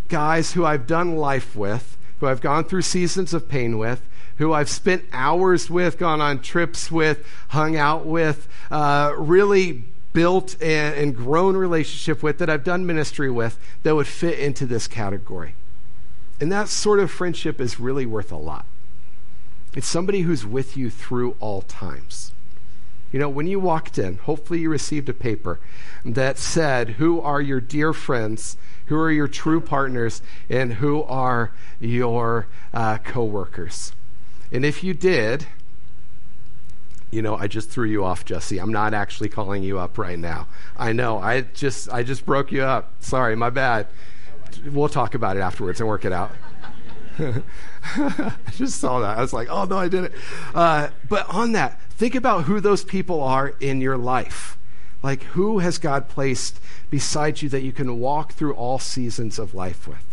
guys 0.09 0.53
who 0.53 0.65
I've 0.65 0.87
done 0.87 1.15
life 1.15 1.55
with, 1.55 1.97
who 2.19 2.27
I've 2.27 2.41
gone 2.41 2.65
through 2.65 2.81
seasons 2.81 3.33
of 3.33 3.47
pain 3.47 3.77
with, 3.77 4.01
who 4.37 4.53
I've 4.53 4.69
spent 4.69 5.03
hours 5.11 5.69
with, 5.69 5.97
gone 5.97 6.21
on 6.21 6.41
trips 6.41 6.91
with, 6.91 7.25
hung 7.49 7.75
out 7.75 8.05
with, 8.05 8.47
uh, 8.71 9.13
really 9.17 9.83
built 10.11 10.61
and, 10.61 10.95
and 10.95 11.15
grown 11.15 11.55
relationship 11.55 12.23
with, 12.23 12.39
that 12.39 12.49
I've 12.49 12.63
done 12.63 12.85
ministry 12.85 13.29
with, 13.29 13.59
that 13.83 13.95
would 13.95 14.07
fit 14.07 14.39
into 14.39 14.65
this 14.65 14.87
category. 14.87 15.53
And 16.41 16.51
that 16.51 16.69
sort 16.69 16.99
of 16.99 17.11
friendship 17.11 17.61
is 17.61 17.79
really 17.79 18.05
worth 18.05 18.31
a 18.31 18.37
lot. 18.37 18.65
It's 19.75 19.87
somebody 19.87 20.21
who's 20.21 20.45
with 20.45 20.75
you 20.75 20.89
through 20.89 21.35
all 21.39 21.61
times. 21.61 22.31
You 23.11 23.19
know, 23.19 23.29
when 23.29 23.47
you 23.47 23.59
walked 23.59 23.97
in, 23.97 24.17
hopefully 24.17 24.59
you 24.59 24.69
received 24.69 25.09
a 25.09 25.13
paper 25.13 25.59
that 26.05 26.37
said, 26.37 26.91
Who 26.91 27.19
are 27.21 27.41
your 27.41 27.59
dear 27.59 27.93
friends? 27.93 28.55
Who 28.85 28.97
are 28.97 29.11
your 29.11 29.27
true 29.27 29.61
partners? 29.61 30.21
And 30.49 30.73
who 30.73 31.03
are 31.03 31.51
your 31.79 32.47
uh, 32.73 32.99
coworkers? 32.99 33.93
And 34.51 34.65
if 34.65 34.83
you 34.83 34.93
did, 34.93 35.47
you 37.11 37.21
know, 37.21 37.35
I 37.35 37.47
just 37.47 37.69
threw 37.69 37.87
you 37.87 38.03
off, 38.05 38.25
Jesse. 38.25 38.59
I'm 38.59 38.71
not 38.71 38.93
actually 38.93 39.29
calling 39.29 39.63
you 39.63 39.79
up 39.79 39.97
right 39.97 40.17
now. 40.17 40.47
I 40.77 40.93
know. 40.93 41.19
I 41.19 41.41
just 41.41 41.91
I 41.91 42.03
just 42.03 42.25
broke 42.25 42.51
you 42.51 42.63
up. 42.63 42.91
Sorry, 42.99 43.35
my 43.35 43.49
bad. 43.49 43.87
We'll 44.65 44.89
talk 44.89 45.15
about 45.15 45.37
it 45.37 45.39
afterwards 45.39 45.79
and 45.79 45.87
work 45.87 46.05
it 46.05 46.11
out. 46.11 46.31
I 47.95 48.33
just 48.51 48.79
saw 48.79 48.99
that. 48.99 49.17
I 49.17 49.21
was 49.21 49.33
like, 49.33 49.47
oh, 49.49 49.65
no, 49.65 49.77
I 49.77 49.87
didn't. 49.87 50.13
Uh, 50.53 50.89
but 51.07 51.29
on 51.29 51.51
that, 51.53 51.81
think 51.91 52.15
about 52.15 52.45
who 52.45 52.59
those 52.59 52.83
people 52.83 53.21
are 53.21 53.49
in 53.59 53.81
your 53.81 53.97
life. 53.97 54.57
Like, 55.03 55.23
who 55.23 55.59
has 55.59 55.77
God 55.77 56.09
placed 56.09 56.59
beside 56.89 57.41
you 57.41 57.49
that 57.49 57.61
you 57.61 57.71
can 57.71 57.99
walk 57.99 58.33
through 58.33 58.53
all 58.53 58.79
seasons 58.79 59.39
of 59.39 59.53
life 59.53 59.87
with? 59.87 60.08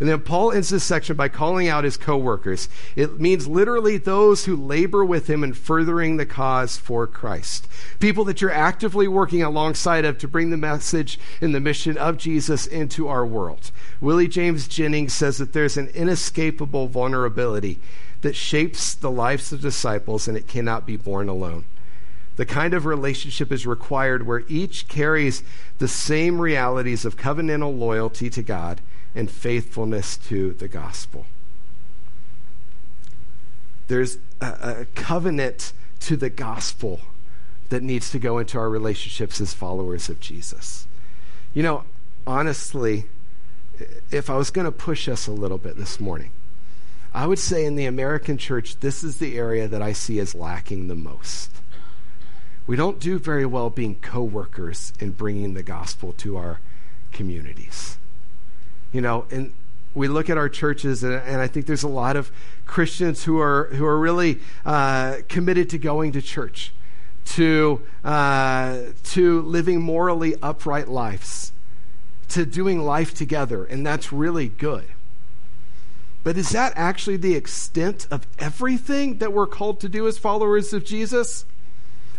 And 0.00 0.08
then 0.08 0.20
Paul 0.20 0.52
ends 0.52 0.70
this 0.70 0.82
section 0.82 1.16
by 1.16 1.28
calling 1.28 1.68
out 1.68 1.84
his 1.84 1.96
coworkers. 1.96 2.68
It 2.96 3.20
means 3.20 3.46
literally 3.46 3.96
those 3.96 4.44
who 4.44 4.56
labor 4.56 5.04
with 5.04 5.30
him 5.30 5.44
in 5.44 5.52
furthering 5.52 6.16
the 6.16 6.26
cause 6.26 6.76
for 6.76 7.06
Christ. 7.06 7.68
People 8.00 8.24
that 8.24 8.40
you're 8.40 8.50
actively 8.50 9.06
working 9.06 9.42
alongside 9.42 10.04
of 10.04 10.18
to 10.18 10.28
bring 10.28 10.50
the 10.50 10.56
message 10.56 11.18
and 11.40 11.54
the 11.54 11.60
mission 11.60 11.96
of 11.96 12.18
Jesus 12.18 12.66
into 12.66 13.06
our 13.06 13.24
world. 13.24 13.70
Willie 14.00 14.28
James 14.28 14.66
Jennings 14.66 15.12
says 15.12 15.38
that 15.38 15.52
there's 15.52 15.76
an 15.76 15.88
inescapable 15.88 16.88
vulnerability 16.88 17.78
that 18.22 18.34
shapes 18.34 18.94
the 18.94 19.10
lives 19.10 19.52
of 19.52 19.60
disciples 19.60 20.26
and 20.26 20.36
it 20.36 20.48
cannot 20.48 20.86
be 20.86 20.96
borne 20.96 21.28
alone. 21.28 21.64
The 22.36 22.46
kind 22.46 22.74
of 22.74 22.84
relationship 22.84 23.52
is 23.52 23.64
required 23.64 24.26
where 24.26 24.42
each 24.48 24.88
carries 24.88 25.44
the 25.78 25.86
same 25.86 26.40
realities 26.40 27.04
of 27.04 27.16
covenantal 27.16 27.78
loyalty 27.78 28.28
to 28.30 28.42
God 28.42 28.80
and 29.14 29.30
faithfulness 29.30 30.16
to 30.16 30.52
the 30.54 30.68
gospel. 30.68 31.26
There's 33.88 34.18
a, 34.40 34.46
a 34.80 34.86
covenant 34.94 35.72
to 36.00 36.16
the 36.16 36.30
gospel 36.30 37.00
that 37.68 37.82
needs 37.82 38.10
to 38.10 38.18
go 38.18 38.38
into 38.38 38.58
our 38.58 38.68
relationships 38.68 39.40
as 39.40 39.54
followers 39.54 40.08
of 40.08 40.20
Jesus. 40.20 40.86
You 41.52 41.62
know, 41.62 41.84
honestly, 42.26 43.06
if 44.10 44.30
I 44.30 44.36
was 44.36 44.50
going 44.50 44.66
to 44.66 44.72
push 44.72 45.08
us 45.08 45.26
a 45.26 45.32
little 45.32 45.58
bit 45.58 45.76
this 45.76 46.00
morning, 46.00 46.30
I 47.12 47.26
would 47.26 47.38
say 47.38 47.64
in 47.64 47.76
the 47.76 47.86
American 47.86 48.38
church, 48.38 48.80
this 48.80 49.04
is 49.04 49.18
the 49.18 49.38
area 49.38 49.68
that 49.68 49.80
I 49.80 49.92
see 49.92 50.18
as 50.18 50.34
lacking 50.34 50.88
the 50.88 50.94
most. 50.94 51.50
We 52.66 52.76
don't 52.76 52.98
do 52.98 53.18
very 53.18 53.46
well 53.46 53.70
being 53.70 53.96
co 53.96 54.22
workers 54.22 54.92
in 54.98 55.12
bringing 55.12 55.54
the 55.54 55.62
gospel 55.62 56.12
to 56.14 56.36
our 56.36 56.60
communities. 57.12 57.98
You 58.94 59.00
know, 59.00 59.26
and 59.32 59.52
we 59.92 60.06
look 60.06 60.30
at 60.30 60.38
our 60.38 60.48
churches, 60.48 61.02
and, 61.02 61.14
and, 61.14 61.40
I 61.40 61.48
think 61.48 61.66
there's 61.66 61.82
a 61.82 61.88
lot 61.88 62.14
of 62.14 62.30
Christians 62.64 63.24
who 63.24 63.40
are 63.40 63.64
who 63.72 63.84
are 63.84 63.98
really 63.98 64.38
uh, 64.64 65.16
committed 65.28 65.68
to 65.70 65.78
going 65.78 66.12
to 66.12 66.22
church, 66.22 66.72
to 67.24 67.82
uh, 68.04 68.82
to 69.02 69.42
living 69.42 69.82
morally 69.82 70.36
upright 70.40 70.86
lives, 70.86 71.52
to 72.28 72.46
doing 72.46 72.84
life 72.84 73.14
together, 73.14 73.64
and 73.64 73.84
that's 73.84 74.12
really 74.12 74.48
good. 74.48 74.86
But 76.22 76.36
is 76.38 76.50
that 76.50 76.72
actually 76.76 77.16
the 77.16 77.34
extent 77.34 78.06
of 78.12 78.28
everything 78.38 79.18
that 79.18 79.32
we're 79.32 79.48
called 79.48 79.80
to 79.80 79.88
do 79.88 80.06
as 80.06 80.18
followers 80.18 80.72
of 80.72 80.84
Jesus? 80.84 81.46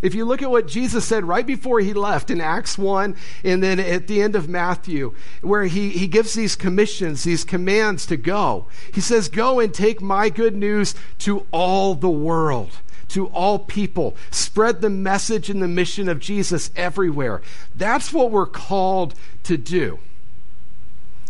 If 0.01 0.13
you 0.13 0.25
look 0.25 0.41
at 0.41 0.51
what 0.51 0.67
Jesus 0.67 1.05
said 1.05 1.25
right 1.25 1.45
before 1.45 1.79
he 1.79 1.93
left 1.93 2.29
in 2.29 2.41
Acts 2.41 2.77
1 2.77 3.15
and 3.43 3.63
then 3.63 3.79
at 3.79 4.07
the 4.07 4.21
end 4.21 4.35
of 4.35 4.49
Matthew, 4.49 5.15
where 5.41 5.65
he, 5.65 5.89
he 5.91 6.07
gives 6.07 6.33
these 6.33 6.55
commissions, 6.55 7.23
these 7.23 7.43
commands 7.43 8.05
to 8.07 8.17
go, 8.17 8.67
he 8.93 9.01
says, 9.01 9.29
Go 9.29 9.59
and 9.59 9.73
take 9.73 10.01
my 10.01 10.29
good 10.29 10.55
news 10.55 10.95
to 11.19 11.45
all 11.51 11.95
the 11.95 12.09
world 12.09 12.71
to 13.09 13.27
all 13.27 13.59
people. 13.59 14.15
Spread 14.31 14.81
the 14.81 14.89
message 14.89 15.49
and 15.49 15.61
the 15.61 15.67
mission 15.67 16.09
of 16.09 16.19
Jesus 16.19 16.71
everywhere. 16.75 17.41
That's 17.75 18.11
what 18.11 18.31
we're 18.31 18.45
called 18.45 19.13
to 19.43 19.57
do. 19.57 19.99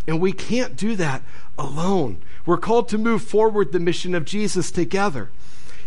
And 0.08 0.20
we 0.20 0.32
can't 0.32 0.76
do 0.76 0.96
that 0.96 1.22
alone. 1.58 2.22
We're 2.46 2.58
called 2.58 2.90
to 2.90 2.98
move 2.98 3.24
forward 3.24 3.72
the 3.72 3.80
mission 3.80 4.16
of 4.16 4.26
Jesus 4.26 4.72
together. 4.72 5.30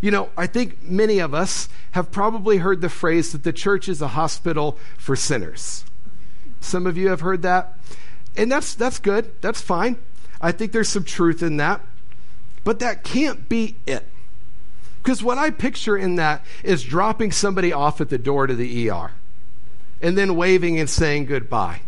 You 0.00 0.10
know, 0.10 0.30
I 0.36 0.46
think 0.46 0.82
many 0.82 1.18
of 1.18 1.34
us 1.34 1.68
have 1.92 2.10
probably 2.10 2.58
heard 2.58 2.80
the 2.80 2.88
phrase 2.88 3.32
that 3.32 3.42
the 3.42 3.52
church 3.52 3.88
is 3.88 4.00
a 4.00 4.08
hospital 4.08 4.78
for 4.96 5.16
sinners. 5.16 5.84
Some 6.60 6.86
of 6.86 6.96
you 6.96 7.08
have 7.08 7.20
heard 7.20 7.42
that. 7.42 7.78
And 8.36 8.50
that's, 8.50 8.74
that's 8.74 8.98
good. 8.98 9.32
That's 9.40 9.60
fine. 9.60 9.96
I 10.40 10.52
think 10.52 10.72
there's 10.72 10.88
some 10.88 11.04
truth 11.04 11.42
in 11.42 11.56
that. 11.56 11.80
But 12.62 12.78
that 12.78 13.02
can't 13.02 13.48
be 13.48 13.76
it. 13.86 14.06
Because 15.02 15.22
what 15.22 15.38
I 15.38 15.50
picture 15.50 15.96
in 15.96 16.16
that 16.16 16.44
is 16.62 16.84
dropping 16.84 17.32
somebody 17.32 17.72
off 17.72 18.00
at 18.00 18.10
the 18.10 18.18
door 18.18 18.46
to 18.46 18.54
the 18.54 18.90
ER 18.90 19.12
and 20.00 20.16
then 20.16 20.36
waving 20.36 20.78
and 20.78 20.88
saying 20.88 21.26
goodbye. 21.26 21.80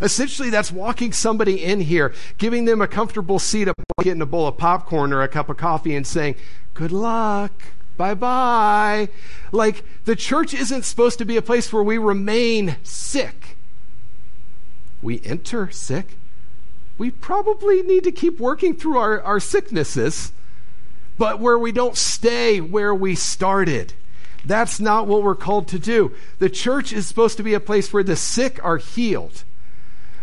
Essentially, 0.00 0.50
that's 0.50 0.70
walking 0.70 1.12
somebody 1.12 1.62
in 1.62 1.80
here, 1.80 2.14
giving 2.38 2.64
them 2.64 2.80
a 2.80 2.88
comfortable 2.88 3.38
seat, 3.38 3.68
getting 4.02 4.22
a 4.22 4.26
bowl 4.26 4.46
of 4.46 4.58
popcorn 4.58 5.12
or 5.12 5.22
a 5.22 5.28
cup 5.28 5.48
of 5.48 5.56
coffee, 5.56 5.94
and 5.94 6.06
saying, 6.06 6.36
Good 6.74 6.92
luck. 6.92 7.52
Bye 7.96 8.14
bye. 8.14 9.08
Like, 9.52 9.84
the 10.04 10.16
church 10.16 10.52
isn't 10.52 10.84
supposed 10.84 11.18
to 11.18 11.24
be 11.24 11.36
a 11.36 11.42
place 11.42 11.72
where 11.72 11.82
we 11.82 11.96
remain 11.96 12.76
sick. 12.82 13.56
We 15.00 15.22
enter 15.24 15.70
sick. 15.70 16.18
We 16.98 17.10
probably 17.10 17.82
need 17.82 18.04
to 18.04 18.12
keep 18.12 18.38
working 18.38 18.76
through 18.76 18.98
our, 18.98 19.22
our 19.22 19.40
sicknesses, 19.40 20.32
but 21.18 21.40
where 21.40 21.58
we 21.58 21.72
don't 21.72 21.96
stay 21.96 22.60
where 22.60 22.94
we 22.94 23.14
started. 23.14 23.92
That's 24.44 24.78
not 24.78 25.06
what 25.06 25.22
we're 25.22 25.34
called 25.34 25.68
to 25.68 25.78
do. 25.78 26.12
The 26.38 26.48
church 26.48 26.92
is 26.92 27.06
supposed 27.06 27.36
to 27.38 27.42
be 27.42 27.54
a 27.54 27.60
place 27.60 27.92
where 27.92 28.04
the 28.04 28.16
sick 28.16 28.62
are 28.64 28.76
healed, 28.76 29.44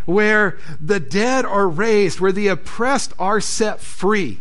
where 0.05 0.57
the 0.79 0.99
dead 0.99 1.45
are 1.45 1.67
raised, 1.67 2.19
where 2.19 2.31
the 2.31 2.47
oppressed 2.47 3.13
are 3.19 3.41
set 3.41 3.79
free. 3.79 4.39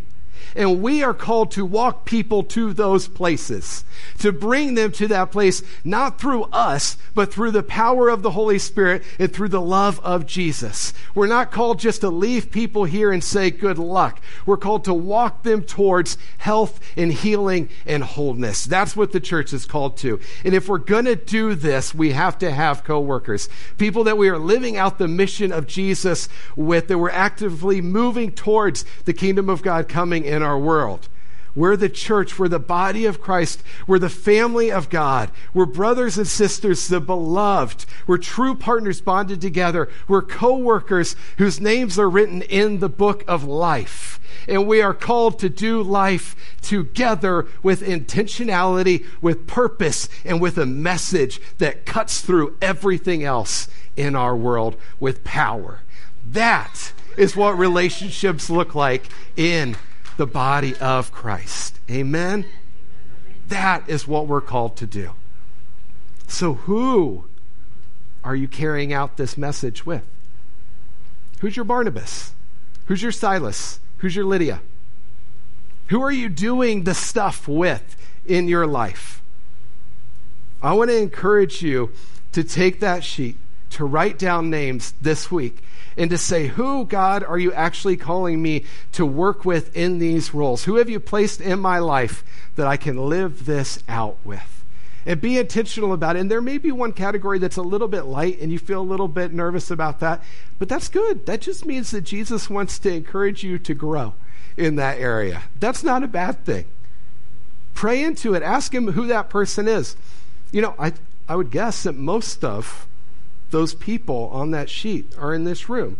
And 0.54 0.82
we 0.82 1.02
are 1.02 1.14
called 1.14 1.50
to 1.52 1.64
walk 1.64 2.04
people 2.04 2.42
to 2.44 2.72
those 2.72 3.08
places, 3.08 3.84
to 4.18 4.32
bring 4.32 4.74
them 4.74 4.92
to 4.92 5.08
that 5.08 5.30
place, 5.30 5.62
not 5.84 6.20
through 6.20 6.44
us, 6.44 6.96
but 7.14 7.32
through 7.32 7.52
the 7.52 7.62
power 7.62 8.08
of 8.08 8.22
the 8.22 8.32
Holy 8.32 8.58
Spirit 8.58 9.02
and 9.18 9.32
through 9.32 9.48
the 9.48 9.60
love 9.60 10.00
of 10.00 10.26
Jesus. 10.26 10.92
We're 11.14 11.26
not 11.26 11.52
called 11.52 11.78
just 11.78 12.00
to 12.02 12.10
leave 12.10 12.50
people 12.50 12.84
here 12.84 13.12
and 13.12 13.22
say 13.22 13.50
good 13.50 13.78
luck. 13.78 14.20
We're 14.46 14.56
called 14.56 14.84
to 14.84 14.94
walk 14.94 15.42
them 15.42 15.62
towards 15.62 16.18
health 16.38 16.80
and 16.96 17.12
healing 17.12 17.68
and 17.86 18.02
wholeness. 18.02 18.64
That's 18.64 18.96
what 18.96 19.12
the 19.12 19.20
church 19.20 19.52
is 19.52 19.66
called 19.66 19.96
to. 19.98 20.20
And 20.44 20.54
if 20.54 20.68
we're 20.68 20.78
going 20.78 21.04
to 21.06 21.16
do 21.16 21.54
this, 21.54 21.94
we 21.94 22.12
have 22.12 22.38
to 22.38 22.50
have 22.50 22.84
coworkers, 22.84 23.48
people 23.78 24.04
that 24.04 24.18
we 24.18 24.28
are 24.28 24.38
living 24.38 24.76
out 24.76 24.98
the 24.98 25.08
mission 25.08 25.52
of 25.52 25.66
Jesus 25.66 26.28
with, 26.56 26.88
that 26.88 26.98
we're 26.98 27.10
actively 27.10 27.80
moving 27.80 28.32
towards 28.32 28.84
the 29.04 29.12
kingdom 29.12 29.48
of 29.48 29.62
God 29.62 29.88
coming 29.88 30.24
in 30.24 30.41
our 30.42 30.58
world. 30.58 31.08
We're 31.54 31.76
the 31.76 31.90
church. 31.90 32.38
We're 32.38 32.48
the 32.48 32.58
body 32.58 33.04
of 33.04 33.20
Christ. 33.20 33.62
We're 33.86 33.98
the 33.98 34.08
family 34.08 34.72
of 34.72 34.88
God. 34.88 35.30
We're 35.52 35.66
brothers 35.66 36.16
and 36.16 36.26
sisters, 36.26 36.88
the 36.88 37.00
beloved. 37.00 37.84
We're 38.06 38.18
true 38.18 38.54
partners 38.54 39.02
bonded 39.02 39.40
together. 39.40 39.90
We're 40.08 40.22
co 40.22 40.56
workers 40.56 41.14
whose 41.36 41.60
names 41.60 41.98
are 41.98 42.08
written 42.08 42.40
in 42.42 42.80
the 42.80 42.88
book 42.88 43.22
of 43.28 43.44
life. 43.44 44.18
And 44.48 44.66
we 44.66 44.80
are 44.80 44.94
called 44.94 45.38
to 45.40 45.50
do 45.50 45.82
life 45.82 46.56
together 46.62 47.46
with 47.62 47.82
intentionality, 47.82 49.04
with 49.20 49.46
purpose, 49.46 50.08
and 50.24 50.40
with 50.40 50.56
a 50.56 50.66
message 50.66 51.38
that 51.58 51.84
cuts 51.84 52.22
through 52.22 52.56
everything 52.62 53.24
else 53.24 53.68
in 53.94 54.16
our 54.16 54.34
world 54.34 54.76
with 54.98 55.22
power. 55.22 55.80
That 56.26 56.92
is 57.18 57.36
what 57.36 57.58
relationships 57.58 58.48
look 58.48 58.74
like 58.74 59.08
in 59.36 59.76
the 60.16 60.26
body 60.26 60.76
of 60.76 61.12
Christ. 61.12 61.78
Amen? 61.90 62.46
That 63.48 63.88
is 63.88 64.06
what 64.06 64.26
we're 64.26 64.40
called 64.40 64.76
to 64.76 64.86
do. 64.86 65.12
So, 66.26 66.54
who 66.54 67.24
are 68.24 68.36
you 68.36 68.48
carrying 68.48 68.92
out 68.92 69.16
this 69.16 69.36
message 69.36 69.84
with? 69.84 70.04
Who's 71.40 71.56
your 71.56 71.64
Barnabas? 71.64 72.32
Who's 72.86 73.02
your 73.02 73.12
Silas? 73.12 73.80
Who's 73.98 74.16
your 74.16 74.24
Lydia? 74.24 74.60
Who 75.88 76.00
are 76.02 76.12
you 76.12 76.28
doing 76.28 76.84
the 76.84 76.94
stuff 76.94 77.46
with 77.46 77.96
in 78.24 78.48
your 78.48 78.66
life? 78.66 79.22
I 80.62 80.72
want 80.74 80.90
to 80.90 80.96
encourage 80.96 81.62
you 81.62 81.90
to 82.32 82.44
take 82.44 82.80
that 82.80 83.04
sheet, 83.04 83.36
to 83.72 83.84
write 83.84 84.18
down 84.18 84.50
names 84.50 84.94
this 85.00 85.30
week, 85.30 85.62
and 85.96 86.10
to 86.10 86.18
say, 86.18 86.48
Who, 86.48 86.84
God, 86.84 87.22
are 87.24 87.38
you 87.38 87.52
actually 87.52 87.96
calling 87.96 88.40
me 88.40 88.64
to 88.92 89.04
work 89.04 89.44
with 89.44 89.76
in 89.76 89.98
these 89.98 90.34
roles? 90.34 90.64
Who 90.64 90.76
have 90.76 90.88
you 90.88 91.00
placed 91.00 91.40
in 91.40 91.60
my 91.60 91.78
life 91.78 92.24
that 92.56 92.66
I 92.66 92.76
can 92.76 92.96
live 92.96 93.46
this 93.46 93.82
out 93.88 94.18
with? 94.24 94.64
And 95.04 95.20
be 95.20 95.38
intentional 95.38 95.92
about 95.92 96.14
it. 96.14 96.20
And 96.20 96.30
there 96.30 96.40
may 96.40 96.58
be 96.58 96.70
one 96.70 96.92
category 96.92 97.38
that's 97.40 97.56
a 97.56 97.62
little 97.62 97.88
bit 97.88 98.02
light 98.02 98.40
and 98.40 98.52
you 98.52 98.58
feel 98.58 98.80
a 98.80 98.82
little 98.82 99.08
bit 99.08 99.32
nervous 99.32 99.70
about 99.70 99.98
that, 99.98 100.22
but 100.60 100.68
that's 100.68 100.88
good. 100.88 101.26
That 101.26 101.40
just 101.40 101.66
means 101.66 101.90
that 101.90 102.02
Jesus 102.02 102.48
wants 102.48 102.78
to 102.80 102.92
encourage 102.92 103.42
you 103.42 103.58
to 103.58 103.74
grow 103.74 104.14
in 104.56 104.76
that 104.76 105.00
area. 105.00 105.42
That's 105.58 105.82
not 105.82 106.04
a 106.04 106.08
bad 106.08 106.44
thing. 106.44 106.66
Pray 107.74 108.04
into 108.04 108.34
it. 108.34 108.42
Ask 108.42 108.72
him 108.72 108.92
who 108.92 109.08
that 109.08 109.28
person 109.28 109.66
is. 109.66 109.96
You 110.52 110.62
know, 110.62 110.74
I, 110.78 110.92
I 111.28 111.34
would 111.34 111.50
guess 111.50 111.82
that 111.82 111.96
most 111.96 112.44
of 112.44 112.86
those 113.52 113.74
people 113.74 114.28
on 114.32 114.50
that 114.50 114.68
sheet 114.68 115.14
are 115.16 115.32
in 115.32 115.44
this 115.44 115.68
room 115.68 115.98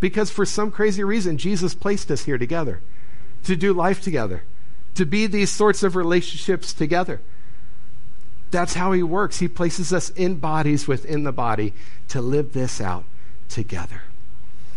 because 0.00 0.30
for 0.30 0.44
some 0.44 0.70
crazy 0.70 1.04
reason, 1.04 1.38
Jesus 1.38 1.74
placed 1.74 2.10
us 2.10 2.24
here 2.24 2.38
together 2.38 2.80
to 3.44 3.54
do 3.54 3.72
life 3.72 4.02
together, 4.02 4.42
to 4.94 5.06
be 5.06 5.26
these 5.26 5.50
sorts 5.50 5.82
of 5.82 5.94
relationships 5.94 6.72
together. 6.72 7.20
That's 8.50 8.74
how 8.74 8.92
he 8.92 9.02
works. 9.02 9.38
He 9.38 9.48
places 9.48 9.92
us 9.92 10.10
in 10.10 10.36
bodies 10.36 10.88
within 10.88 11.24
the 11.24 11.32
body 11.32 11.72
to 12.08 12.20
live 12.20 12.52
this 12.52 12.80
out 12.80 13.04
together. 13.48 14.02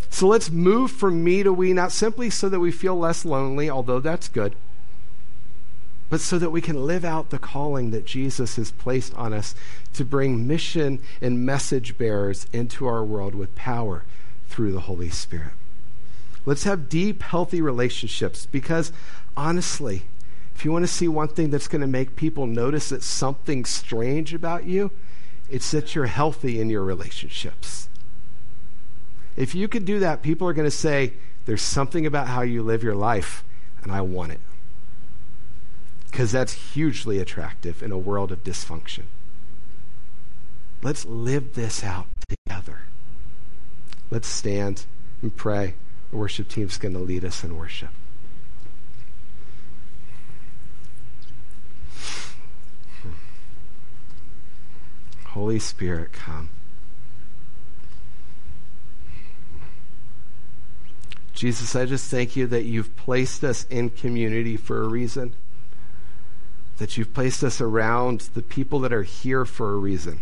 So 0.10 0.28
let's 0.28 0.50
move 0.50 0.92
from 0.92 1.24
me 1.24 1.44
to 1.44 1.54
we, 1.54 1.74
not 1.74 1.92
simply 1.92 2.30
so 2.30 2.50
that 2.50 2.60
we 2.60 2.72
feel 2.72 2.98
less 2.98 3.26
lonely, 3.26 3.70
although 3.70 4.00
that's 4.00 4.28
good, 4.28 4.56
but 6.10 6.20
so 6.20 6.40
that 6.40 6.50
we 6.50 6.62
can 6.62 6.86
live 6.86 7.06
out 7.06 7.30
the 7.30 7.40
calling 7.40 7.92
that 7.92 8.06
Jesus 8.06 8.56
has 8.56 8.72
placed 8.72 9.14
on 9.16 9.32
us 9.32 9.54
to 9.94 10.04
bring 10.04 10.48
mission 10.48 11.00
and 11.22 11.46
message 11.46 11.98
bearers 11.98 12.48
into 12.52 12.88
our 12.88 13.04
world 13.04 13.36
with 13.36 13.56
power 13.56 14.04
through 14.48 14.72
the 14.72 14.82
Holy 14.82 15.10
Spirit. 15.10 15.52
Let's 16.46 16.64
have 16.64 16.90
deep, 16.90 17.22
healthy 17.22 17.62
relationships 17.62 18.46
because 18.46 18.92
honestly, 19.38 20.04
if 20.56 20.66
you 20.66 20.72
want 20.72 20.84
to 20.84 20.92
see 20.92 21.08
one 21.08 21.28
thing 21.28 21.52
that's 21.52 21.68
going 21.68 21.82
to 21.82 21.88
make 21.88 22.16
people 22.16 22.48
notice 22.48 22.90
that 22.90 23.04
something's 23.04 23.70
strange 23.70 24.34
about 24.34 24.66
you, 24.66 24.92
it's 25.50 25.72
that 25.72 25.96
you're 25.96 26.08
healthy 26.08 26.60
in 26.60 26.70
your 26.70 26.84
relationships. 26.84 27.88
If 29.36 29.56
you 29.56 29.68
can 29.68 29.86
do 29.86 30.00
that, 30.00 30.22
people 30.22 30.48
are 30.48 30.54
going 30.54 30.68
to 30.68 30.72
say, 30.72 31.14
There's 31.46 31.62
something 31.62 32.06
about 32.06 32.28
how 32.28 32.42
you 32.42 32.62
live 32.62 32.84
your 32.84 32.96
life, 32.96 33.44
and 33.82 33.92
I 33.92 34.02
want 34.02 34.34
it. 34.34 34.42
Because 36.10 36.32
that's 36.32 36.74
hugely 36.74 37.20
attractive 37.20 37.84
in 37.84 37.92
a 37.92 37.98
world 37.98 38.32
of 38.32 38.44
dysfunction. 38.44 39.04
Let's 40.82 41.06
live 41.06 41.56
this 41.56 41.84
out 41.84 42.08
together. 42.28 42.82
Let's 44.10 44.28
stand 44.28 44.86
and 45.22 45.36
pray. 45.36 45.76
The 46.12 46.18
worship 46.18 46.48
team's 46.48 46.78
going 46.78 46.94
to 46.94 47.00
lead 47.00 47.24
us 47.24 47.44
in 47.44 47.56
worship. 47.56 47.90
Holy 55.26 55.60
Spirit, 55.60 56.12
come. 56.12 56.50
Jesus, 61.34 61.76
I 61.76 61.86
just 61.86 62.10
thank 62.10 62.36
you 62.36 62.48
that 62.48 62.64
you've 62.64 62.96
placed 62.98 63.44
us 63.44 63.66
in 63.70 63.92
community 63.92 64.58
for 64.58 64.82
a 64.82 64.88
reason, 64.88 65.36
that 66.80 66.98
you've 66.98 67.14
placed 67.14 67.44
us 67.44 67.62
around 67.62 68.22
the 68.34 68.42
people 68.42 68.80
that 68.80 68.92
are 68.92 69.04
here 69.04 69.46
for 69.46 69.74
a 69.74 69.78
reason. 69.78 70.20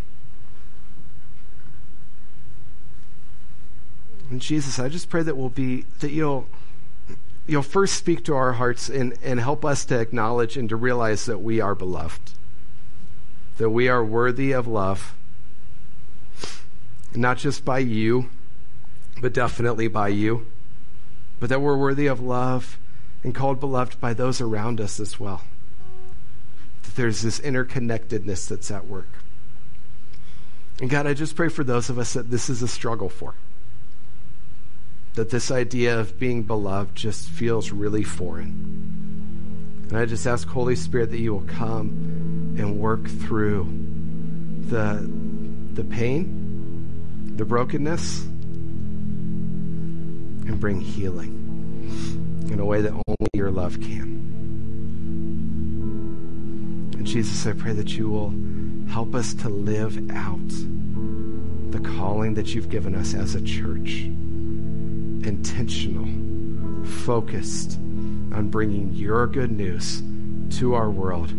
And 4.29 4.41
Jesus, 4.41 4.77
I 4.77 4.89
just 4.89 5.09
pray 5.09 5.23
that 5.23 5.37
we'll 5.37 5.49
be 5.49 5.85
that 5.99 6.11
you'll 6.11 6.47
you'll 7.47 7.61
first 7.61 7.95
speak 7.95 8.25
to 8.25 8.35
our 8.35 8.53
hearts 8.53 8.89
and, 8.89 9.17
and 9.23 9.39
help 9.39 9.63
us 9.63 9.85
to 9.85 9.97
acknowledge 9.97 10.57
and 10.57 10.67
to 10.67 10.75
realize 10.75 11.25
that 11.27 11.39
we 11.39 11.61
are 11.61 11.75
beloved. 11.75 12.31
That 13.57 13.69
we 13.69 13.87
are 13.87 14.03
worthy 14.03 14.51
of 14.51 14.67
love. 14.67 15.15
Not 17.15 17.37
just 17.37 17.63
by 17.63 17.79
you, 17.79 18.29
but 19.21 19.33
definitely 19.33 19.87
by 19.87 20.09
you 20.09 20.45
but 21.39 21.49
that 21.49 21.61
we're 21.61 21.77
worthy 21.77 22.07
of 22.07 22.19
love 22.19 22.77
and 23.23 23.33
called 23.33 23.59
beloved 23.59 23.99
by 23.99 24.13
those 24.13 24.41
around 24.41 24.81
us 24.81 24.99
as 24.99 25.19
well. 25.19 25.43
There's 26.97 27.21
this 27.21 27.39
interconnectedness 27.39 28.47
that's 28.47 28.71
at 28.71 28.87
work. 28.87 29.07
And 30.81 30.89
God, 30.89 31.05
I 31.05 31.13
just 31.13 31.35
pray 31.35 31.47
for 31.47 31.63
those 31.63 31.91
of 31.91 31.99
us 31.99 32.13
that 32.13 32.31
this 32.31 32.49
is 32.49 32.63
a 32.63 32.67
struggle 32.67 33.07
for. 33.07 33.35
That 35.13 35.29
this 35.29 35.51
idea 35.51 35.99
of 35.99 36.17
being 36.19 36.41
beloved 36.41 36.95
just 36.95 37.29
feels 37.29 37.71
really 37.71 38.03
foreign. 38.03 39.85
And 39.89 39.97
I 39.97 40.05
just 40.05 40.25
ask, 40.25 40.47
Holy 40.47 40.75
Spirit, 40.75 41.11
that 41.11 41.19
you 41.19 41.35
will 41.35 41.45
come 41.47 42.55
and 42.57 42.79
work 42.79 43.07
through 43.07 43.65
the, 44.67 45.07
the 45.73 45.83
pain, 45.83 47.35
the 47.37 47.45
brokenness, 47.45 48.23
and 50.45 50.59
bring 50.59 50.81
healing 50.81 52.47
in 52.51 52.59
a 52.59 52.65
way 52.65 52.81
that 52.81 52.91
only 52.91 53.29
your 53.35 53.51
love 53.51 53.79
can. 53.79 54.17
Jesus, 57.07 57.47
I 57.47 57.53
pray 57.53 57.71
that 57.71 57.97
you 57.97 58.09
will 58.09 58.33
help 58.91 59.15
us 59.15 59.33
to 59.35 59.49
live 59.49 60.11
out 60.11 60.49
the 61.71 61.79
calling 61.79 62.33
that 62.33 62.53
you've 62.53 62.69
given 62.69 62.93
us 62.95 63.13
as 63.13 63.33
a 63.33 63.41
church. 63.41 64.03
Intentional, 65.23 66.05
focused 66.85 67.77
on 67.77 68.49
bringing 68.49 68.93
your 68.93 69.25
good 69.25 69.51
news 69.51 70.03
to 70.59 70.73
our 70.75 70.89
world 70.89 71.29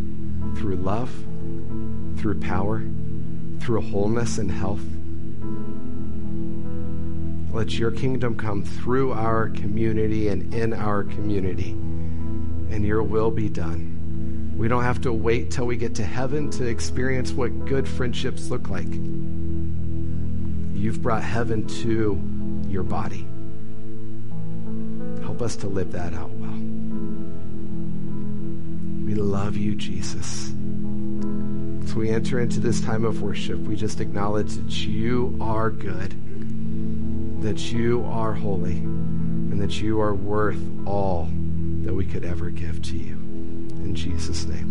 through 0.56 0.76
love, 0.76 1.10
through 2.18 2.40
power, 2.40 2.82
through 3.60 3.82
wholeness 3.82 4.38
and 4.38 4.50
health 4.50 4.82
let 7.58 7.78
your 7.78 7.90
kingdom 7.90 8.36
come 8.36 8.62
through 8.62 9.12
our 9.12 9.48
community 9.48 10.28
and 10.28 10.54
in 10.54 10.72
our 10.72 11.02
community, 11.02 11.70
and 11.70 12.84
your 12.84 13.02
will 13.02 13.30
be 13.30 13.48
done. 13.48 13.87
We 14.58 14.68
don't 14.68 14.82
have 14.82 15.00
to 15.02 15.12
wait 15.12 15.50
till 15.50 15.64
we 15.66 15.76
get 15.76 15.94
to 15.94 16.04
heaven 16.04 16.50
to 16.50 16.66
experience 16.66 17.32
what 17.32 17.64
good 17.64 17.88
friendships 17.88 18.50
look 18.50 18.68
like. 18.68 18.88
You've 20.74 21.00
brought 21.00 21.22
heaven 21.22 21.66
to 21.82 22.20
your 22.68 22.82
body. 22.82 23.26
Help 25.22 25.40
us 25.40 25.56
to 25.56 25.68
live 25.68 25.92
that 25.92 26.12
out 26.12 26.30
well. 26.32 26.58
We 29.06 29.14
love 29.14 29.56
you, 29.56 29.74
Jesus. 29.74 30.52
As 31.84 31.94
we 31.94 32.10
enter 32.10 32.38
into 32.40 32.60
this 32.60 32.82
time 32.82 33.06
of 33.06 33.22
worship, 33.22 33.58
we 33.60 33.76
just 33.76 34.00
acknowledge 34.00 34.52
that 34.56 34.84
you 34.84 35.38
are 35.40 35.70
good 35.70 36.14
that 37.42 37.70
you 37.72 38.04
are 38.04 38.34
holy 38.34 38.78
and 38.78 39.60
that 39.60 39.80
you 39.80 40.00
are 40.00 40.14
worth 40.14 40.60
all 40.86 41.28
that 41.82 41.94
we 41.94 42.04
could 42.04 42.24
ever 42.24 42.50
give 42.50 42.82
to 42.82 42.96
you. 42.96 43.17
Jesus' 43.98 44.46
name. 44.46 44.67